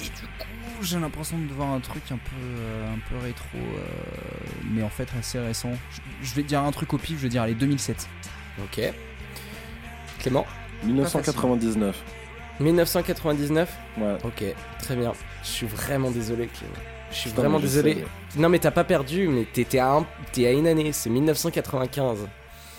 [0.00, 3.56] et du coup j'ai l'impression de voir un truc un peu euh, un peu rétro
[3.56, 3.80] euh,
[4.70, 7.30] mais en fait assez récent je, je vais dire un truc au pif je vais
[7.30, 8.06] dire allez 2007
[8.62, 8.80] Ok.
[10.18, 10.44] Clément?
[10.84, 11.96] 1999.
[12.60, 14.16] 1999 Ouais.
[14.24, 14.44] Ok,
[14.80, 15.12] très bien.
[15.42, 16.72] Je suis vraiment désolé, Clément.
[17.10, 17.94] Je suis Putain, vraiment mais je désolé.
[18.30, 18.40] sais.
[18.40, 21.10] Non, mais t'as pas perdu, mais t'es t'es à, un- t'es à une année, c'est
[21.10, 22.26] 1995.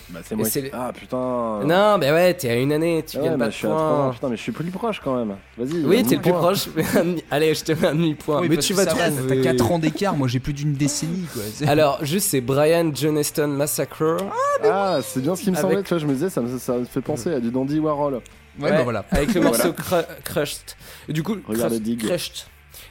[0.10, 1.18] Bah, c'est moi c'est qui- les- Ah putain.
[1.66, 3.58] Non, mais ouais, t'es à une année, tu Ah ouais, gagnes bah, pas je de
[3.58, 4.08] suis à trois points.
[4.08, 4.12] ans.
[4.12, 5.36] Putain, mais je suis plus proche quand même.
[5.58, 5.84] Vas-y.
[5.86, 6.68] Oui, t'es le plus proche.
[7.32, 8.40] Allez, je te mets un demi-point.
[8.42, 9.04] Oui, mais tu vas trouver.
[9.28, 11.42] T'as 4 ans d'écart, moi j'ai plus d'une décennie quoi.
[11.68, 14.18] Alors, juste, c'est Brian Johnston Massacre.
[14.64, 15.84] Ah, c'est bien ce qui me Avec- semblait.
[15.84, 18.22] Tu vois, je me disais, ça me, ça me fait penser à du Dandy Warhol.
[18.60, 19.06] Ouais, bah voilà.
[19.12, 20.62] Avec le morceau Cru- Crushed.
[21.10, 21.36] Du coup.
[21.36, 22.32] Crushed.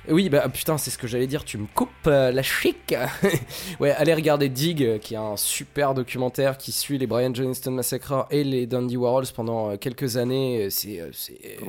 [0.08, 2.94] Oui, bah putain, c'est ce que j'allais dire, tu me coupes euh, la chic.
[3.80, 7.72] ouais, allez regarder Dig, euh, qui est un super documentaire qui suit les Brian Johnston
[7.72, 10.68] Massacre et les Dandy Warhols pendant euh, quelques années.
[10.70, 11.10] C'est, euh,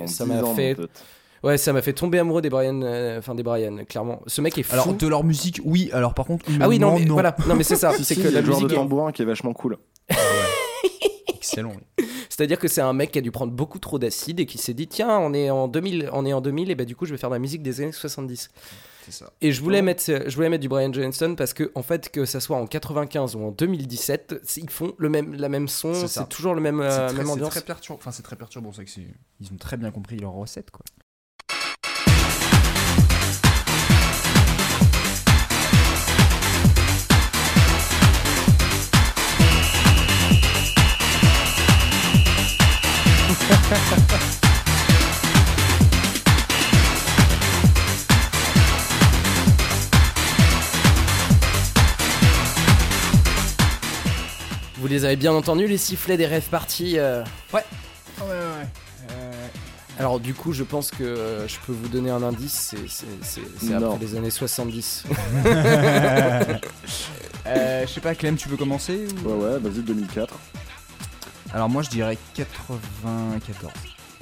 [0.06, 0.78] ça 10 m'a ans, fait,
[1.44, 4.22] ouais, ça m'a fait tomber amoureux des Brian, euh, enfin des Brian, clairement.
[4.28, 4.74] Ce mec est fou.
[4.74, 5.90] Alors de leur musique, oui.
[5.94, 8.42] Alors par contre, ah oui, non, mais voilà, non mais c'est ça, c'est que la
[8.42, 8.68] musique.
[8.68, 9.78] de est- tambourin qui est vachement cool.
[11.52, 11.74] Excellent.
[12.00, 12.06] oui.
[12.30, 14.74] C'est-à-dire que c'est un mec qui a dû prendre beaucoup trop d'acide et qui s'est
[14.74, 17.12] dit tiens on est en 2000 on est en 2000 et bah du coup je
[17.12, 18.50] vais faire de la musique des années 70.
[19.06, 19.32] C'est ça.
[19.40, 22.26] Et je voulais mettre je voulais mettre du Brian Johnson parce que en fait que
[22.26, 25.94] ça soit en 95 ou en 2017 c'est- ils font le même la même son
[25.94, 27.50] C'est c'est toujours le même euh, C'est très, même c'est ambiance.
[27.52, 28.00] très perturbant.
[28.00, 28.74] Enfin, c'est très perturbant.
[28.74, 29.08] C'est que c'est-
[29.40, 30.84] ils ont très bien compris leur recette quoi.
[54.88, 57.22] Vous les avez bien entendus les sifflets des rêves parties euh
[57.54, 57.60] Ouais.
[58.22, 59.16] Ouais, ouais.
[60.00, 63.06] Alors du coup je pense que euh, je peux vous donner un indice c'est c'est
[63.22, 63.96] c'est c'est Non.
[63.96, 65.04] après les années 70.
[67.50, 70.34] Euh, je sais pas, Clem, tu veux commencer ou- Ouais, ouais, vas-y, 2004.
[71.54, 73.72] Alors moi je dirais 94.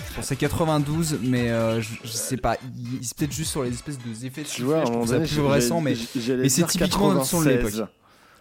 [0.10, 2.58] Je pensais 92, mais euh, je, je sais pas.
[2.78, 5.20] il- C'est peut-être juste sur les espèces de effets de Tu vois, je trouve ça
[5.20, 7.76] plus récent, mais, j'allais mais c'est typiquement le son de 96.
[7.78, 7.90] l'époque.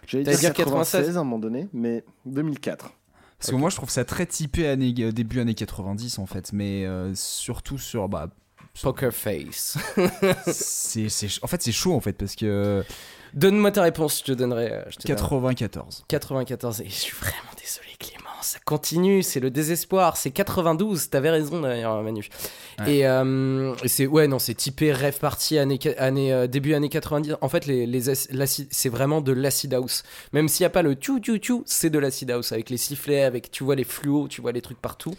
[0.07, 0.91] J'allais dire dire 96?
[1.01, 2.91] 96 à un moment donné, mais 2004.
[3.39, 6.51] Parce que moi je trouve ça très typé année, euh, début années 90 en fait,
[6.53, 8.29] mais euh, surtout sur bah
[8.81, 9.77] Poker face.
[10.45, 12.83] c'est c'est ch- en fait c'est chaud en fait parce que
[13.33, 14.71] Donne-moi ta réponse, je te donnerai.
[14.71, 15.21] euh, je te donnerai.
[15.21, 16.05] 94.
[16.07, 16.81] 94.
[16.81, 18.24] Et je suis vraiment désolé, Clément.
[18.45, 20.17] Ça continue, c'est le désespoir.
[20.17, 21.09] C'est 92.
[21.09, 22.29] T'avais raison d'ailleurs, Manu.
[22.77, 22.97] Ouais.
[22.97, 26.89] Et euh, et c'est ouais non, c'est typé rêve party année, année euh, début années
[26.89, 27.37] 90.
[27.41, 30.03] En fait, les, les c'est vraiment de l'acid house.
[30.31, 32.77] Même s'il y a pas le tchou tchou tchou, c'est de l'acid house avec les
[32.77, 35.15] sifflets, avec tu vois les fluos, tu vois les trucs partout.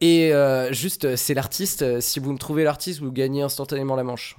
[0.00, 2.00] Et euh, juste, c'est l'artiste.
[2.00, 4.36] Si vous me trouvez l'artiste, vous gagnez instantanément la manche.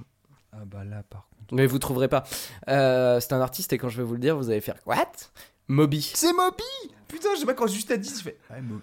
[0.52, 1.52] Ah bah là par contre.
[1.54, 2.24] Mais vous trouverez pas.
[2.70, 5.12] Euh, c'est un artiste et quand je vais vous le dire, vous allez faire What?
[5.68, 6.12] Moby.
[6.14, 8.36] C'est Moby Putain, je sais pas quand juste à 10, je fais.
[8.60, 8.80] Non,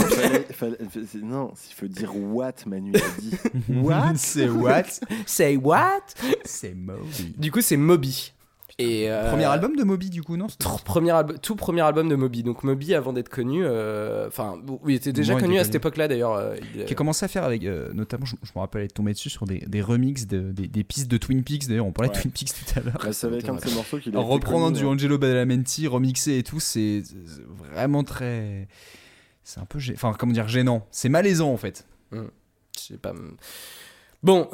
[0.00, 3.34] fallait- fallait- c'est- non, il faut dire what, Manu a dit.
[3.68, 4.14] What?
[4.16, 4.84] C'est what?
[5.26, 6.00] Say what?
[6.44, 7.34] C'est Moby.
[7.36, 8.32] Du coup, c'est Moby.
[8.80, 10.46] Et euh, Premier album de Moby du coup, non
[10.84, 12.44] premier tout premier album de Moby.
[12.44, 15.64] Donc Moby, avant d'être connu, euh, enfin, bon, il était déjà Moi, connu était à
[15.64, 15.80] cette connu.
[15.80, 16.34] époque-là d'ailleurs.
[16.34, 18.94] euh, il- Qui a commencé à faire avec, euh, notamment, je, je me rappelle être
[18.94, 21.66] tombé dessus sur des, des remixes de, des, des pistes de Twin Peaks.
[21.66, 22.14] D'ailleurs, on parlait de.
[22.14, 23.00] Twin Peaks tout à l'heure.
[23.02, 24.84] Bah, C'est avec un de ces morceaux qu'il a En été reprenant connu, du.
[24.86, 27.42] Angelo Badalamenti, remixé et tout, c'est c'est
[27.72, 28.68] vraiment très.
[29.42, 29.80] C'est un peu.
[29.80, 30.86] gê- Enfin, comment dire, gênant.
[30.92, 31.84] C'est malaisant en fait.
[32.12, 32.20] Je
[32.76, 33.12] sais pas.
[34.22, 34.48] Bon.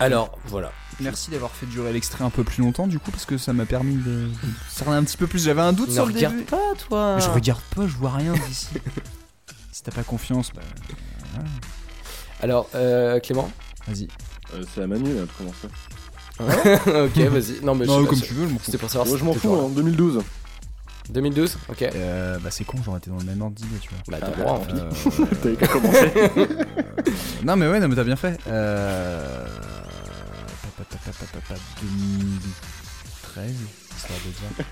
[0.00, 0.72] Alors, voilà.
[1.00, 3.64] Merci d'avoir fait durer l'extrait un peu plus longtemps, du coup, parce que ça m'a
[3.64, 4.28] permis de,
[4.68, 5.44] cerner un petit peu plus.
[5.44, 6.46] J'avais un doute Ne sur le regarde début.
[6.46, 7.14] pas, toi.
[7.16, 8.68] Mais je regarde pas, je vois rien d'ici.
[9.72, 10.60] si t'as pas confiance, bah.
[11.34, 11.48] voilà.
[12.42, 13.50] Alors, euh, Clément
[13.86, 14.08] Vas-y.
[14.54, 15.68] Euh, c'est à Manu là, de commencer.
[16.40, 17.64] Ok, vas-y.
[17.64, 18.64] Non, mais je Non, sais pas, comme c'est- tu veux, je m'en fous.
[18.66, 20.16] C'était pour savoir Moi, si je m'en t'étais fous, en 2012.
[20.16, 20.22] là.
[21.10, 21.82] 2012 Ok.
[21.82, 23.98] Euh, bah, c'est con, j'aurais été dans le même ordre d'idée, tu vois.
[24.08, 24.72] Bah, t'as Ah, le droit, en fait.
[25.22, 26.12] Euh, T'avais qu'à commencer.
[27.44, 28.38] non, mais ouais, non, mais t'as bien fait.
[28.46, 29.44] Euh.
[31.82, 33.52] 2013,
[33.96, 34.18] histoire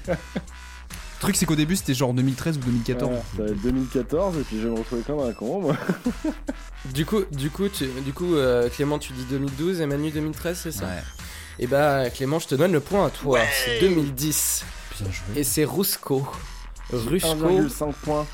[0.06, 0.12] de.
[0.12, 3.10] Le truc, c'est qu'au début, c'était genre 2013 ou 2014.
[3.10, 5.76] Ouais, ça va être 2014 et puis je vais me retrouver comme un con, moi.
[6.94, 8.34] Du coup, du coup, tu- du coup
[8.74, 11.02] Clément, tu dis 2012 et Manu 2013, c'est ça Ouais.
[11.58, 13.40] Et bah, Clément, je te donne le point à toi.
[13.64, 14.64] C'est 2010.
[15.00, 15.40] Bien joué.
[15.40, 16.24] Et c'est Rusco.
[16.92, 17.28] Rusco.
[17.28, 18.26] 1,5 points.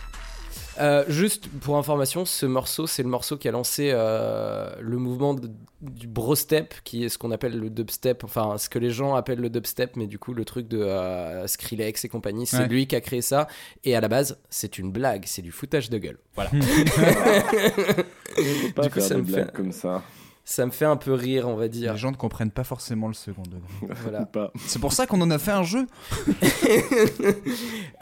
[0.81, 5.35] Euh, juste pour information, ce morceau, c'est le morceau qui a lancé euh, le mouvement
[5.35, 9.15] de- du brostep, qui est ce qu'on appelle le dubstep, enfin ce que les gens
[9.15, 12.69] appellent le dubstep, mais du coup le truc de euh, Skrillex et compagnie, c'est Ouais.
[12.69, 13.47] lui qui a créé ça.
[13.85, 16.19] Et à la base, c'est une blague, c'est du foutage de gueule.
[16.35, 16.51] Voilà.
[18.75, 20.03] Pas Du coup, faire ça des me blagues fait- comme ça.
[20.47, 21.95] Ça me fait un peu rire, on va dire.
[21.95, 23.63] Les gens ne comprennent pas forcément le second degré.
[24.03, 24.29] Voilà.
[24.67, 25.87] C'est pour ça qu'on en a fait un jeu.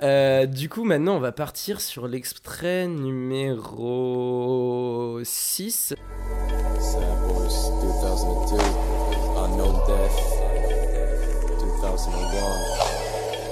[0.03, 4.01] Euh, du coup, maintenant, on va partir sur l'extrait numéro
[5.23, 5.95] 6.
[6.81, 8.57] Samples 2002,
[9.39, 10.19] Unknown Death
[11.61, 13.02] 2001.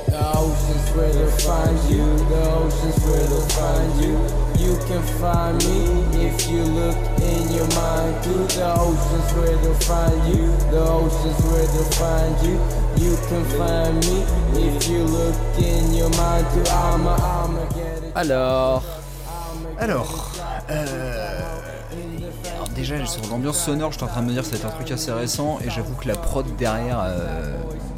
[0.07, 4.15] The ocean's where to find you, the ocean's where to find you.
[4.59, 8.45] You can find me if you look in your mind too.
[8.57, 12.57] The ocean's where to find you, the ocean's where to find you.
[13.05, 14.23] You can find me
[14.69, 16.65] if you look in your mind too.
[16.71, 18.13] I'ma, I'ma get it.
[18.17, 18.83] Alors,
[19.79, 20.33] Alors,
[20.71, 21.41] euh,
[22.55, 24.71] alors déjà sur l'ambiance sonore, je suis en train de me dire que c'est un
[24.71, 27.55] truc assez récent et j'avoue que la prod derrière, euh,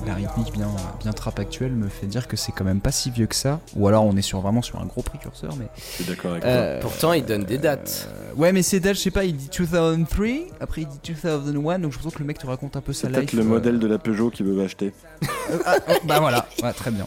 [0.07, 0.69] la rythmique bien,
[1.01, 3.61] bien trap actuelle me fait dire que c'est quand même pas si vieux que ça.
[3.77, 5.67] Ou alors on est sur, vraiment sur un gros précurseur, mais.
[5.77, 8.09] Je suis d'accord avec Euh, pourtant, il donne des dates.
[8.13, 10.27] euh, ouais, mais ces dates, je sais pas, il dit 2003,
[10.61, 13.03] après il dit 2001, donc je pense que le mec te raconte un peu sa
[13.03, 13.17] C'est life.
[13.21, 14.93] peut-être le euh, modèle de la Peugeot qu'il veut acheter.
[15.23, 17.07] euh, ah, oh, bah voilà, ouais, très bien.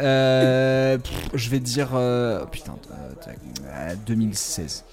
[0.00, 1.90] Euh, pff, je vais dire.
[1.94, 3.36] euh, putain, euh, tac,
[3.66, 4.84] euh, 2016.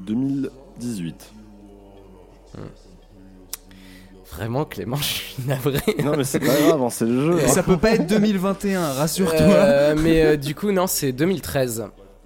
[0.00, 1.32] 2018.
[4.36, 5.78] Vraiment, Clément, je suis navré.
[6.02, 7.38] Non, mais c'est pas grave, hein, c'est le jeu.
[7.44, 7.48] Hein.
[7.48, 9.38] ça peut pas être 2021, rassure-toi.
[9.40, 11.84] Euh, mais euh, du coup, non, c'est 2013.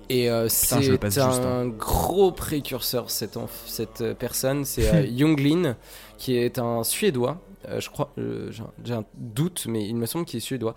[0.09, 1.03] Et euh, c'est un juste,
[1.45, 1.67] hein.
[1.77, 4.65] gros précurseur, cette, cette personne.
[4.65, 5.77] C'est euh, Younglin,
[6.17, 7.39] qui est un Suédois.
[7.69, 10.41] Euh, je crois, euh, j'ai un- j'ai un doute, mais il me semble qu'il est
[10.41, 10.77] suédois.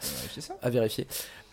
[0.63, 1.05] À vérifier.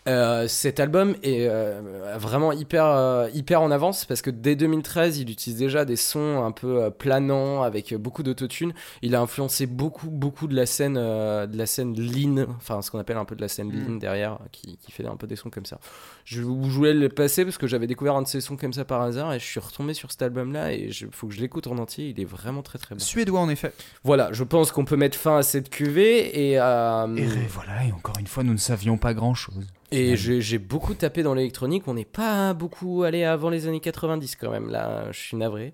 [0.07, 1.81] Euh, cet album est euh,
[2.17, 6.43] vraiment hyper, euh, hyper en avance parce que dès 2013, il utilise déjà des sons
[6.45, 8.73] un peu planants avec beaucoup d'autotune.
[9.01, 12.99] Il a influencé beaucoup, beaucoup de la scène, de la scène lean, enfin ce qu'on
[12.99, 15.49] appelle un peu de la scène lean derrière, qui, qui fait un peu des sons
[15.49, 15.79] comme ça.
[16.23, 19.01] Je, voulais le passer parce que j'avais découvert un de ces sons comme ça par
[19.01, 21.77] hasard et je suis retombé sur cet album-là et il faut que je l'écoute en
[21.77, 22.09] entier.
[22.09, 22.99] Il est vraiment très très bon.
[22.99, 23.73] Suédois en effet.
[24.03, 28.15] Voilà, je pense qu'on peut mettre fin à cette cuvée et Et voilà, et encore
[28.19, 29.67] une fois, nous ne savions pas grand chose.
[29.91, 31.83] Et j'ai j'ai beaucoup tapé dans l'électronique.
[31.87, 34.69] On n'est pas beaucoup allé avant les années 90 quand même.
[34.69, 35.73] Là, je suis navré.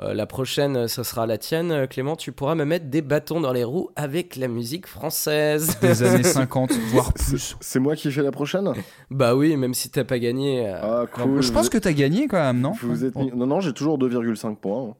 [0.00, 2.16] Euh, la prochaine, ça sera la tienne, Clément.
[2.16, 5.78] Tu pourras me mettre des bâtons dans les roues avec la musique française.
[5.80, 7.56] Des années 50, voire C'est- plus.
[7.60, 8.72] C'est moi qui fais la prochaine?
[9.10, 10.66] Bah oui, même si t'as pas gagné.
[10.66, 11.42] euh, Ah, cool.
[11.42, 12.72] je pense que t'as gagné quand même, non?
[12.82, 14.94] Vous êtes Non, non, j'ai toujours 2,5 points.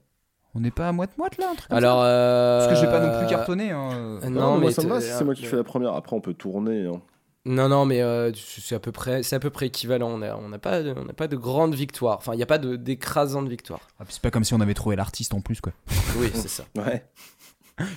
[0.55, 2.91] On n'est pas à moite-moite là un truc comme Alors, ça euh, Parce que j'ai
[2.93, 3.71] pas non plus cartonné.
[3.71, 4.19] Hein.
[4.25, 5.95] euh, Non, Non, mais moi, ça me va c'est moi qui fais la première.
[5.95, 6.87] Après, on peut tourner.
[6.87, 7.01] hein.
[7.47, 10.09] Non, non, mais euh, c'est à peu près, c'est à peu près équivalent.
[10.11, 12.19] On n'a on n'a pas, de- on n'a pas de grande victoire.
[12.19, 13.81] Enfin, il n'y a pas de- d'écrasante victoire.
[13.99, 15.73] Ah, c'est pas comme si on avait trouvé l'artiste en plus quoi.
[16.19, 16.65] Oui, c'est ça.
[16.77, 17.05] Ouais.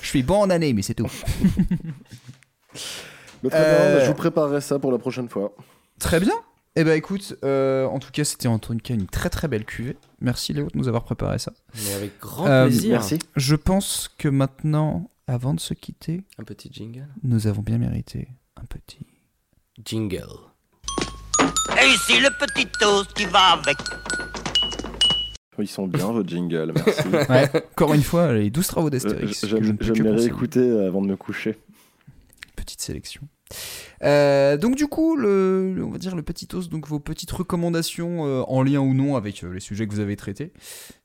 [0.01, 1.09] Je suis bon en année, mais c'est tout.
[3.43, 5.53] Mais très bien, Euh, bah, je vous préparerai ça pour la prochaine fois.
[5.99, 6.33] Très bien.
[6.75, 9.65] Eh ben écoute, euh, en tout cas c'était en tout cas une très très belle
[9.65, 9.95] cuvée.
[10.21, 11.51] Merci Léo de nous avoir préparé ça.
[11.85, 12.91] Mais avec grand Euh, plaisir.
[12.93, 13.19] Merci.
[13.35, 17.07] Je pense que maintenant, avant de se quitter, Un petit jingle.
[17.21, 19.05] nous avons bien mérité un petit.
[19.83, 20.27] Jingle.
[21.81, 23.77] Et ici le petit toast qui va avec.
[25.59, 27.01] Ils sont bien, vos jingles, merci.
[27.29, 29.45] Ouais, encore une fois, les 12 travaux Euh, d'Astérix.
[29.45, 31.57] je J'aime les réécouter euh, avant de me coucher.
[32.55, 33.21] petite sélection.
[34.03, 37.31] Euh, donc du coup, le, le- on va dire le petit os, donc vos petites
[37.31, 40.51] recommandations euh, en lien ou non avec euh, les sujets que vous avez traités.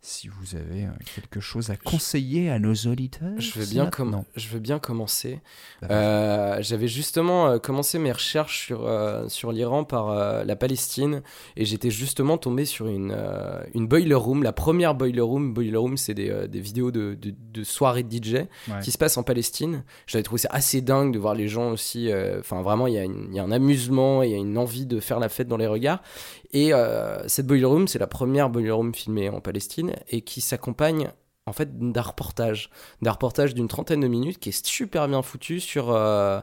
[0.00, 3.38] Si vous avez quelque chose à conseiller à nos auditeurs.
[3.38, 4.24] Je veux bien, com- maintenant.
[4.36, 5.40] je veux bien commencer.
[5.82, 8.88] Bah, J'avais justement commencé mes recherches sur,
[9.28, 11.22] sur l'Iran par la Palestine
[11.56, 13.14] et j'étais justement tombé sur une,
[13.74, 15.52] une boiler room, la première boiler room.
[15.52, 18.34] Boiler room, c'est des, des vidéos de, de, de soirées de DJ
[18.68, 18.80] Ouais.
[18.82, 19.84] qui se passent en Palestine.
[20.06, 22.10] J'avais trouvé ça assez dingue de voir les gens aussi.
[22.38, 22.94] Enfin, vraiment, il
[23.34, 25.66] y, a un amusement il y a une envie de faire la fête dans les
[25.66, 26.02] regards.
[26.52, 30.40] Et euh, cette boiler room, c'est la première boiler room filmée en Palestine et qui
[30.40, 31.10] s'accompagne
[31.48, 32.70] en fait d'un reportage,
[33.02, 36.40] d'un reportage d'une trentaine de minutes qui est super bien foutu sur euh,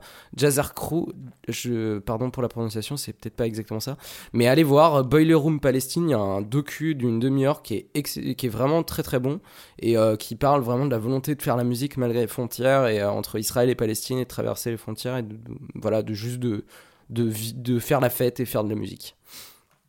[0.76, 1.14] Crew.
[1.48, 3.98] Je, pardon pour la prononciation, c'est peut-être pas exactement ça,
[4.34, 6.10] mais allez voir euh, Boiler Room Palestine.
[6.10, 9.40] Il y a un docu d'une demi-heure qui est qui est vraiment très très bon
[9.80, 12.88] et euh, qui parle vraiment de la volonté de faire la musique malgré les frontières
[12.88, 15.38] et euh, entre Israël et Palestine et de traverser les frontières et de,
[15.76, 16.66] voilà de juste de
[17.10, 19.16] de, de faire la fête et faire de la musique.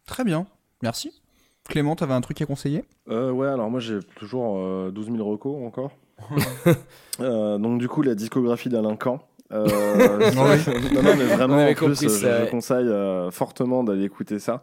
[0.05, 0.47] Très bien,
[0.83, 1.23] merci.
[1.69, 2.85] Clément, t'avais un truc à conseiller?
[3.09, 5.93] Euh, ouais, alors moi j'ai toujours euh, 12 000 recos encore.
[7.19, 9.27] Euh, donc du coup, la discographie d'Alain Camp.
[9.51, 9.67] Euh,
[10.33, 14.05] ça- non, non, mais vraiment, en plus, compris euh, je, je conseille euh, fortement d'aller
[14.05, 14.63] écouter ça.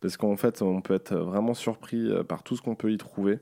[0.00, 2.96] Parce qu'en fait, on peut être vraiment surpris euh, par tout ce qu'on peut y
[2.96, 3.40] trouver.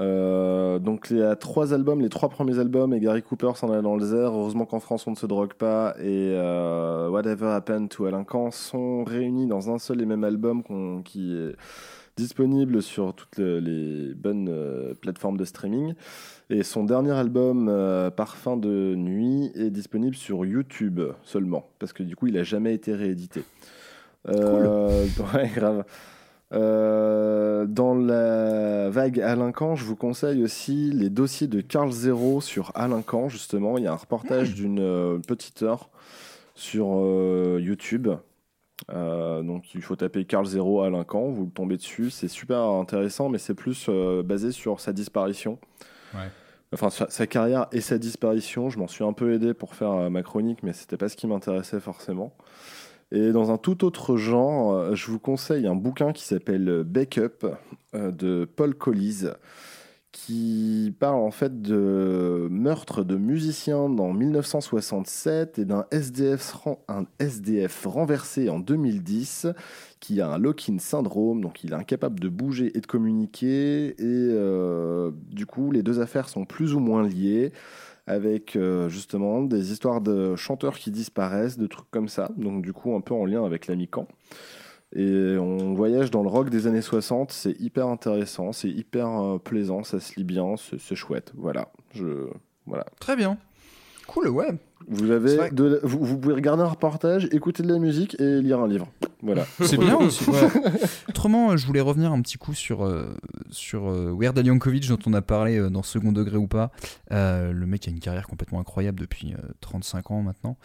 [0.00, 3.70] Euh, donc il y a trois albums, les trois premiers albums, et Gary Cooper s'en
[3.70, 4.30] allait dans le désert.
[4.32, 5.94] Heureusement qu'en France on ne se drogue pas.
[6.00, 10.62] Et euh, Whatever Happened to Alain Camp sont réunis dans un seul et même album
[11.04, 11.54] qui est
[12.16, 15.94] disponible sur toutes le- les bonnes euh, plateformes de streaming.
[16.50, 22.02] Et son dernier album, euh, Parfum de nuit, est disponible sur YouTube seulement, parce que
[22.02, 23.42] du coup, il a jamais été réédité.
[24.28, 25.84] Euh, ouais, grave.
[26.54, 32.40] Euh, dans la vague Alain Camp, je vous conseille aussi les dossiers de Carl Zero
[32.40, 33.76] sur Alain Camp, justement.
[33.78, 35.90] Il y a un reportage d'une euh, petite heure
[36.54, 38.08] sur euh, YouTube.
[38.88, 42.10] Donc il faut taper Carl Zero Alain Camp, vous tombez dessus.
[42.10, 43.88] C'est super intéressant, mais c'est plus
[44.24, 45.58] basé sur sa disparition.
[46.12, 46.28] Ouais.
[46.72, 48.68] Enfin, sa, sa carrière et sa disparition.
[48.68, 51.26] Je m'en suis un peu aidé pour faire ma chronique, mais c'était pas ce qui
[51.26, 52.34] m'intéressait forcément.
[53.14, 57.46] Et dans un tout autre genre, euh, je vous conseille un bouquin qui s'appelle Backup
[57.94, 59.26] euh, de Paul Collis,
[60.10, 66.56] qui parle en fait de meurtre de musiciens dans 1967 et d'un SDF,
[66.88, 69.46] un SDF renversé en 2010
[70.00, 73.90] qui a un lock-in syndrome, donc il est incapable de bouger et de communiquer.
[73.90, 77.52] Et euh, du coup, les deux affaires sont plus ou moins liées
[78.06, 82.30] avec euh, justement des histoires de chanteurs qui disparaissent, de trucs comme ça.
[82.36, 84.08] Donc du coup, un peu en lien avec l'ami Camp.
[84.96, 89.38] Et on voyage dans le rock des années 60, c'est hyper intéressant, c'est hyper euh,
[89.38, 91.32] plaisant, ça se lit bien, c'est chouette.
[91.34, 92.28] Voilà, je
[92.66, 92.86] voilà.
[93.00, 93.36] Très bien.
[94.06, 94.48] Cool, ouais.
[94.86, 95.50] Vous avez vrai.
[95.50, 98.68] de la- vous, vous pouvez regarder un reportage, écouter de la musique et lire un
[98.68, 98.86] livre.
[99.22, 99.46] Voilà.
[99.62, 100.28] C'est bien aussi.
[100.28, 100.36] ouais.
[101.08, 103.16] Autrement, euh, je voulais revenir un petit coup sur, euh,
[103.50, 106.70] sur euh, Weird Al Yankovic, dont on a parlé euh, dans Second Degré ou pas.
[107.12, 110.58] Euh, le mec a une carrière complètement incroyable depuis euh, 35 ans maintenant.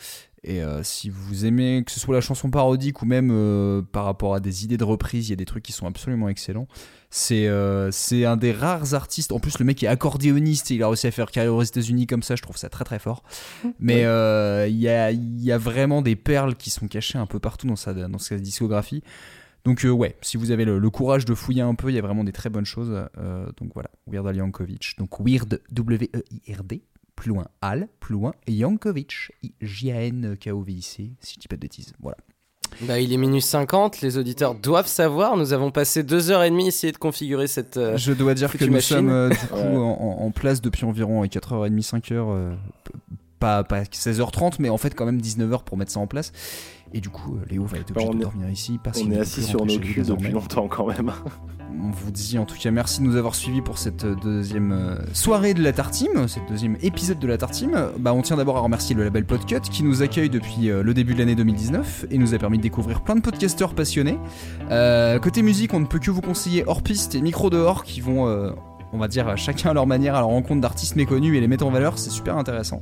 [0.43, 4.05] Et euh, si vous aimez, que ce soit la chanson parodique ou même euh, par
[4.05, 6.67] rapport à des idées de reprise, il y a des trucs qui sont absolument excellents.
[7.09, 9.31] C'est euh, un des rares artistes.
[9.31, 12.07] En plus, le mec est accordéoniste et il a réussi à faire carrière aux États-Unis
[12.07, 12.35] comme ça.
[12.35, 13.23] Je trouve ça très très fort.
[13.79, 17.39] Mais euh, il y, a, y a vraiment des perles qui sont cachées un peu
[17.39, 19.03] partout dans sa, dans sa discographie.
[19.65, 22.01] Donc ouais, si vous avez le, le courage de fouiller un peu, il y a
[22.01, 22.95] vraiment des très bonnes choses.
[23.57, 24.95] Donc voilà, Weird Al Yankovic.
[24.97, 26.81] Donc Weird, W-E-I-R-D,
[27.19, 29.31] plus loin Al, plus loin Yankovic,
[29.61, 31.93] J-A-N-K-O-V-I-C, si je dis pas de bêtises.
[32.01, 32.17] Voilà.
[32.81, 35.35] Bah, il est minuit 50, les auditeurs doivent savoir.
[35.35, 37.77] Nous avons passé deux heures et demie à essayer de configurer cette.
[37.77, 38.97] euh, Je dois dire que nous machine.
[38.97, 42.11] sommes euh, du coup en, en place depuis environ 4h30, 5h.
[42.13, 42.51] euh,
[42.83, 42.91] p-
[43.39, 46.31] pas, pas 16h30, mais en fait quand même 19h pour mettre ça en place.
[46.93, 48.79] Et du coup, euh, Léo va être obligé on de dormir ici.
[48.83, 51.11] Parce On est assis sur nos culs depuis longtemps quand même.
[51.81, 54.71] On vous dit en tout cas merci de nous avoir suivis pour cette euh, deuxième
[54.71, 57.91] euh, soirée de la Tartime, cette deuxième épisode de la Tartime.
[57.99, 61.13] Bah, on tient d'abord à remercier le label Podcut qui nous accueille depuis le début
[61.13, 64.17] de l'année 2019 et nous a permis de découvrir plein de podcasteurs passionnés.
[64.71, 68.01] Euh, côté musique, on ne peut que vous conseiller Hors Piste et Micro dehors qui
[68.01, 68.51] vont, euh,
[68.93, 71.65] on va dire, chacun à leur manière à la rencontre d'artistes méconnus et les mettre
[71.65, 71.97] en valeur.
[71.97, 72.79] C'est super intéressant.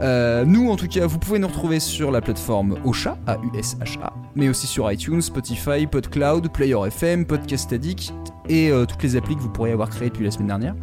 [0.00, 4.48] Euh, nous, en tout cas, vous pouvez nous retrouver sur la plateforme Ocha, A-U-S-H-A, mais
[4.48, 8.12] aussi sur iTunes, Spotify, PodCloud, Player FM, Podcast Addict
[8.48, 10.74] et euh, toutes les applis que vous pourriez avoir créées depuis la semaine dernière.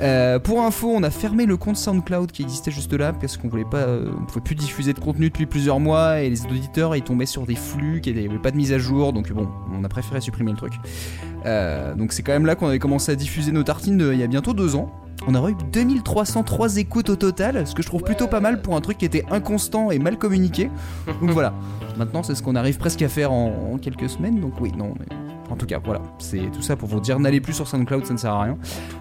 [0.00, 3.48] Euh, pour info, on a fermé le compte SoundCloud qui existait juste là parce qu'on
[3.48, 6.96] voulait pas, euh, on pouvait plus diffuser de contenu depuis plusieurs mois et les auditeurs
[6.96, 9.84] ils tombaient sur des flux qui n'avaient pas de mise à jour, donc bon, on
[9.84, 10.72] a préféré supprimer le truc.
[11.46, 14.18] Euh, donc c'est quand même là qu'on avait commencé à diffuser nos tartines de- il
[14.18, 14.90] y a bientôt deux ans.
[15.28, 18.74] On aurait eu 2303 écoutes au total, ce que je trouve plutôt pas mal pour
[18.76, 20.70] un truc qui était inconstant et mal communiqué.
[21.20, 21.54] Donc voilà.
[21.96, 24.40] Maintenant, c'est ce qu'on arrive presque à faire en, en quelques semaines.
[24.40, 24.92] Donc oui, non.
[24.98, 25.06] Mais...
[25.50, 26.00] En tout cas, voilà.
[26.18, 28.58] C'est tout ça pour vous dire n'allez plus sur SoundCloud, ça ne sert à rien.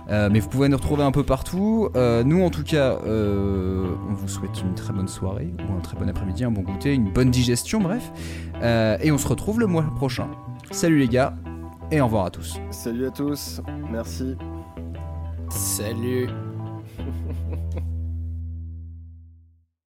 [0.09, 1.89] Euh, mais vous pouvez nous retrouver un peu partout.
[1.95, 5.81] Euh, nous, en tout cas, euh, on vous souhaite une très bonne soirée, ou un
[5.81, 8.11] très bon après-midi, un bon goûter, une bonne digestion, bref.
[8.61, 10.27] Euh, et on se retrouve le mois prochain.
[10.71, 11.35] Salut les gars,
[11.91, 12.59] et au revoir à tous.
[12.71, 13.61] Salut à tous,
[13.91, 14.35] merci.
[15.49, 16.27] Salut.